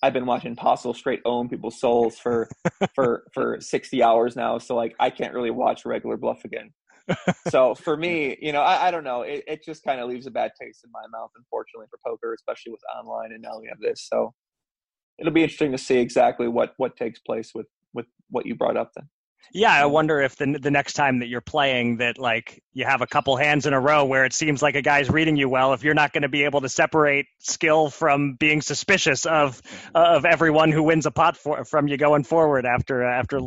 I've 0.03 0.13
been 0.13 0.27
watching 0.27 0.57
Postle 0.57 0.93
straight 0.93 1.23
own 1.25 1.49
people's 1.49 1.81
souls 1.81 2.19
for 2.19 2.49
for 2.95 3.25
for 3.33 3.59
sixty 3.61 4.03
hours 4.03 4.37
now. 4.37 4.59
So 4.59 4.75
like 4.75 4.95
I 5.01 5.11
can't 5.11 5.35
really 5.35 5.51
watch 5.51 5.87
regular 5.87 6.17
bluff 6.17 6.45
again. 6.45 6.73
so 7.49 7.75
for 7.75 7.97
me, 8.05 8.37
you 8.41 8.53
know, 8.53 8.61
I, 8.61 8.89
I 8.89 8.91
don't 8.91 9.05
know. 9.05 9.23
It, 9.23 9.45
it 9.47 9.65
just 9.65 9.83
kind 9.83 10.01
of 10.01 10.09
leaves 10.09 10.27
a 10.27 10.31
bad 10.31 10.53
taste 10.61 10.85
in 10.85 10.91
my 10.91 11.07
mouth, 11.11 11.31
unfortunately, 11.37 11.87
for 11.91 11.99
poker, 12.07 12.35
especially 12.35 12.73
with 12.73 12.81
online. 12.99 13.33
And 13.33 13.43
now 13.43 13.59
we 13.61 13.69
have 13.69 13.81
this, 13.81 14.07
so 14.07 14.35
it'll 15.19 15.33
be 15.33 15.43
interesting 15.43 15.73
to 15.73 15.79
see 15.79 15.99
exactly 15.99 16.49
what 16.49 16.75
what 16.77 16.97
takes 16.97 17.21
place 17.21 17.53
with 17.55 17.67
with 17.95 18.07
what 18.29 18.47
you 18.47 18.55
brought 18.55 18.77
up 18.77 18.91
then. 18.95 19.09
Yeah, 19.53 19.73
I 19.73 19.87
wonder 19.87 20.21
if 20.21 20.37
the 20.37 20.59
the 20.61 20.71
next 20.71 20.95
time 20.95 21.21
that 21.21 21.29
you're 21.29 21.41
playing 21.41 21.99
that 21.99 22.19
like 22.19 22.63
you 22.73 22.85
have 22.85 23.03
a 23.03 23.07
couple 23.07 23.37
hands 23.37 23.67
in 23.67 23.73
a 23.73 23.81
row 23.81 24.05
where 24.05 24.25
it 24.25 24.33
seems 24.33 24.63
like 24.63 24.75
a 24.75 24.83
guy's 24.83 25.11
reading 25.11 25.37
you 25.37 25.49
well, 25.49 25.73
if 25.73 25.85
you're 25.85 25.95
not 25.95 26.13
going 26.13 26.23
to 26.23 26.29
be 26.29 26.45
able 26.45 26.61
to 26.63 26.69
separate 26.69 27.27
skill 27.39 27.91
from 27.91 28.35
being 28.35 28.61
suspicious 28.61 29.27
of 29.27 29.61
of 29.95 30.25
everyone 30.25 30.73
who 30.73 30.83
wins 30.83 31.07
a 31.07 31.11
pot 31.11 31.37
for, 31.37 31.65
from 31.65 31.89
you 31.89 31.97
going 31.97 32.25
forward 32.25 32.67
after 32.67 33.05
after 33.05 33.41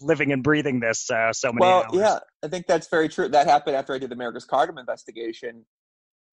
living 0.00 0.32
and 0.32 0.42
breathing 0.42 0.80
this 0.80 1.10
uh, 1.10 1.32
so 1.32 1.52
many 1.52 1.60
well, 1.60 1.84
hours. 1.84 1.94
yeah, 1.94 2.18
I 2.42 2.48
think 2.48 2.66
that's 2.66 2.88
very 2.88 3.08
true. 3.08 3.28
That 3.28 3.46
happened 3.46 3.76
after 3.76 3.94
I 3.94 3.98
did 3.98 4.10
the 4.10 4.14
America's 4.14 4.44
Cardroom 4.44 4.78
investigation. 4.78 5.64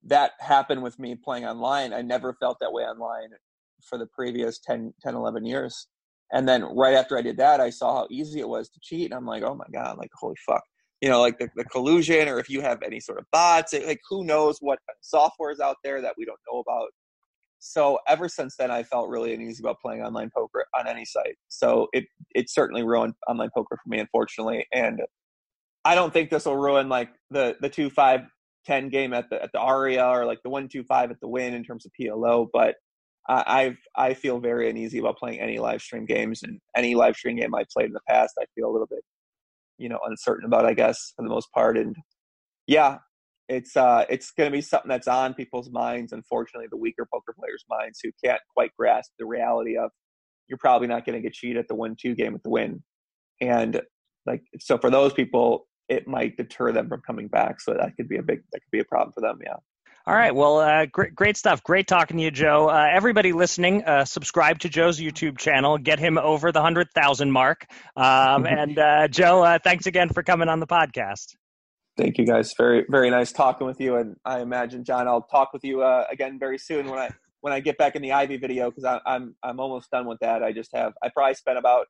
That 0.03 0.31
happened 0.39 0.83
with 0.83 0.99
me 0.99 1.15
playing 1.15 1.45
online. 1.45 1.93
I 1.93 2.01
never 2.01 2.33
felt 2.33 2.57
that 2.59 2.73
way 2.73 2.83
online 2.83 3.29
for 3.81 3.97
the 3.97 4.05
previous 4.05 4.59
10, 4.59 4.93
10 5.01 5.15
11 5.15 5.45
years 5.45 5.87
and 6.33 6.47
then 6.47 6.63
right 6.63 6.95
after 6.95 7.17
I 7.17 7.21
did 7.21 7.37
that, 7.37 7.61
I 7.61 7.69
saw 7.69 7.99
how 7.99 8.07
easy 8.09 8.39
it 8.39 8.49
was 8.49 8.67
to 8.69 8.79
cheat, 8.81 9.05
and 9.05 9.13
I'm 9.13 9.25
like, 9.25 9.43
oh 9.43 9.55
my 9.55 9.67
god, 9.71 9.97
like 9.97 10.09
holy 10.19 10.35
fuck, 10.45 10.63
you 10.99 11.09
know, 11.09 11.21
like 11.21 11.37
the, 11.37 11.47
the 11.55 11.63
collusion, 11.65 12.27
or 12.27 12.39
if 12.39 12.49
you 12.49 12.61
have 12.61 12.81
any 12.83 12.99
sort 12.99 13.19
of 13.19 13.25
bots, 13.31 13.73
like 13.73 14.01
who 14.09 14.25
knows 14.25 14.57
what 14.59 14.79
software 15.01 15.51
is 15.51 15.59
out 15.59 15.77
there 15.83 16.01
that 16.01 16.15
we 16.17 16.25
don't 16.25 16.39
know 16.51 16.59
about. 16.59 16.89
So 17.59 17.99
ever 18.07 18.27
since 18.27 18.55
then, 18.57 18.71
I 18.71 18.83
felt 18.83 19.09
really 19.09 19.33
uneasy 19.33 19.63
about 19.63 19.79
playing 19.79 20.01
online 20.01 20.31
poker 20.35 20.65
on 20.77 20.87
any 20.87 21.05
site. 21.05 21.37
So 21.47 21.87
it 21.93 22.05
it 22.33 22.49
certainly 22.49 22.83
ruined 22.83 23.13
online 23.27 23.51
poker 23.55 23.77
for 23.81 23.89
me, 23.89 23.99
unfortunately. 23.99 24.65
And 24.73 25.01
I 25.85 25.95
don't 25.95 26.11
think 26.11 26.29
this 26.29 26.45
will 26.45 26.57
ruin 26.57 26.89
like 26.89 27.09
the 27.29 27.57
the 27.61 27.69
two 27.69 27.89
five 27.89 28.21
ten 28.65 28.89
game 28.89 29.13
at 29.13 29.29
the 29.29 29.41
at 29.41 29.51
the 29.53 29.59
Aria 29.59 30.05
or 30.05 30.25
like 30.25 30.41
the 30.43 30.49
one 30.49 30.67
two 30.67 30.83
five 30.83 31.11
at 31.11 31.19
the 31.21 31.27
Wynn 31.27 31.53
in 31.53 31.63
terms 31.63 31.85
of 31.85 31.91
PLO, 31.99 32.47
but 32.51 32.75
I've 33.27 33.77
I 33.95 34.13
feel 34.13 34.39
very 34.39 34.69
uneasy 34.69 34.99
about 34.99 35.17
playing 35.17 35.39
any 35.39 35.57
live 35.59 35.81
stream 35.81 36.05
games 36.05 36.43
and 36.43 36.59
any 36.75 36.95
live 36.95 37.15
stream 37.15 37.37
game 37.37 37.55
I 37.55 37.63
played 37.71 37.87
in 37.87 37.93
the 37.93 38.01
past. 38.09 38.33
I 38.39 38.45
feel 38.55 38.69
a 38.69 38.73
little 38.73 38.87
bit, 38.87 39.03
you 39.77 39.87
know, 39.89 39.99
uncertain 40.05 40.45
about. 40.45 40.65
I 40.65 40.73
guess 40.73 41.13
for 41.15 41.23
the 41.23 41.29
most 41.29 41.51
part, 41.53 41.77
and 41.77 41.95
yeah, 42.67 42.97
it's 43.47 43.77
uh 43.77 44.05
it's 44.09 44.31
going 44.31 44.49
to 44.51 44.55
be 44.55 44.61
something 44.61 44.89
that's 44.89 45.07
on 45.07 45.33
people's 45.33 45.69
minds. 45.71 46.11
Unfortunately, 46.11 46.67
the 46.69 46.77
weaker 46.77 47.07
poker 47.11 47.33
players' 47.39 47.63
minds 47.69 47.99
who 48.03 48.11
can't 48.23 48.41
quite 48.53 48.71
grasp 48.77 49.11
the 49.19 49.25
reality 49.25 49.77
of 49.77 49.91
you're 50.49 50.57
probably 50.57 50.87
not 50.87 51.05
going 51.05 51.15
to 51.15 51.21
get 51.21 51.33
cheated 51.33 51.57
at 51.57 51.67
the 51.69 51.75
one-two 51.75 52.15
game 52.15 52.35
at 52.35 52.43
the 52.43 52.49
Wynn, 52.49 52.83
and 53.39 53.81
like 54.25 54.41
so 54.59 54.77
for 54.77 54.89
those 54.89 55.13
people, 55.13 55.67
it 55.89 56.07
might 56.07 56.37
deter 56.37 56.71
them 56.71 56.89
from 56.89 57.01
coming 57.05 57.27
back. 57.27 57.61
So 57.61 57.73
that 57.73 57.95
could 57.95 58.09
be 58.09 58.17
a 58.17 58.23
big 58.23 58.41
that 58.51 58.59
could 58.59 58.71
be 58.71 58.79
a 58.79 58.85
problem 58.85 59.13
for 59.13 59.21
them. 59.21 59.39
Yeah. 59.43 59.55
All 60.05 60.13
right. 60.13 60.35
Well, 60.35 60.59
uh, 60.59 60.85
great, 60.85 61.15
great 61.15 61.37
stuff. 61.37 61.63
Great 61.63 61.87
talking 61.87 62.17
to 62.17 62.23
you, 62.23 62.31
Joe. 62.31 62.67
Uh, 62.69 62.89
everybody 62.91 63.31
listening, 63.31 63.85
uh, 63.85 64.03
subscribe 64.03 64.59
to 64.59 64.69
Joe's 64.69 64.99
YouTube 64.99 65.37
channel. 65.37 65.77
Get 65.77 65.97
him 65.97 66.17
over 66.17 66.51
the 66.51 66.59
100,000 66.59 67.31
mark. 67.31 67.65
Um, 67.95 68.45
and 68.45 68.77
uh, 68.77 69.07
Joe, 69.07 69.41
uh, 69.41 69.59
thanks 69.63 69.85
again 69.85 70.09
for 70.09 70.21
coming 70.21 70.49
on 70.49 70.59
the 70.59 70.67
podcast. 70.67 71.35
Thank 71.95 72.17
you, 72.17 72.25
guys. 72.25 72.51
Very, 72.57 72.85
very 72.89 73.11
nice 73.11 73.31
talking 73.31 73.65
with 73.65 73.79
you. 73.79 73.95
And 73.95 74.17
I 74.25 74.41
imagine, 74.41 74.83
John, 74.83 75.07
I'll 75.07 75.21
talk 75.21 75.53
with 75.53 75.63
you 75.63 75.83
uh, 75.83 76.05
again 76.11 76.37
very 76.37 76.57
soon 76.57 76.89
when 76.89 76.99
I 76.99 77.09
when 77.39 77.53
I 77.53 77.61
get 77.61 77.77
back 77.77 77.95
in 77.95 78.01
the 78.01 78.11
Ivey 78.11 78.37
video 78.37 78.71
because 78.71 78.99
I'm 79.05 79.35
I'm 79.41 79.59
almost 79.59 79.89
done 79.91 80.05
with 80.07 80.19
that. 80.19 80.43
I 80.43 80.51
just 80.51 80.71
have 80.73 80.93
I 81.01 81.09
probably 81.15 81.35
spent 81.35 81.57
about 81.57 81.85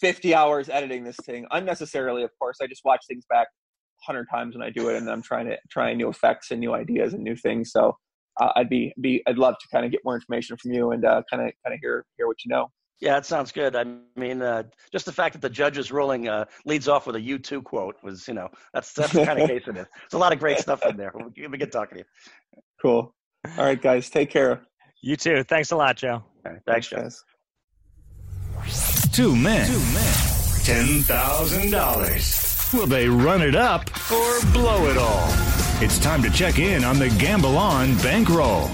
50 0.00 0.34
hours 0.34 0.68
editing 0.68 1.04
this 1.04 1.16
thing 1.24 1.46
unnecessarily. 1.50 2.22
Of 2.22 2.30
course, 2.40 2.56
I 2.62 2.66
just 2.66 2.82
watch 2.84 3.02
things 3.06 3.24
back 3.28 3.48
hundred 4.02 4.28
times 4.30 4.54
when 4.54 4.62
I 4.62 4.70
do 4.70 4.88
it, 4.88 4.96
and 4.96 5.08
I'm 5.10 5.22
trying 5.22 5.46
to 5.46 5.56
try 5.70 5.92
new 5.94 6.08
effects 6.08 6.50
and 6.50 6.60
new 6.60 6.74
ideas 6.74 7.14
and 7.14 7.22
new 7.22 7.36
things. 7.36 7.72
So 7.72 7.96
uh, 8.40 8.50
I'd 8.56 8.68
be 8.68 8.92
be 9.00 9.22
I'd 9.26 9.38
love 9.38 9.54
to 9.60 9.68
kind 9.72 9.84
of 9.84 9.92
get 9.92 10.00
more 10.04 10.14
information 10.14 10.56
from 10.56 10.72
you 10.72 10.90
and 10.92 11.02
kind 11.02 11.22
of 11.32 11.52
kind 11.64 11.74
of 11.74 11.78
hear 11.80 12.04
hear 12.16 12.26
what 12.26 12.44
you 12.44 12.50
know. 12.50 12.70
Yeah, 13.00 13.18
it 13.18 13.26
sounds 13.26 13.52
good. 13.52 13.76
I 13.76 13.84
mean, 14.16 14.40
uh, 14.40 14.62
just 14.90 15.04
the 15.04 15.12
fact 15.12 15.34
that 15.34 15.42
the 15.42 15.50
judge's 15.50 15.92
ruling 15.92 16.28
uh, 16.28 16.46
leads 16.64 16.88
off 16.88 17.06
with 17.06 17.16
a 17.16 17.20
"you 17.20 17.38
too" 17.38 17.60
quote 17.60 17.96
was, 18.02 18.26
you 18.26 18.34
know, 18.34 18.48
that's 18.72 18.92
that's 18.94 19.12
the 19.12 19.24
kind 19.24 19.38
of 19.38 19.48
case 19.50 19.62
it 19.66 19.76
is. 19.76 19.86
There's 19.86 20.14
a 20.14 20.18
lot 20.18 20.32
of 20.32 20.38
great 20.38 20.58
stuff 20.58 20.84
in 20.86 20.96
there. 20.96 21.12
We'll 21.14 21.50
be 21.50 21.58
good 21.58 21.72
talking 21.72 21.98
to 21.98 22.04
you. 22.04 22.62
Cool. 22.80 23.14
All 23.58 23.64
right, 23.64 23.80
guys, 23.80 24.08
take 24.08 24.30
care. 24.30 24.62
You 25.02 25.16
too. 25.16 25.42
Thanks 25.44 25.72
a 25.72 25.76
lot, 25.76 25.96
Joe. 25.96 26.24
Right, 26.44 26.58
thanks, 26.66 26.88
guys. 26.88 27.22
Two 29.12 29.36
men. 29.36 29.66
Two 29.66 29.78
men. 29.78 30.36
Ten 30.64 31.02
thousand 31.02 31.70
dollars. 31.70 32.45
Will 32.72 32.86
they 32.86 33.08
run 33.08 33.42
it 33.42 33.54
up 33.54 33.88
or 34.10 34.40
blow 34.52 34.88
it 34.88 34.98
all? 34.98 35.28
It's 35.80 35.98
time 36.00 36.20
to 36.22 36.30
check 36.30 36.58
in 36.58 36.84
on 36.84 36.98
the 36.98 37.08
Gamble 37.10 37.56
On 37.56 37.96
bankroll. 37.98 38.68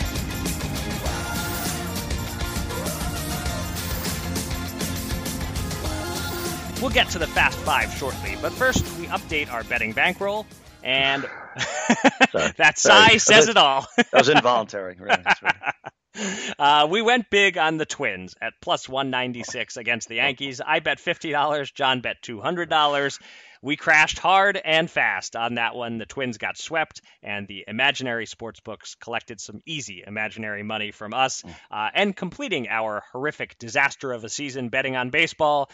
We'll 6.80 6.90
get 6.90 7.10
to 7.10 7.18
the 7.18 7.28
Fast 7.28 7.58
Five 7.58 7.92
shortly, 7.92 8.36
but 8.40 8.52
first 8.52 8.82
we 8.98 9.06
update 9.06 9.52
our 9.52 9.62
betting 9.64 9.92
bankroll. 9.92 10.46
And 10.82 11.22
that 12.56 12.78
sigh 12.78 13.18
says 13.18 13.48
it 13.48 13.56
all. 13.56 13.86
that 13.96 14.12
was 14.12 14.28
involuntary. 14.30 14.96
Really. 14.98 15.22
Uh, 16.58 16.86
we 16.88 17.02
went 17.02 17.30
big 17.30 17.56
on 17.56 17.78
the 17.78 17.86
Twins 17.86 18.36
at 18.40 18.52
plus 18.60 18.88
196 18.88 19.78
against 19.78 20.08
the 20.08 20.16
Yankees. 20.16 20.60
I 20.64 20.78
bet 20.80 20.98
$50. 20.98 21.74
John 21.74 22.02
bet 22.02 22.22
$200 22.22 23.18
we 23.62 23.76
crashed 23.76 24.18
hard 24.18 24.60
and 24.62 24.90
fast 24.90 25.36
on 25.36 25.54
that 25.54 25.76
one. 25.76 25.98
The 25.98 26.06
Twins 26.06 26.36
got 26.36 26.58
swept, 26.58 27.00
and 27.22 27.46
the 27.46 27.64
imaginary 27.66 28.26
sports 28.26 28.58
books 28.58 28.96
collected 28.96 29.40
some 29.40 29.62
easy 29.64 30.02
imaginary 30.04 30.64
money 30.64 30.90
from 30.90 31.14
us. 31.14 31.42
Mm. 31.42 31.54
Uh, 31.70 31.90
and 31.94 32.16
completing 32.16 32.68
our 32.68 33.04
horrific 33.12 33.56
disaster 33.58 34.12
of 34.12 34.24
a 34.24 34.28
season 34.28 34.68
betting 34.68 34.96
on 34.96 35.10
baseball, 35.10 35.70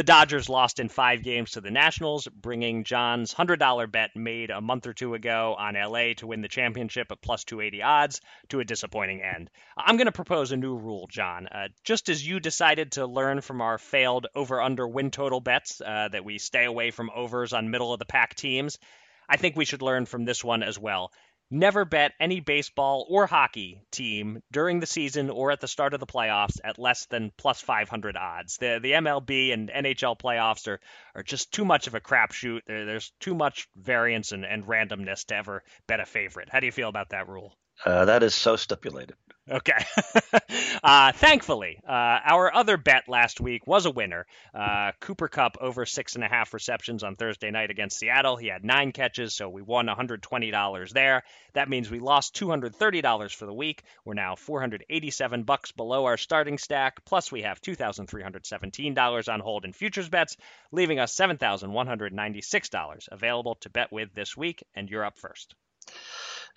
the 0.00 0.04
Dodgers 0.04 0.48
lost 0.48 0.80
in 0.80 0.88
five 0.88 1.22
games 1.22 1.50
to 1.50 1.60
the 1.60 1.70
Nationals, 1.70 2.26
bringing 2.26 2.84
John's 2.84 3.34
$100 3.34 3.92
bet 3.92 4.16
made 4.16 4.48
a 4.48 4.62
month 4.62 4.86
or 4.86 4.94
two 4.94 5.12
ago 5.12 5.54
on 5.58 5.74
LA 5.74 6.14
to 6.16 6.26
win 6.26 6.40
the 6.40 6.48
championship 6.48 7.08
at 7.12 7.20
plus 7.20 7.44
280 7.44 7.82
odds 7.82 8.22
to 8.48 8.60
a 8.60 8.64
disappointing 8.64 9.20
end. 9.20 9.50
I'm 9.76 9.98
going 9.98 10.06
to 10.06 10.12
propose 10.12 10.52
a 10.52 10.56
new 10.56 10.74
rule, 10.74 11.06
John. 11.10 11.48
Uh, 11.48 11.68
just 11.84 12.08
as 12.08 12.26
you 12.26 12.40
decided 12.40 12.92
to 12.92 13.06
learn 13.06 13.42
from 13.42 13.60
our 13.60 13.76
failed 13.76 14.26
over 14.34 14.62
under 14.62 14.88
win 14.88 15.10
total 15.10 15.40
bets 15.40 15.82
uh, 15.82 16.08
that 16.10 16.24
we 16.24 16.38
stay 16.38 16.64
away 16.64 16.92
from 16.92 17.10
overs 17.14 17.52
on 17.52 17.70
middle 17.70 17.92
of 17.92 17.98
the 17.98 18.06
pack 18.06 18.34
teams, 18.34 18.78
I 19.28 19.36
think 19.36 19.54
we 19.54 19.66
should 19.66 19.82
learn 19.82 20.06
from 20.06 20.24
this 20.24 20.42
one 20.42 20.62
as 20.62 20.78
well 20.78 21.12
never 21.50 21.84
bet 21.84 22.12
any 22.20 22.40
baseball 22.40 23.06
or 23.08 23.26
hockey 23.26 23.82
team 23.90 24.42
during 24.52 24.80
the 24.80 24.86
season 24.86 25.30
or 25.30 25.50
at 25.50 25.60
the 25.60 25.68
start 25.68 25.94
of 25.94 26.00
the 26.00 26.06
playoffs 26.06 26.58
at 26.62 26.78
less 26.78 27.06
than 27.06 27.32
plus 27.36 27.60
500 27.60 28.16
odds. 28.16 28.56
The 28.58 28.78
the 28.80 28.92
MLB 28.92 29.52
and 29.52 29.70
NHL 29.70 30.18
playoffs 30.18 30.68
are, 30.68 30.80
are 31.14 31.22
just 31.22 31.52
too 31.52 31.64
much 31.64 31.86
of 31.86 31.94
a 31.94 32.00
crapshoot. 32.00 32.60
There, 32.66 32.86
there's 32.86 33.12
too 33.20 33.34
much 33.34 33.68
variance 33.76 34.32
and, 34.32 34.44
and 34.44 34.64
randomness 34.64 35.26
to 35.26 35.36
ever 35.36 35.62
bet 35.86 36.00
a 36.00 36.06
favorite. 36.06 36.48
How 36.50 36.60
do 36.60 36.66
you 36.66 36.72
feel 36.72 36.88
about 36.88 37.10
that 37.10 37.28
rule? 37.28 37.56
Uh, 37.84 38.04
that 38.04 38.22
is 38.22 38.34
so 38.34 38.56
stipulated. 38.56 39.16
Okay. 39.50 39.84
uh, 40.84 41.10
thankfully, 41.10 41.80
uh, 41.84 41.90
our 42.24 42.54
other 42.54 42.76
bet 42.76 43.08
last 43.08 43.40
week 43.40 43.66
was 43.66 43.84
a 43.84 43.90
winner. 43.90 44.24
Uh, 44.54 44.92
Cooper 45.00 45.26
Kupp 45.26 45.56
over 45.60 45.84
six 45.84 46.14
and 46.14 46.22
a 46.22 46.28
half 46.28 46.54
receptions 46.54 47.02
on 47.02 47.16
Thursday 47.16 47.50
night 47.50 47.70
against 47.70 47.98
Seattle. 47.98 48.36
He 48.36 48.46
had 48.46 48.64
nine 48.64 48.92
catches, 48.92 49.34
so 49.34 49.48
we 49.48 49.62
won 49.62 49.86
$120 49.88 50.92
there. 50.92 51.24
That 51.54 51.68
means 51.68 51.90
we 51.90 51.98
lost 51.98 52.36
$230 52.36 53.34
for 53.34 53.46
the 53.46 53.52
week. 53.52 53.82
We're 54.04 54.14
now 54.14 54.36
487 54.36 55.42
bucks 55.42 55.72
below 55.72 56.04
our 56.04 56.16
starting 56.16 56.56
stack. 56.56 57.04
Plus, 57.04 57.32
we 57.32 57.42
have 57.42 57.60
$2,317 57.60 59.32
on 59.32 59.40
hold 59.40 59.64
in 59.64 59.72
futures 59.72 60.08
bets, 60.08 60.36
leaving 60.70 61.00
us 61.00 61.16
$7,196 61.16 63.08
available 63.10 63.56
to 63.56 63.70
bet 63.70 63.90
with 63.90 64.14
this 64.14 64.36
week. 64.36 64.62
And 64.76 64.88
you're 64.88 65.04
up 65.04 65.18
first. 65.18 65.56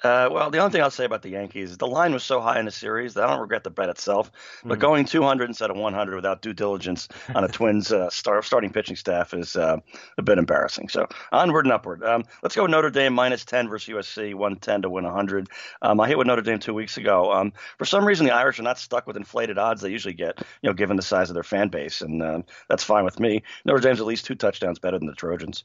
Uh, 0.03 0.29
well, 0.32 0.49
the 0.49 0.58
only 0.60 0.71
thing 0.71 0.82
I'll 0.82 0.91
say 0.91 1.06
about 1.06 1.21
the 1.21 1.29
Yankees 1.29 1.71
is 1.71 1.77
the 1.77 1.88
line 1.88 2.13
was 2.13 2.23
so 2.23 2.41
high 2.41 2.60
in 2.60 2.65
the 2.65 2.71
series 2.71 3.13
that 3.13 3.23
I 3.23 3.29
don't 3.29 3.39
regret 3.39 3.63
the 3.63 3.69
bet 3.69 3.89
itself. 3.89 4.32
But 4.63 4.73
mm-hmm. 4.73 4.82
going 4.82 5.06
200 5.06 5.49
instead 5.49 5.69
of 5.69 5.77
100 5.77 6.15
without 6.15 6.41
due 6.41 6.53
diligence 6.53 7.08
on 7.34 7.43
a 7.43 7.47
Twins 7.53 7.91
uh, 7.91 8.10
star, 8.10 8.41
starting 8.41 8.71
pitching 8.71 8.95
staff 8.95 9.34
is 9.34 9.56
uh, 9.56 9.77
a 10.17 10.21
bit 10.21 10.38
embarrassing. 10.38 10.89
So 10.89 11.08
onward 11.32 11.65
and 11.65 11.73
upward. 11.73 12.03
Um, 12.03 12.23
let's 12.41 12.56
go 12.56 12.65
Notre 12.65 12.89
Dame 12.89 13.13
minus 13.13 13.45
10 13.45 13.69
versus 13.69 13.93
USC, 13.93 14.34
110 14.34 14.84
to 14.84 14.89
win 14.89 15.06
100. 15.06 15.49
Um, 15.82 15.99
I 15.99 16.08
hit 16.08 16.17
with 16.17 16.27
Notre 16.27 16.41
Dame 16.41 16.60
two 16.60 16.73
weeks 16.73 16.97
ago. 16.97 17.32
Um, 17.32 17.53
for 17.77 17.86
some 17.86 18.06
reason, 18.06 18.25
the 18.25 18.34
Irish 18.34 18.60
are 18.60 18.63
not 18.63 18.79
stuck 18.79 19.08
with 19.08 19.17
inflated 19.17 19.58
odds 19.58 19.82
they 19.82 19.89
usually 19.89 20.13
get, 20.13 20.39
you 20.62 20.69
know, 20.69 20.73
given 20.73 20.97
the 20.97 21.03
size 21.03 21.29
of 21.29 21.34
their 21.34 21.43
fan 21.43 21.69
base, 21.69 22.01
and 22.01 22.21
uh, 22.21 22.41
that's 22.69 22.84
fine 22.84 23.06
with 23.06 23.19
me. 23.19 23.43
Notre 23.65 23.79
Dame's 23.79 23.99
at 23.99 24.06
least 24.06 24.25
two 24.25 24.36
touchdowns 24.36 24.79
better 24.79 24.97
than 24.97 25.08
the 25.08 25.15
Trojans. 25.15 25.63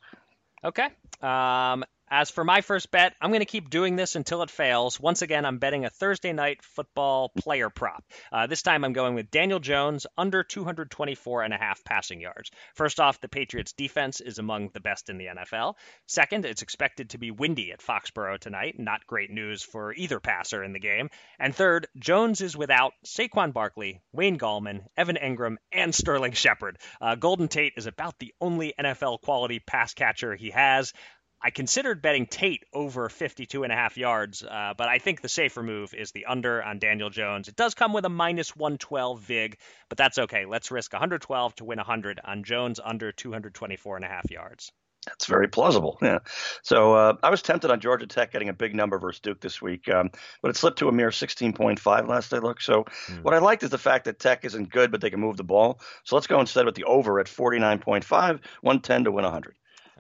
Okay. 0.64 0.88
Um, 1.22 1.84
As 2.10 2.30
for 2.30 2.42
my 2.42 2.62
first 2.62 2.90
bet, 2.90 3.14
I'm 3.20 3.30
going 3.30 3.40
to 3.40 3.46
keep 3.46 3.68
doing 3.68 3.96
this 3.96 4.16
until 4.16 4.42
it 4.42 4.50
fails. 4.50 4.98
Once 4.98 5.22
again, 5.22 5.44
I'm 5.44 5.58
betting 5.58 5.84
a 5.84 5.90
Thursday 5.90 6.32
night 6.32 6.62
football 6.62 7.30
player 7.38 7.68
prop. 7.68 8.02
Uh, 8.32 8.46
this 8.46 8.62
time 8.62 8.84
I'm 8.84 8.94
going 8.94 9.14
with 9.14 9.30
Daniel 9.30 9.60
Jones 9.60 10.06
under 10.16 10.42
224 10.42 11.42
and 11.42 11.52
a 11.52 11.58
half 11.58 11.84
passing 11.84 12.20
yards. 12.20 12.50
First 12.74 12.98
off, 12.98 13.20
the 13.20 13.28
Patriots 13.28 13.72
defense 13.72 14.20
is 14.20 14.38
among 14.38 14.70
the 14.72 14.80
best 14.80 15.10
in 15.10 15.18
the 15.18 15.26
NFL. 15.26 15.74
Second, 16.06 16.46
it's 16.46 16.62
expected 16.62 17.10
to 17.10 17.18
be 17.18 17.30
windy 17.30 17.72
at 17.72 17.82
Foxborough 17.82 18.38
tonight. 18.38 18.78
Not 18.78 19.06
great 19.06 19.30
news 19.30 19.62
for 19.62 19.92
either 19.92 20.20
passer 20.20 20.64
in 20.64 20.72
the 20.72 20.80
game. 20.80 21.10
And 21.38 21.54
third, 21.54 21.88
Jones 21.98 22.40
is 22.40 22.56
without 22.56 22.94
Saquon 23.04 23.52
Barkley, 23.52 24.00
Wayne 24.12 24.38
Gallman, 24.38 24.86
Evan 24.96 25.16
Engram, 25.16 25.56
and 25.72 25.94
Sterling 25.94 26.32
Shepard. 26.32 26.78
Uh, 27.00 27.16
Golden 27.16 27.48
Tate 27.48 27.74
is 27.76 27.86
about 27.86 28.18
the 28.18 28.32
only 28.40 28.72
NFL 28.78 29.20
quality 29.20 29.58
pass 29.58 29.92
catcher 29.92 30.34
he 30.34 30.50
has. 30.50 30.92
I 31.40 31.50
considered 31.50 32.02
betting 32.02 32.26
Tate 32.26 32.64
over 32.72 33.08
52 33.08 33.62
and 33.62 33.72
a 33.72 33.76
half 33.76 33.96
yards, 33.96 34.42
uh, 34.42 34.74
but 34.76 34.88
I 34.88 34.98
think 34.98 35.20
the 35.20 35.28
safer 35.28 35.62
move 35.62 35.94
is 35.94 36.10
the 36.10 36.26
under 36.26 36.62
on 36.62 36.80
Daniel 36.80 37.10
Jones. 37.10 37.46
It 37.46 37.54
does 37.54 37.74
come 37.74 37.92
with 37.92 38.04
a 38.04 38.08
minus 38.08 38.56
112 38.56 39.20
VIG, 39.20 39.58
but 39.88 39.98
that's 39.98 40.18
okay. 40.18 40.46
Let's 40.46 40.70
risk 40.72 40.92
112 40.92 41.54
to 41.56 41.64
win 41.64 41.78
100 41.78 42.20
on 42.24 42.42
Jones 42.42 42.80
under 42.82 43.12
224 43.12 43.96
and 43.96 44.04
a 44.04 44.08
half 44.08 44.30
yards. 44.30 44.72
That's 45.06 45.26
very 45.26 45.48
plausible. 45.48 45.96
Yeah. 46.02 46.18
So 46.62 46.94
uh, 46.94 47.14
I 47.22 47.30
was 47.30 47.40
tempted 47.40 47.70
on 47.70 47.80
Georgia 47.80 48.06
Tech 48.06 48.32
getting 48.32 48.48
a 48.48 48.52
big 48.52 48.74
number 48.74 48.98
versus 48.98 49.20
Duke 49.20 49.40
this 49.40 49.62
week, 49.62 49.88
um, 49.88 50.10
but 50.42 50.50
it 50.50 50.56
slipped 50.56 50.80
to 50.80 50.88
a 50.88 50.92
mere 50.92 51.10
16.5 51.10 52.08
last 52.08 52.34
I 52.34 52.38
looked. 52.38 52.62
So 52.62 52.84
mm. 53.06 53.22
what 53.22 53.32
I 53.32 53.38
liked 53.38 53.62
is 53.62 53.70
the 53.70 53.78
fact 53.78 54.06
that 54.06 54.18
Tech 54.18 54.44
isn't 54.44 54.70
good, 54.70 54.90
but 54.90 55.00
they 55.00 55.10
can 55.10 55.20
move 55.20 55.36
the 55.36 55.44
ball. 55.44 55.80
So 56.04 56.16
let's 56.16 56.26
go 56.26 56.40
instead 56.40 56.66
with 56.66 56.74
the 56.74 56.84
over 56.84 57.20
at 57.20 57.26
49.5, 57.26 58.04
110 58.10 59.04
to 59.04 59.12
win 59.12 59.24
100. 59.24 59.54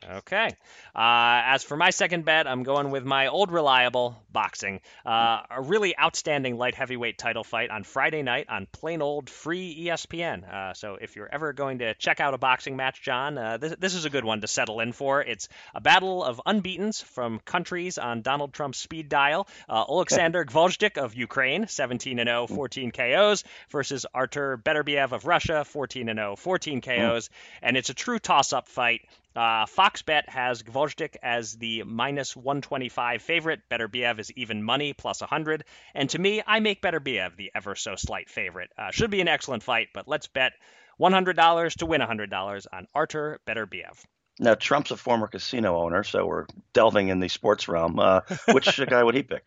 Okay. 0.06 0.48
Uh, 0.94 1.42
as 1.44 1.64
for 1.64 1.76
my 1.76 1.90
second 1.90 2.24
bet, 2.24 2.46
I'm 2.46 2.62
going 2.62 2.90
with 2.90 3.04
my 3.04 3.28
old 3.28 3.50
reliable 3.50 4.22
boxing. 4.32 4.80
Uh, 5.04 5.42
a 5.50 5.60
really 5.60 5.98
outstanding 5.98 6.56
light 6.56 6.74
heavyweight 6.74 7.18
title 7.18 7.44
fight 7.44 7.70
on 7.70 7.84
Friday 7.84 8.22
night 8.22 8.46
on 8.48 8.66
plain 8.66 9.02
old 9.02 9.28
free 9.28 9.86
ESPN. 9.86 10.48
Uh, 10.48 10.74
so 10.74 10.96
if 11.00 11.16
you're 11.16 11.28
ever 11.30 11.52
going 11.52 11.80
to 11.80 11.94
check 11.94 12.20
out 12.20 12.34
a 12.34 12.38
boxing 12.38 12.76
match, 12.76 13.02
John, 13.02 13.38
uh, 13.38 13.56
this, 13.56 13.74
this 13.78 13.94
is 13.94 14.04
a 14.04 14.10
good 14.10 14.24
one 14.24 14.40
to 14.40 14.46
settle 14.46 14.80
in 14.80 14.92
for. 14.92 15.22
It's 15.22 15.48
a 15.74 15.80
battle 15.80 16.22
of 16.22 16.40
unbeatens 16.46 17.02
from 17.02 17.40
countries 17.40 17.98
on 17.98 18.22
Donald 18.22 18.52
Trump's 18.52 18.78
speed 18.78 19.08
dial. 19.08 19.48
Uh, 19.68 19.84
Alexander 19.88 20.44
Gvozdyk 20.44 20.96
of 20.96 21.14
Ukraine, 21.14 21.66
17 21.66 22.18
0, 22.18 22.46
14 22.46 22.92
KOs, 22.92 23.44
versus 23.70 24.06
Artur 24.14 24.56
Beterbiev 24.58 25.12
of 25.12 25.26
Russia, 25.26 25.64
14 25.64 26.06
0, 26.06 26.36
14 26.36 26.80
KOs. 26.80 27.30
And 27.62 27.76
it's 27.76 27.90
a 27.90 27.94
true 27.94 28.18
toss 28.18 28.52
up 28.52 28.68
fight. 28.68 29.02
Uh, 29.36 29.66
FoxBet 29.66 30.28
has 30.28 30.62
Gvozdyk 30.62 31.16
as 31.22 31.54
the 31.56 31.84
minus 31.84 32.34
125 32.34 33.22
favorite. 33.22 33.60
Beterbiev 33.70 34.18
is 34.18 34.32
even 34.32 34.62
money, 34.62 34.92
plus 34.92 35.20
100. 35.20 35.64
And 35.94 36.10
to 36.10 36.18
me, 36.18 36.42
I 36.46 36.60
make 36.60 36.82
Beterbiev 36.82 37.36
the 37.36 37.50
ever 37.54 37.74
so 37.74 37.94
slight 37.96 38.28
favorite. 38.28 38.70
Uh, 38.76 38.90
should 38.90 39.10
be 39.10 39.20
an 39.20 39.28
excellent 39.28 39.62
fight, 39.62 39.88
but 39.94 40.08
let's 40.08 40.26
bet 40.26 40.52
$100 41.00 41.74
to 41.76 41.86
win 41.86 42.00
$100 42.00 42.66
on 42.72 42.86
Artur 42.94 43.40
Beterbiev. 43.46 44.04
Now, 44.40 44.54
Trump's 44.54 44.92
a 44.92 44.96
former 44.96 45.26
casino 45.26 45.78
owner, 45.78 46.04
so 46.04 46.24
we're 46.24 46.46
delving 46.72 47.08
in 47.08 47.18
the 47.18 47.28
sports 47.28 47.66
realm. 47.66 47.98
Uh, 47.98 48.20
which 48.52 48.80
guy 48.88 49.02
would 49.02 49.16
he 49.16 49.22
pick? 49.22 49.44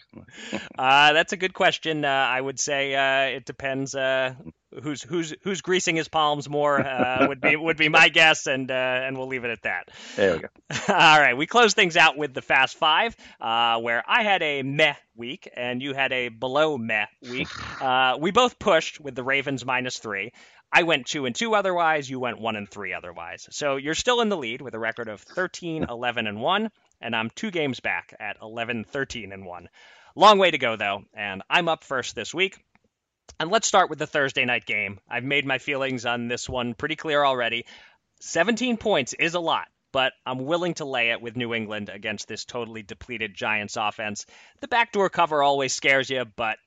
uh, 0.78 1.14
that's 1.14 1.32
a 1.32 1.38
good 1.38 1.54
question. 1.54 2.04
Uh, 2.04 2.10
I 2.10 2.42
would 2.42 2.60
say 2.60 2.94
uh, 2.96 3.38
it 3.38 3.46
depends. 3.46 3.96
Uh, 3.96 4.34
who's 4.84 5.02
who's 5.02 5.34
who's 5.44 5.62
greasing 5.62 5.96
his 5.96 6.08
palms 6.08 6.50
more 6.50 6.80
uh, 6.80 7.26
would 7.28 7.40
be 7.40 7.56
would 7.56 7.78
be 7.78 7.88
my 7.88 8.10
guess, 8.10 8.48
and 8.48 8.70
and 8.70 9.18
we'll 9.18 9.28
leave 9.28 9.46
it 9.46 9.52
at 9.52 9.62
that. 9.64 9.90
There 10.18 10.34
we 10.34 10.40
go. 10.40 10.48
All 10.94 11.20
right, 11.20 11.38
we 11.38 11.48
close 11.48 11.74
things 11.74 11.96
out 11.96 12.18
with 12.18 12.34
the 12.34 12.42
Fast 12.42 12.78
Five, 12.78 13.16
where 13.40 14.04
I 14.06 14.24
had 14.24 14.44
a 14.44 14.62
meh 14.64 14.96
week 15.16 15.50
and 15.56 15.82
you 15.82 15.94
had 15.94 16.12
a 16.12 16.30
below 16.30 16.78
meh 16.78 17.06
week. 17.30 17.48
we 18.20 18.32
both 18.32 18.60
pushed 18.60 19.00
with 19.00 19.16
the 19.16 19.24
Ravens 19.24 19.66
minus 19.66 20.00
three. 20.00 20.34
I 20.74 20.84
went 20.84 21.08
two 21.08 21.26
and 21.26 21.36
two 21.36 21.54
otherwise. 21.54 22.10
You 22.10 22.20
went 22.20 22.40
one 22.40 22.56
and 22.56 22.70
three 22.70 22.94
otherwise. 22.94 23.48
So 23.52 23.76
you're 23.76 23.94
still 23.94 24.22
in 24.22 24.30
the 24.30 24.38
lead 24.38 24.62
with 24.62 24.74
a 24.74 24.80
record 24.80 25.10
of 25.10 25.22
13, 25.22 25.86
11, 25.90 26.28
and 26.28 26.42
one, 26.42 26.72
and 27.02 27.16
I'm 27.16 27.30
two 27.30 27.52
games 27.52 27.80
back 27.80 28.14
at 28.20 28.38
11, 28.42 28.86
13, 28.86 29.34
and 29.34 29.46
one. 29.46 29.68
Long 30.16 30.38
way 30.38 30.52
to 30.52 30.58
go 30.58 30.76
though, 30.76 31.04
and 31.14 31.42
I'm 31.50 31.68
up 31.68 31.84
first 31.84 32.16
this 32.16 32.34
week. 32.34 32.58
And 33.40 33.50
let's 33.50 33.68
start 33.68 33.90
with 33.90 34.00
the 34.00 34.08
Thursday 34.08 34.46
night 34.46 34.66
game. 34.66 35.00
I've 35.10 35.24
made 35.24 35.46
my 35.46 35.58
feelings 35.58 36.06
on 36.06 36.28
this 36.28 36.48
one 36.48 36.74
pretty 36.74 36.96
clear 36.96 37.24
already. 37.24 37.66
17 38.22 38.78
points 38.78 39.14
is 39.14 39.34
a 39.34 39.40
lot, 39.40 39.68
but 39.92 40.14
I'm 40.26 40.46
willing 40.46 40.76
to 40.76 40.86
lay 40.86 41.12
it 41.12 41.22
with 41.22 41.36
New 41.36 41.54
England 41.54 41.90
against 41.90 42.28
this 42.28 42.46
totally 42.46 42.84
depleted 42.84 43.34
Giants 43.34 43.78
offense. 43.78 44.26
The 44.60 44.68
backdoor 44.68 45.10
cover 45.10 45.42
always 45.42 45.74
scares 45.74 46.10
you, 46.10 46.26
but 46.36 46.58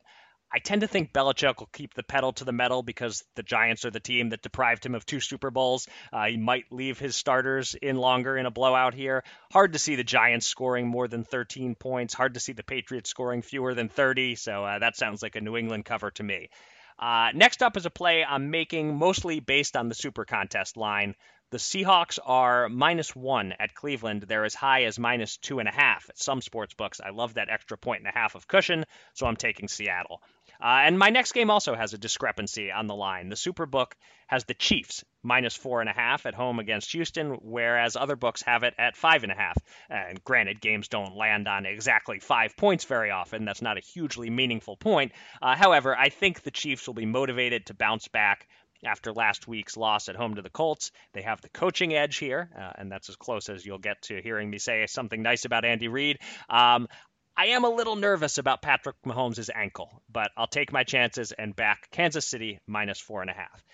I 0.53 0.61
tend 0.61 0.82
to 0.82 0.86
think 0.86 1.12
Belichick 1.12 1.59
will 1.59 1.68
keep 1.72 1.95
the 1.95 2.05
pedal 2.05 2.32
to 2.34 2.45
the 2.45 2.53
metal 2.53 2.82
because 2.82 3.24
the 3.34 3.42
Giants 3.42 3.84
are 3.84 3.90
the 3.90 3.99
team 3.99 4.28
that 4.28 4.42
deprived 4.42 4.86
him 4.86 4.95
of 4.95 5.05
two 5.05 5.18
Super 5.18 5.51
Bowls. 5.51 5.88
Uh, 6.12 6.26
he 6.26 6.36
might 6.36 6.70
leave 6.70 6.99
his 6.99 7.16
starters 7.16 7.74
in 7.74 7.97
longer 7.97 8.36
in 8.36 8.47
a 8.47 8.53
blowout 8.53 8.95
here. 8.95 9.24
Hard 9.51 9.72
to 9.72 9.80
see 9.80 9.97
the 9.97 10.05
Giants 10.05 10.47
scoring 10.47 10.86
more 10.86 11.09
than 11.09 11.24
13 11.24 11.74
points. 11.74 12.14
Hard 12.14 12.34
to 12.34 12.40
see 12.40 12.53
the 12.53 12.62
Patriots 12.62 13.11
scoring 13.11 13.42
fewer 13.42 13.74
than 13.74 13.88
30. 13.88 14.36
So 14.36 14.64
uh, 14.64 14.78
that 14.78 14.97
sounds 14.97 15.22
like 15.22 15.34
a 15.34 15.40
New 15.40 15.57
England 15.57 15.84
cover 15.86 16.12
to 16.12 16.22
me. 16.22 16.51
Uh, 16.99 17.30
next 17.34 17.62
up 17.62 17.76
is 17.76 17.86
a 17.86 17.90
play 17.90 18.24
I'm 18.24 18.51
making 18.51 18.97
mostly 18.97 19.40
based 19.40 19.76
on 19.76 19.88
the 19.88 19.95
Super 19.95 20.24
Contest 20.24 20.76
line. 20.76 21.16
The 21.55 21.61
Seahawks 21.61 22.18
are 22.24 22.68
minus 22.68 23.14
one 23.14 23.52
at 23.52 23.76
Cleveland. 23.76 24.22
They're 24.22 24.44
as 24.44 24.57
high 24.57 24.86
as 24.86 24.98
minus 24.98 25.36
two 25.36 25.61
and 25.61 25.68
a 25.68 25.72
half 25.72 26.11
at 26.11 26.18
some 26.18 26.40
sports 26.40 26.74
books. 26.74 27.00
I 27.00 27.11
love 27.11 27.34
that 27.34 27.48
extra 27.48 27.78
point 27.78 28.00
and 28.00 28.09
a 28.09 28.18
half 28.18 28.34
of 28.34 28.48
cushion, 28.48 28.84
so 29.12 29.26
I'm 29.26 29.36
taking 29.36 29.68
Seattle. 29.68 30.20
Uh, 30.61 30.82
and 30.82 30.98
my 30.98 31.11
next 31.11 31.30
game 31.30 31.50
also 31.50 31.76
has 31.76 31.94
a 31.94 31.98
discrepancy 31.98 32.72
on 32.72 32.88
the 32.88 32.96
line. 32.96 33.28
The 33.28 33.36
Superbook 33.36 33.92
has 34.26 34.44
the 34.44 34.55
Chiefs 34.55 35.05
minus 35.22 35.55
four 35.55 35.80
and 35.80 35.88
a 35.88 35.92
half 35.92 36.26
at 36.26 36.34
home 36.34 36.59
against 36.59 36.90
Houston, 36.90 37.38
whereas 37.40 37.94
other 37.94 38.16
books 38.16 38.42
have 38.42 38.64
it 38.64 38.74
at 38.76 38.96
five 38.96 39.22
and 39.22 39.30
a 39.30 39.36
half. 39.36 39.57
And 39.88 40.24
granted, 40.24 40.61
games 40.61 40.88
don't 40.88 41.16
land 41.16 41.46
on 41.46 41.66
exactly 41.66 42.18
five 42.18 42.57
points 42.57 42.84
very 42.84 43.12
often. 43.12 43.44
That's 43.44 43.62
not 43.62 43.78
a 43.78 43.80
hugely 43.80 44.28
meaningful 44.28 44.76
point. 44.76 45.12
Uh, 45.40 45.55
however, 45.55 45.96
I 45.96 46.09
think 46.09 46.42
the 46.42 46.50
Chiefs 46.50 46.88
will 46.88 46.94
be 46.94 47.07
motivated 47.07 47.66
to 47.66 47.74
bounce 47.74 48.09
back 48.09 48.48
after 48.87 49.12
last 49.12 49.49
week's 49.49 49.76
loss 49.76 50.09
at 50.09 50.16
home 50.16 50.37
to 50.37 50.43
the 50.43 50.51
Colts. 50.51 50.91
They 51.12 51.22
have 51.22 51.41
the 51.41 51.49
coaching 51.49 51.95
edge 51.95 52.18
here, 52.18 52.51
uh, 52.59 52.72
and 52.76 52.91
that's 52.91 53.09
as 53.09 53.16
close 53.16 53.49
as 53.49 53.64
you'll 53.64 53.78
get 53.78 54.03
to 54.03 54.20
hearing 54.20 54.51
me 54.51 54.59
say 54.59 54.87
something 54.87 55.22
nice 55.22 55.45
about 55.45 55.64
Andy 55.64 55.89
Reid. 55.89 56.18
Um, 56.49 56.89
I 57.37 57.47
am 57.47 57.64
a 57.64 57.68
little 57.68 57.97
nervous 57.97 58.39
about 58.39 58.62
Patrick 58.62 58.97
Mahomes' 59.05 59.51
ankle, 59.53 60.03
but 60.11 60.30
I'll 60.37 60.47
take 60.47 60.72
my 60.72 60.85
chances 60.85 61.32
and 61.32 61.55
back 61.55 61.91
Kansas 61.91 62.28
City 62.28 62.61
minus 62.66 63.01
four 63.01 63.22
and 63.22 63.30
a 63.30 63.35
half. 63.35 63.64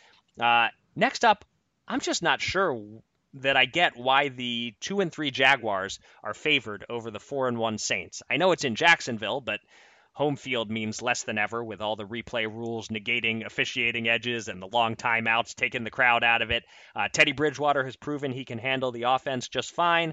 Uh, 0.41 0.71
next 0.97 1.25
up, 1.25 1.45
I'm 1.87 2.01
just 2.01 2.23
not 2.23 2.41
sure 2.41 2.81
that 3.35 3.57
I 3.57 3.67
get 3.67 3.97
why 3.97 4.29
the 4.29 4.75
two 4.81 5.01
and 5.01 5.13
three 5.13 5.31
Jaguars 5.31 5.99
are 6.23 6.35
favored 6.35 6.85
over 6.89 7.11
the 7.11 7.21
four 7.21 7.49
and 7.49 7.59
one 7.59 7.79
Saints. 7.79 8.23
I 8.31 8.39
know 8.39 8.53
it's 8.53 8.65
in 8.65 8.75
Jacksonville, 8.75 9.41
but 9.41 9.61
Home 10.21 10.37
field 10.37 10.71
means 10.71 11.01
less 11.01 11.23
than 11.23 11.39
ever, 11.39 11.65
with 11.65 11.81
all 11.81 11.97
the 11.97 12.05
replay 12.05 12.47
rules 12.47 12.89
negating 12.89 13.47
officiating 13.47 14.07
edges 14.07 14.49
and 14.49 14.61
the 14.61 14.67
long 14.67 14.95
timeouts 14.95 15.55
taking 15.55 15.83
the 15.83 15.91
crowd 15.91 16.23
out 16.23 16.43
of 16.43 16.51
it. 16.51 16.63
Uh, 16.95 17.09
Teddy 17.11 17.33
Bridgewater 17.33 17.83
has 17.85 17.97
proven 17.97 18.31
he 18.31 18.45
can 18.45 18.59
handle 18.59 18.93
the 18.93 19.05
offense 19.05 19.49
just 19.49 19.75
fine. 19.75 20.13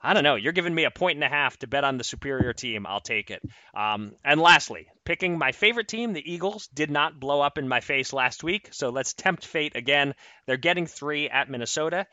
I 0.00 0.14
don't 0.14 0.22
know. 0.22 0.36
You're 0.36 0.52
giving 0.52 0.72
me 0.76 0.84
a 0.84 0.92
point 0.92 1.16
and 1.16 1.24
a 1.24 1.28
half 1.28 1.56
to 1.58 1.66
bet 1.66 1.82
on 1.82 1.98
the 1.98 2.04
superior 2.04 2.52
team. 2.52 2.86
I'll 2.86 3.00
take 3.00 3.32
it. 3.32 3.42
Um, 3.74 4.12
and 4.24 4.40
lastly, 4.40 4.86
picking 5.04 5.36
my 5.36 5.50
favorite 5.50 5.88
team, 5.88 6.12
the 6.12 6.32
Eagles, 6.32 6.68
did 6.68 6.92
not 6.92 7.18
blow 7.18 7.40
up 7.40 7.58
in 7.58 7.66
my 7.66 7.80
face 7.80 8.12
last 8.12 8.44
week. 8.44 8.68
So 8.70 8.90
let's 8.90 9.12
tempt 9.12 9.44
fate 9.44 9.74
again. 9.74 10.14
They're 10.46 10.56
getting 10.56 10.86
three 10.86 11.28
at 11.28 11.50
Minnesota 11.50 12.06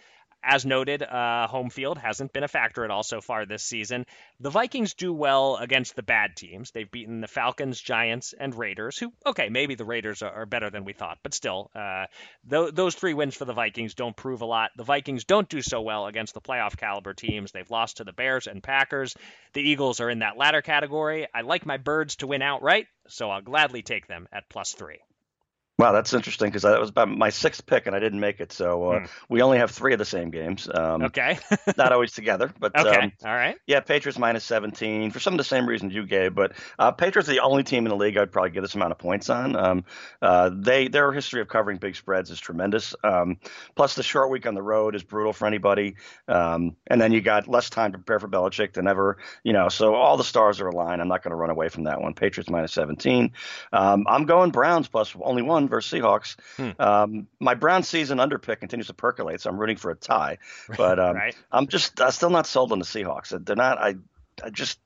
as 0.45 0.65
noted, 0.65 1.01
uh, 1.01 1.47
home 1.47 1.69
field 1.69 1.97
hasn't 1.97 2.31
been 2.31 2.43
a 2.43 2.47
factor 2.47 2.85
at 2.85 2.91
all 2.91 3.03
so 3.03 3.19
far 3.19 3.45
this 3.45 3.63
season. 3.63 4.05
The 4.39 4.51
Vikings 4.51 4.93
do 4.93 5.11
well 5.11 5.57
against 5.57 5.95
the 5.95 6.03
bad 6.03 6.35
teams. 6.35 6.71
They've 6.71 6.89
beaten 6.89 7.21
the 7.21 7.27
Falcons, 7.27 7.81
Giants, 7.81 8.33
and 8.39 8.53
Raiders, 8.53 8.97
who, 8.97 9.11
okay, 9.25 9.49
maybe 9.49 9.75
the 9.75 9.85
Raiders 9.85 10.21
are, 10.21 10.31
are 10.31 10.45
better 10.45 10.69
than 10.69 10.85
we 10.85 10.93
thought, 10.93 11.17
but 11.23 11.33
still, 11.33 11.71
uh, 11.75 12.05
th- 12.49 12.73
those 12.73 12.93
three 12.93 13.13
wins 13.13 13.35
for 13.35 13.45
the 13.45 13.53
Vikings 13.53 13.95
don't 13.95 14.15
prove 14.15 14.41
a 14.41 14.45
lot. 14.45 14.71
The 14.77 14.83
Vikings 14.83 15.23
don't 15.23 15.49
do 15.49 15.61
so 15.61 15.81
well 15.81 16.05
against 16.05 16.35
the 16.35 16.41
playoff 16.41 16.77
caliber 16.77 17.13
teams. 17.13 17.51
They've 17.51 17.69
lost 17.71 17.97
to 17.97 18.03
the 18.03 18.13
Bears 18.13 18.47
and 18.47 18.61
Packers. 18.61 19.15
The 19.53 19.61
Eagles 19.61 19.99
are 19.99 20.09
in 20.09 20.19
that 20.19 20.37
latter 20.37 20.61
category. 20.61 21.27
I 21.33 21.41
like 21.41 21.65
my 21.65 21.77
birds 21.77 22.17
to 22.17 22.27
win 22.27 22.41
outright, 22.41 22.87
so 23.07 23.31
I'll 23.31 23.41
gladly 23.41 23.81
take 23.81 24.07
them 24.07 24.27
at 24.31 24.49
plus 24.49 24.73
three. 24.73 24.99
Wow, 25.77 25.91
that's 25.91 26.13
interesting 26.13 26.47
because 26.47 26.61
that 26.61 26.79
was 26.79 26.89
about 26.89 27.09
my 27.09 27.29
sixth 27.29 27.65
pick 27.65 27.85
and 27.85 27.93
I 27.93 27.99
didn't 27.99 28.21
make 28.21 28.39
it. 28.39 28.53
So 28.53 28.91
uh, 28.91 28.99
hmm. 28.99 29.05
we 29.27 29.41
only 29.41 29.57
have 29.57 29.71
three 29.71 29.91
of 29.91 29.99
the 29.99 30.05
same 30.05 30.29
games. 30.29 30.69
Um, 30.73 31.03
okay. 31.03 31.37
not 31.77 31.91
always 31.91 32.13
together, 32.13 32.53
but 32.57 32.79
okay. 32.79 32.97
Um, 32.97 33.11
all 33.25 33.33
right. 33.33 33.57
Yeah, 33.67 33.81
Patriots 33.81 34.17
minus 34.17 34.45
17 34.45 35.11
for 35.11 35.19
some 35.19 35.33
of 35.33 35.37
the 35.37 35.43
same 35.43 35.67
reasons 35.67 35.93
you 35.93 36.05
gave, 36.05 36.33
but 36.33 36.53
uh, 36.79 36.91
Patriots 36.91 37.27
are 37.27 37.33
the 37.33 37.41
only 37.41 37.63
team 37.63 37.85
in 37.85 37.89
the 37.89 37.97
league 37.97 38.15
I'd 38.15 38.31
probably 38.31 38.51
give 38.51 38.63
this 38.63 38.75
amount 38.75 38.93
of 38.93 38.99
points 38.99 39.29
on. 39.29 39.57
Um, 39.57 39.85
uh, 40.21 40.49
they 40.53 40.87
their 40.87 41.11
history 41.11 41.41
of 41.41 41.49
covering 41.49 41.77
big 41.77 41.97
spreads 41.97 42.31
is 42.31 42.39
tremendous. 42.39 42.95
Um, 43.03 43.37
plus, 43.75 43.95
the 43.95 44.03
short 44.03 44.29
week 44.29 44.47
on 44.47 44.55
the 44.55 44.63
road 44.63 44.95
is 44.95 45.03
brutal 45.03 45.33
for 45.33 45.45
anybody, 45.45 45.95
um, 46.29 46.77
and 46.87 47.01
then 47.01 47.11
you 47.11 47.19
got 47.19 47.49
less 47.49 47.69
time 47.69 47.91
to 47.91 47.97
prepare 47.97 48.21
for 48.21 48.29
Belichick 48.29 48.73
than 48.73 48.87
ever. 48.87 49.17
You 49.43 49.51
know, 49.51 49.67
so 49.67 49.93
all 49.95 50.15
the 50.15 50.23
stars 50.23 50.61
are 50.61 50.67
aligned. 50.67 51.01
I'm 51.01 51.09
not 51.09 51.21
going 51.21 51.31
to 51.31 51.35
run 51.35 51.49
away 51.49 51.67
from 51.67 51.83
that 51.83 51.99
one. 51.99 52.13
Patriots 52.13 52.49
minus 52.49 52.71
17. 52.71 53.33
Um, 53.73 54.05
I'm 54.07 54.25
going 54.25 54.51
Browns 54.51 54.87
plus 54.87 55.13
only 55.21 55.41
one 55.41 55.64
versus 55.67 55.99
Seahawks. 55.99 56.35
Hmm. 56.57 56.71
Um, 56.79 57.27
my 57.39 57.53
Brown 57.53 57.83
season 57.83 58.17
underpick 58.19 58.59
continues 58.59 58.87
to 58.87 58.93
percolate, 58.93 59.41
so 59.41 59.49
I'm 59.49 59.57
rooting 59.57 59.77
for 59.77 59.91
a 59.91 59.95
tie. 59.95 60.37
But 60.77 60.99
um, 60.99 61.15
right. 61.15 61.35
I'm 61.51 61.67
just 61.67 61.99
I'm 62.01 62.11
still 62.11 62.29
not 62.29 62.47
sold 62.47 62.71
on 62.71 62.79
the 62.79 62.85
Seahawks. 62.85 63.45
They're 63.45 63.55
not. 63.55 63.77
I 63.77 63.95
I 64.43 64.49
just 64.49 64.79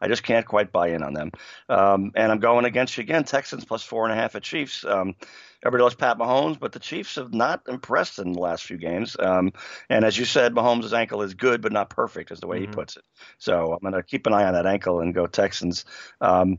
I 0.00 0.08
just 0.08 0.22
can't 0.22 0.46
quite 0.46 0.72
buy 0.72 0.88
in 0.88 1.02
on 1.02 1.12
them. 1.12 1.32
Um, 1.68 2.12
and 2.14 2.30
I'm 2.32 2.38
going 2.38 2.64
against 2.64 2.96
you 2.96 3.02
again, 3.02 3.24
Texans 3.24 3.64
plus 3.64 3.82
four 3.82 4.04
and 4.04 4.12
a 4.12 4.16
half 4.16 4.34
at 4.34 4.42
Chiefs. 4.42 4.84
Um, 4.84 5.14
everybody 5.62 5.82
loves 5.82 5.94
Pat 5.94 6.18
Mahomes, 6.18 6.58
but 6.58 6.72
the 6.72 6.78
Chiefs 6.78 7.16
have 7.16 7.34
not 7.34 7.62
impressed 7.68 8.18
in 8.18 8.32
the 8.32 8.40
last 8.40 8.64
few 8.64 8.76
games. 8.76 9.16
Um, 9.18 9.52
and 9.88 10.04
as 10.04 10.16
you 10.16 10.24
said, 10.24 10.54
Mahomes' 10.54 10.92
ankle 10.92 11.22
is 11.22 11.34
good, 11.34 11.60
but 11.60 11.72
not 11.72 11.90
perfect, 11.90 12.30
is 12.30 12.40
the 12.40 12.46
way 12.46 12.60
mm-hmm. 12.60 12.70
he 12.70 12.74
puts 12.74 12.96
it. 12.96 13.04
So 13.38 13.72
I'm 13.72 13.80
going 13.80 13.94
to 13.94 14.02
keep 14.02 14.26
an 14.26 14.32
eye 14.32 14.44
on 14.44 14.54
that 14.54 14.66
ankle 14.66 15.00
and 15.00 15.14
go 15.14 15.26
Texans. 15.26 15.84
Um, 16.20 16.58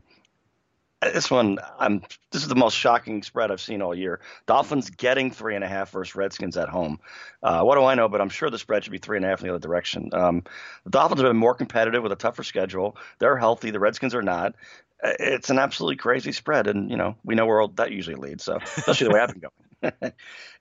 this 1.00 1.30
one, 1.30 1.58
I'm. 1.78 2.02
This 2.30 2.42
is 2.42 2.48
the 2.48 2.54
most 2.54 2.76
shocking 2.76 3.22
spread 3.22 3.50
I've 3.50 3.60
seen 3.60 3.80
all 3.82 3.94
year. 3.94 4.20
Dolphins 4.46 4.90
getting 4.90 5.30
three 5.30 5.54
and 5.54 5.64
a 5.64 5.68
half 5.68 5.90
versus 5.90 6.14
Redskins 6.14 6.56
at 6.56 6.68
home. 6.68 7.00
Uh, 7.42 7.62
what 7.62 7.76
do 7.76 7.84
I 7.84 7.94
know? 7.94 8.08
But 8.08 8.20
I'm 8.20 8.28
sure 8.28 8.50
the 8.50 8.58
spread 8.58 8.84
should 8.84 8.92
be 8.92 8.98
three 8.98 9.16
and 9.16 9.24
a 9.24 9.28
half 9.28 9.40
in 9.40 9.48
the 9.48 9.54
other 9.54 9.66
direction. 9.66 10.10
Um, 10.12 10.44
the 10.84 10.90
Dolphins 10.90 11.20
have 11.20 11.30
been 11.30 11.36
more 11.36 11.54
competitive 11.54 12.02
with 12.02 12.12
a 12.12 12.16
tougher 12.16 12.42
schedule. 12.42 12.96
They're 13.18 13.36
healthy. 13.36 13.70
The 13.70 13.80
Redskins 13.80 14.14
are 14.14 14.22
not. 14.22 14.54
It's 15.02 15.48
an 15.48 15.58
absolutely 15.58 15.96
crazy 15.96 16.32
spread, 16.32 16.66
and 16.66 16.90
you 16.90 16.96
know 16.96 17.16
we 17.24 17.34
know 17.34 17.46
where 17.46 17.66
that 17.76 17.92
usually 17.92 18.16
leads. 18.16 18.44
So 18.44 18.56
especially 18.56 19.08
the 19.08 19.14
way 19.14 19.20
I've 19.20 19.30
been 19.30 19.40
going. 19.40 19.69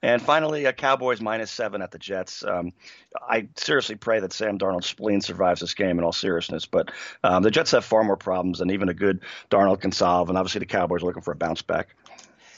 and 0.02 0.22
finally, 0.22 0.66
a 0.66 0.74
Cowboys 0.74 1.22
minus 1.22 1.52
seven 1.52 1.82
at 1.82 1.92
the 1.92 2.00
Jets. 2.00 2.44
Um, 2.44 2.74
I 3.22 3.50
seriously 3.56 3.96
pray 3.96 4.20
that 4.20 4.34
Sam 4.34 4.58
Darnold's 4.58 4.88
spleen 4.88 5.22
survives 5.22 5.62
this 5.62 5.74
game 5.74 5.98
in 5.98 6.06
all 6.06 6.14
seriousness. 6.14 6.66
But 6.66 6.92
um, 7.24 7.44
the 7.44 7.52
Jets 7.52 7.72
have 7.72 7.86
far 7.86 8.04
more 8.04 8.18
problems 8.18 8.60
than 8.60 8.72
even 8.72 8.90
a 8.90 8.94
good 8.94 9.22
Darnold 9.50 9.82
can 9.82 9.92
solve. 9.92 10.30
And 10.30 10.38
obviously, 10.38 10.60
the 10.60 10.66
Cowboys 10.66 11.04
are 11.04 11.06
looking 11.06 11.24
for 11.24 11.32
a 11.32 11.36
bounce 11.36 11.62
back. 11.62 11.96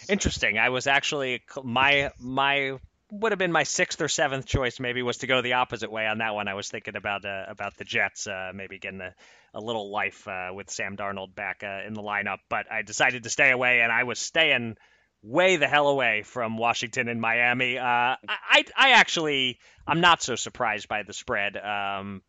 Interesting. 0.10 0.58
I 0.58 0.70
was 0.70 0.88
actually 0.88 1.42
my 1.64 2.12
my 2.20 2.78
would 3.12 3.34
have 3.34 3.40
been 3.40 3.52
my 3.52 3.64
sixth 3.64 4.02
or 4.02 4.08
seventh 4.08 4.46
choice. 4.46 4.80
Maybe 4.80 5.02
was 5.04 5.18
to 5.18 5.28
go 5.28 5.42
the 5.42 5.54
opposite 5.54 5.92
way 5.92 6.08
on 6.08 6.20
that 6.20 6.34
one. 6.34 6.48
I 6.48 6.54
was 6.54 6.70
thinking 6.70 6.96
about 6.96 7.26
uh, 7.26 7.46
about 7.48 7.78
the 7.78 7.84
Jets, 7.84 8.28
uh, 8.28 8.52
maybe 8.54 8.80
getting 8.80 9.02
a, 9.02 9.14
a 9.54 9.60
little 9.60 9.92
life 9.92 10.28
uh, 10.28 10.52
with 10.54 10.70
Sam 10.70 10.96
Darnold 10.96 11.36
back 11.36 11.64
uh, 11.64 11.82
in 11.86 11.94
the 11.94 12.02
lineup. 12.02 12.38
But 12.50 12.72
I 12.72 12.82
decided 12.82 13.24
to 13.24 13.30
stay 13.30 13.52
away, 13.52 13.82
and 13.82 13.92
I 13.92 14.04
was 14.04 14.20
staying 14.20 14.78
way 15.24 15.58
the 15.58 15.68
hell 15.68 15.88
away 15.88 16.24
from 16.24 16.58
Washington 16.58 17.08
and 17.08 17.22
Miami. 17.22 17.78
Uh, 17.78 17.84
I, 17.84 18.66
I 18.76 18.92
actually, 18.92 19.60
I'm 19.88 20.02
not 20.02 20.22
so 20.22 20.36
surprised 20.36 20.88
by 20.88 21.04
the 21.04 21.14
spread. 21.14 21.58
Um, 21.58 22.22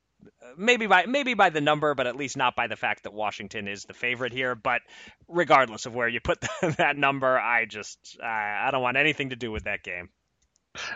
maybe 0.56 0.86
by 0.86 1.06
maybe 1.06 1.34
by 1.34 1.50
the 1.50 1.60
number, 1.60 1.94
but 1.94 2.06
at 2.06 2.16
least 2.16 2.36
not 2.36 2.54
by 2.54 2.66
the 2.66 2.76
fact 2.76 3.04
that 3.04 3.12
Washington 3.12 3.68
is 3.68 3.84
the 3.84 3.94
favorite 3.94 4.32
here. 4.32 4.54
But 4.54 4.82
regardless 5.28 5.86
of 5.86 5.94
where 5.94 6.08
you 6.08 6.20
put 6.20 6.40
the, 6.60 6.74
that 6.78 6.96
number, 6.96 7.38
I 7.38 7.64
just 7.64 8.18
I 8.22 8.68
don't 8.70 8.82
want 8.82 8.96
anything 8.96 9.30
to 9.30 9.36
do 9.36 9.50
with 9.50 9.64
that 9.64 9.82
game. 9.82 10.10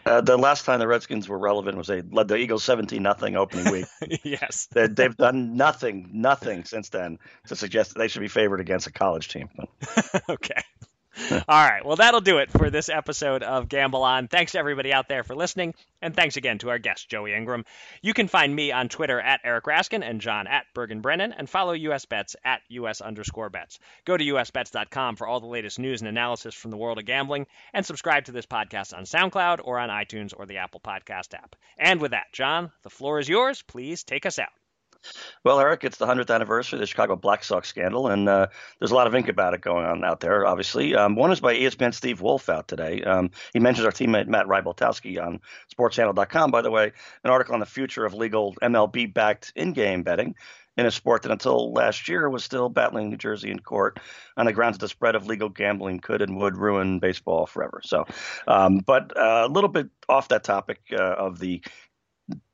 Uh, 0.06 0.22
the 0.22 0.38
last 0.38 0.64
time 0.64 0.78
the 0.78 0.86
Redskins 0.86 1.28
were 1.28 1.38
relevant 1.38 1.76
was 1.76 1.86
they 1.86 2.00
led 2.00 2.28
the 2.28 2.36
Eagles 2.36 2.64
17 2.64 3.02
nothing 3.02 3.36
opening 3.36 3.70
week. 3.70 3.86
yes. 4.24 4.68
They, 4.72 4.88
have 4.98 5.18
done 5.18 5.56
nothing, 5.56 6.08
nothing 6.14 6.64
since 6.64 6.88
then 6.88 7.18
to 7.48 7.56
suggest 7.56 7.92
that 7.92 7.98
they 7.98 8.08
should 8.08 8.22
be 8.22 8.28
favored 8.28 8.60
against 8.60 8.86
a 8.86 8.92
college 8.92 9.28
team. 9.28 9.50
okay. 10.30 10.62
All 11.30 11.40
right. 11.48 11.84
Well, 11.84 11.96
that'll 11.96 12.20
do 12.20 12.38
it 12.38 12.50
for 12.50 12.68
this 12.68 12.88
episode 12.88 13.42
of 13.42 13.68
Gamble 13.68 14.02
On. 14.02 14.28
Thanks 14.28 14.52
to 14.52 14.58
everybody 14.58 14.92
out 14.92 15.08
there 15.08 15.22
for 15.22 15.34
listening, 15.34 15.74
and 16.02 16.14
thanks 16.14 16.36
again 16.36 16.58
to 16.58 16.68
our 16.68 16.78
guest, 16.78 17.08
Joey 17.08 17.32
Ingram. 17.32 17.64
You 18.02 18.12
can 18.12 18.28
find 18.28 18.54
me 18.54 18.70
on 18.70 18.88
Twitter 18.88 19.18
at 19.18 19.40
Eric 19.42 19.64
Raskin 19.64 20.08
and 20.08 20.20
John 20.20 20.46
at 20.46 20.66
Bergen 20.74 21.00
Brennan, 21.00 21.32
and 21.32 21.48
follow 21.48 21.72
US 21.72 22.04
Bets 22.04 22.36
at 22.44 22.60
US 22.68 23.00
underscore 23.00 23.48
bets. 23.48 23.78
Go 24.04 24.16
to 24.16 24.24
usbets.com 24.24 25.16
for 25.16 25.26
all 25.26 25.40
the 25.40 25.46
latest 25.46 25.78
news 25.78 26.02
and 26.02 26.08
analysis 26.08 26.54
from 26.54 26.70
the 26.70 26.76
world 26.76 26.98
of 26.98 27.06
gambling, 27.06 27.46
and 27.72 27.86
subscribe 27.86 28.26
to 28.26 28.32
this 28.32 28.46
podcast 28.46 28.94
on 28.94 29.04
SoundCloud 29.04 29.60
or 29.64 29.78
on 29.78 29.88
iTunes 29.88 30.34
or 30.36 30.44
the 30.44 30.58
Apple 30.58 30.80
Podcast 30.80 31.32
app. 31.32 31.56
And 31.78 32.00
with 32.00 32.10
that, 32.10 32.32
John, 32.32 32.72
the 32.82 32.90
floor 32.90 33.18
is 33.20 33.28
yours. 33.28 33.62
Please 33.62 34.04
take 34.04 34.26
us 34.26 34.38
out. 34.38 34.50
Well, 35.44 35.60
Eric, 35.60 35.84
it's 35.84 35.98
the 35.98 36.06
100th 36.06 36.34
anniversary 36.34 36.78
of 36.78 36.80
the 36.80 36.86
Chicago 36.86 37.16
Black 37.16 37.44
Sox 37.44 37.68
scandal, 37.68 38.08
and 38.08 38.28
uh, 38.28 38.48
there's 38.78 38.90
a 38.90 38.94
lot 38.94 39.06
of 39.06 39.14
ink 39.14 39.28
about 39.28 39.54
it 39.54 39.60
going 39.60 39.84
on 39.84 40.04
out 40.04 40.20
there, 40.20 40.46
obviously. 40.46 40.94
Um, 40.94 41.14
one 41.14 41.30
is 41.30 41.40
by 41.40 41.54
ESPN 41.54 41.94
Steve 41.94 42.20
Wulf 42.20 42.48
out 42.48 42.68
today. 42.68 43.02
Um, 43.02 43.30
he 43.52 43.60
mentions 43.60 43.84
our 43.84 43.92
teammate 43.92 44.26
Matt 44.26 44.46
Rybaltowski 44.46 45.22
on 45.24 45.40
SportsHandle.com, 45.76 46.50
by 46.50 46.62
the 46.62 46.70
way, 46.70 46.92
an 47.24 47.30
article 47.30 47.54
on 47.54 47.60
the 47.60 47.66
future 47.66 48.04
of 48.04 48.14
legal 48.14 48.54
MLB 48.62 49.12
backed 49.12 49.52
in 49.54 49.72
game 49.72 50.02
betting 50.02 50.34
in 50.76 50.86
a 50.86 50.90
sport 50.90 51.22
that 51.22 51.32
until 51.32 51.72
last 51.72 52.08
year 52.08 52.28
was 52.28 52.44
still 52.44 52.68
battling 52.68 53.08
New 53.08 53.16
Jersey 53.16 53.50
in 53.50 53.58
court 53.58 53.98
on 54.36 54.46
the 54.46 54.52
grounds 54.52 54.76
that 54.76 54.84
the 54.84 54.88
spread 54.88 55.14
of 55.14 55.26
legal 55.26 55.48
gambling 55.48 56.00
could 56.00 56.20
and 56.20 56.36
would 56.36 56.56
ruin 56.56 56.98
baseball 56.98 57.46
forever. 57.46 57.80
So, 57.82 58.04
um, 58.46 58.78
but 58.78 59.16
uh, 59.16 59.46
a 59.46 59.48
little 59.48 59.68
bit 59.68 59.88
off 60.08 60.28
that 60.28 60.44
topic 60.44 60.80
uh, 60.92 60.96
of 60.96 61.38
the 61.38 61.62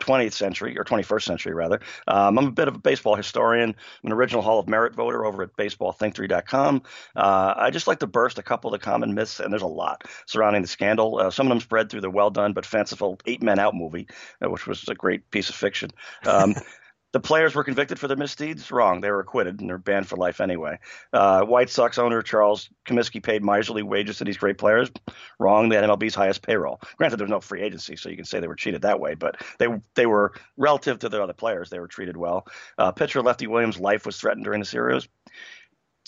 20th 0.00 0.32
century 0.32 0.78
or 0.78 0.84
21st 0.84 1.22
century 1.22 1.54
rather. 1.54 1.80
Um, 2.06 2.38
I'm 2.38 2.46
a 2.46 2.52
bit 2.52 2.68
of 2.68 2.74
a 2.74 2.78
baseball 2.78 3.14
historian. 3.14 3.70
I'm 3.70 4.06
an 4.06 4.12
original 4.12 4.42
Hall 4.42 4.58
of 4.58 4.68
Merit 4.68 4.94
voter 4.94 5.24
over 5.24 5.42
at 5.42 5.56
baseballthink3.com. 5.56 6.82
Uh, 7.16 7.54
I 7.56 7.70
just 7.70 7.86
like 7.86 8.00
to 8.00 8.06
burst 8.06 8.38
a 8.38 8.42
couple 8.42 8.72
of 8.72 8.80
the 8.80 8.84
common 8.84 9.14
myths, 9.14 9.40
and 9.40 9.52
there's 9.52 9.62
a 9.62 9.66
lot 9.66 10.04
surrounding 10.26 10.62
the 10.62 10.68
scandal. 10.68 11.18
Uh, 11.18 11.30
some 11.30 11.46
of 11.46 11.50
them 11.50 11.60
spread 11.60 11.90
through 11.90 12.02
the 12.02 12.10
well 12.10 12.30
done 12.30 12.52
but 12.52 12.66
fanciful 12.66 13.18
Eight 13.26 13.42
Men 13.42 13.58
Out 13.58 13.74
movie, 13.74 14.08
uh, 14.44 14.50
which 14.50 14.66
was 14.66 14.88
a 14.88 14.94
great 14.94 15.30
piece 15.30 15.48
of 15.48 15.54
fiction. 15.54 15.90
Um, 16.26 16.54
The 17.12 17.20
players 17.20 17.54
were 17.54 17.64
convicted 17.64 17.98
for 17.98 18.08
their 18.08 18.16
misdeeds. 18.16 18.70
Wrong. 18.70 19.00
They 19.00 19.10
were 19.10 19.20
acquitted 19.20 19.60
and 19.60 19.68
they're 19.68 19.78
banned 19.78 20.08
for 20.08 20.16
life 20.16 20.40
anyway. 20.40 20.78
Uh, 21.12 21.42
White 21.42 21.68
Sox 21.68 21.98
owner 21.98 22.22
Charles 22.22 22.70
Comiskey 22.86 23.22
paid 23.22 23.44
miserly 23.44 23.82
wages 23.82 24.18
to 24.18 24.24
these 24.24 24.38
great 24.38 24.58
players. 24.58 24.90
Wrong. 25.38 25.68
They 25.68 25.76
had 25.76 25.84
MLB's 25.84 26.14
highest 26.14 26.42
payroll. 26.42 26.80
Granted, 26.96 27.18
there 27.18 27.26
was 27.26 27.30
no 27.30 27.40
free 27.40 27.62
agency, 27.62 27.96
so 27.96 28.08
you 28.08 28.16
can 28.16 28.24
say 28.24 28.40
they 28.40 28.48
were 28.48 28.56
cheated 28.56 28.82
that 28.82 29.00
way. 29.00 29.14
But 29.14 29.36
they 29.58 29.68
they 29.94 30.06
were 30.06 30.32
relative 30.56 30.98
to 31.00 31.08
the 31.08 31.22
other 31.22 31.34
players. 31.34 31.68
They 31.68 31.80
were 31.80 31.88
treated 31.88 32.16
well. 32.16 32.46
Uh, 32.78 32.92
pitcher 32.92 33.22
Lefty 33.22 33.46
Williams' 33.46 33.78
life 33.78 34.06
was 34.06 34.18
threatened 34.18 34.44
during 34.44 34.60
the 34.60 34.66
series. 34.66 35.06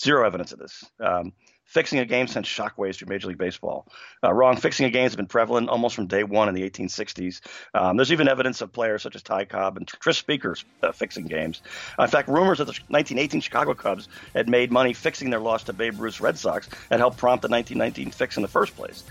Zero 0.01 0.25
evidence 0.25 0.51
of 0.51 0.59
this. 0.59 0.83
Um, 0.99 1.33
Fixing 1.65 1.99
a 1.99 2.05
game 2.05 2.27
sent 2.27 2.45
shockwaves 2.45 2.97
through 2.97 3.09
Major 3.09 3.27
League 3.27 3.37
Baseball. 3.37 3.87
Uh, 4.23 4.31
wrong 4.31 4.55
fixing 4.55 4.85
a 4.85 4.89
game 4.89 5.03
has 5.03 5.15
been 5.15 5.25
prevalent 5.25 5.67
almost 5.67 5.95
from 5.95 6.07
day 6.07 6.23
one 6.23 6.47
in 6.47 6.55
the 6.55 6.69
1860s. 6.69 7.41
Um, 7.73 7.97
there's 7.97 8.11
even 8.11 8.27
evidence 8.27 8.61
of 8.61 8.71
players 8.71 9.01
such 9.01 9.15
as 9.15 9.23
Ty 9.23 9.45
Cobb 9.45 9.77
and 9.77 9.87
Tris 9.87 10.17
Speakers 10.17 10.63
uh, 10.83 10.91
fixing 10.91 11.25
games. 11.25 11.61
Uh, 11.99 12.03
in 12.03 12.09
fact, 12.09 12.29
rumors 12.29 12.59
that 12.59 12.65
the 12.65 12.79
1918 12.89 13.41
Chicago 13.41 13.73
Cubs 13.73 14.07
had 14.33 14.47
made 14.47 14.71
money 14.71 14.93
fixing 14.93 15.31
their 15.31 15.39
loss 15.39 15.63
to 15.63 15.73
Babe 15.73 15.99
Ruth's 15.99 16.21
Red 16.21 16.37
Sox 16.37 16.69
had 16.89 16.99
helped 16.99 17.17
prompt 17.17 17.41
the 17.41 17.49
1919 17.49 18.11
fix 18.11 18.37
in 18.37 18.41
the 18.41 18.47
first 18.47 18.75
place. 18.75 19.03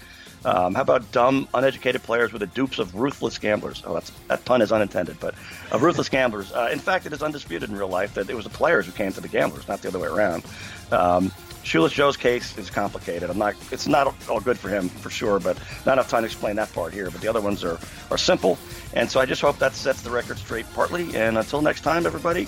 Um, 0.45 0.75
how 0.75 0.83
about 0.83 1.11
dumb, 1.11 1.49
uneducated 1.55 2.03
players 2.03 2.33
with 2.33 2.41
the 2.41 2.47
dupes 2.47 2.79
of 2.79 2.95
ruthless 2.95 3.39
gamblers? 3.39 3.83
Oh, 3.87 3.99
that 4.29 4.45
pun 4.45 4.61
is 4.61 4.73
unintended, 4.73 5.19
but 5.19 5.35
of 5.73 5.83
ruthless 5.83 6.11
gamblers. 6.11 6.53
Uh, 6.53 6.69
in 6.71 6.79
fact, 6.79 7.07
it 7.07 7.13
is 7.13 7.23
undisputed 7.23 7.71
in 7.71 7.77
real 7.77 7.89
life 7.89 8.15
that 8.15 8.29
it 8.29 8.35
was 8.35 8.45
the 8.45 8.51
players 8.51 8.85
who 8.85 8.93
came 8.93 9.13
to 9.13 9.21
the 9.21 9.29
gamblers, 9.29 9.67
not 9.69 9.81
the 9.81 9.89
other 9.89 9.99
way 9.99 10.09
around. 10.09 10.45
Um, 10.93 11.33
Shoeless 11.65 11.93
Joe's 11.93 12.17
case 12.19 12.57
is 12.59 12.69
complicated. 12.69 13.31
I'm 13.31 13.39
not. 13.39 13.55
It's 13.73 13.89
not 13.89 14.15
all 14.29 14.41
good 14.41 14.59
for 14.59 14.69
him 14.69 14.91
for 14.91 15.09
sure, 15.09 15.41
but 15.41 15.59
not 15.87 15.95
enough 15.95 16.11
time 16.11 16.23
to 16.23 16.27
explain 16.27 16.57
that 16.57 16.73
part 16.75 16.93
here. 16.93 17.11
But 17.11 17.23
the 17.23 17.29
other 17.29 17.41
ones 17.41 17.65
are 17.65 17.79
are 18.11 18.19
simple, 18.19 18.59
and 18.93 19.11
so 19.11 19.19
I 19.19 19.25
just 19.25 19.41
hope 19.41 19.59
that 19.59 19.73
sets 19.73 20.03
the 20.03 20.11
record 20.11 20.37
straight 20.39 20.67
partly. 20.75 21.17
And 21.17 21.39
until 21.39 21.63
next 21.63 21.81
time, 21.81 22.05
everybody, 22.05 22.47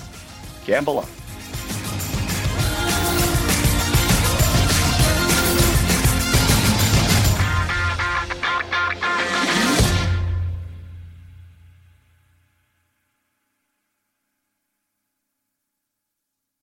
gamble 0.67 0.99
on. 0.99 1.09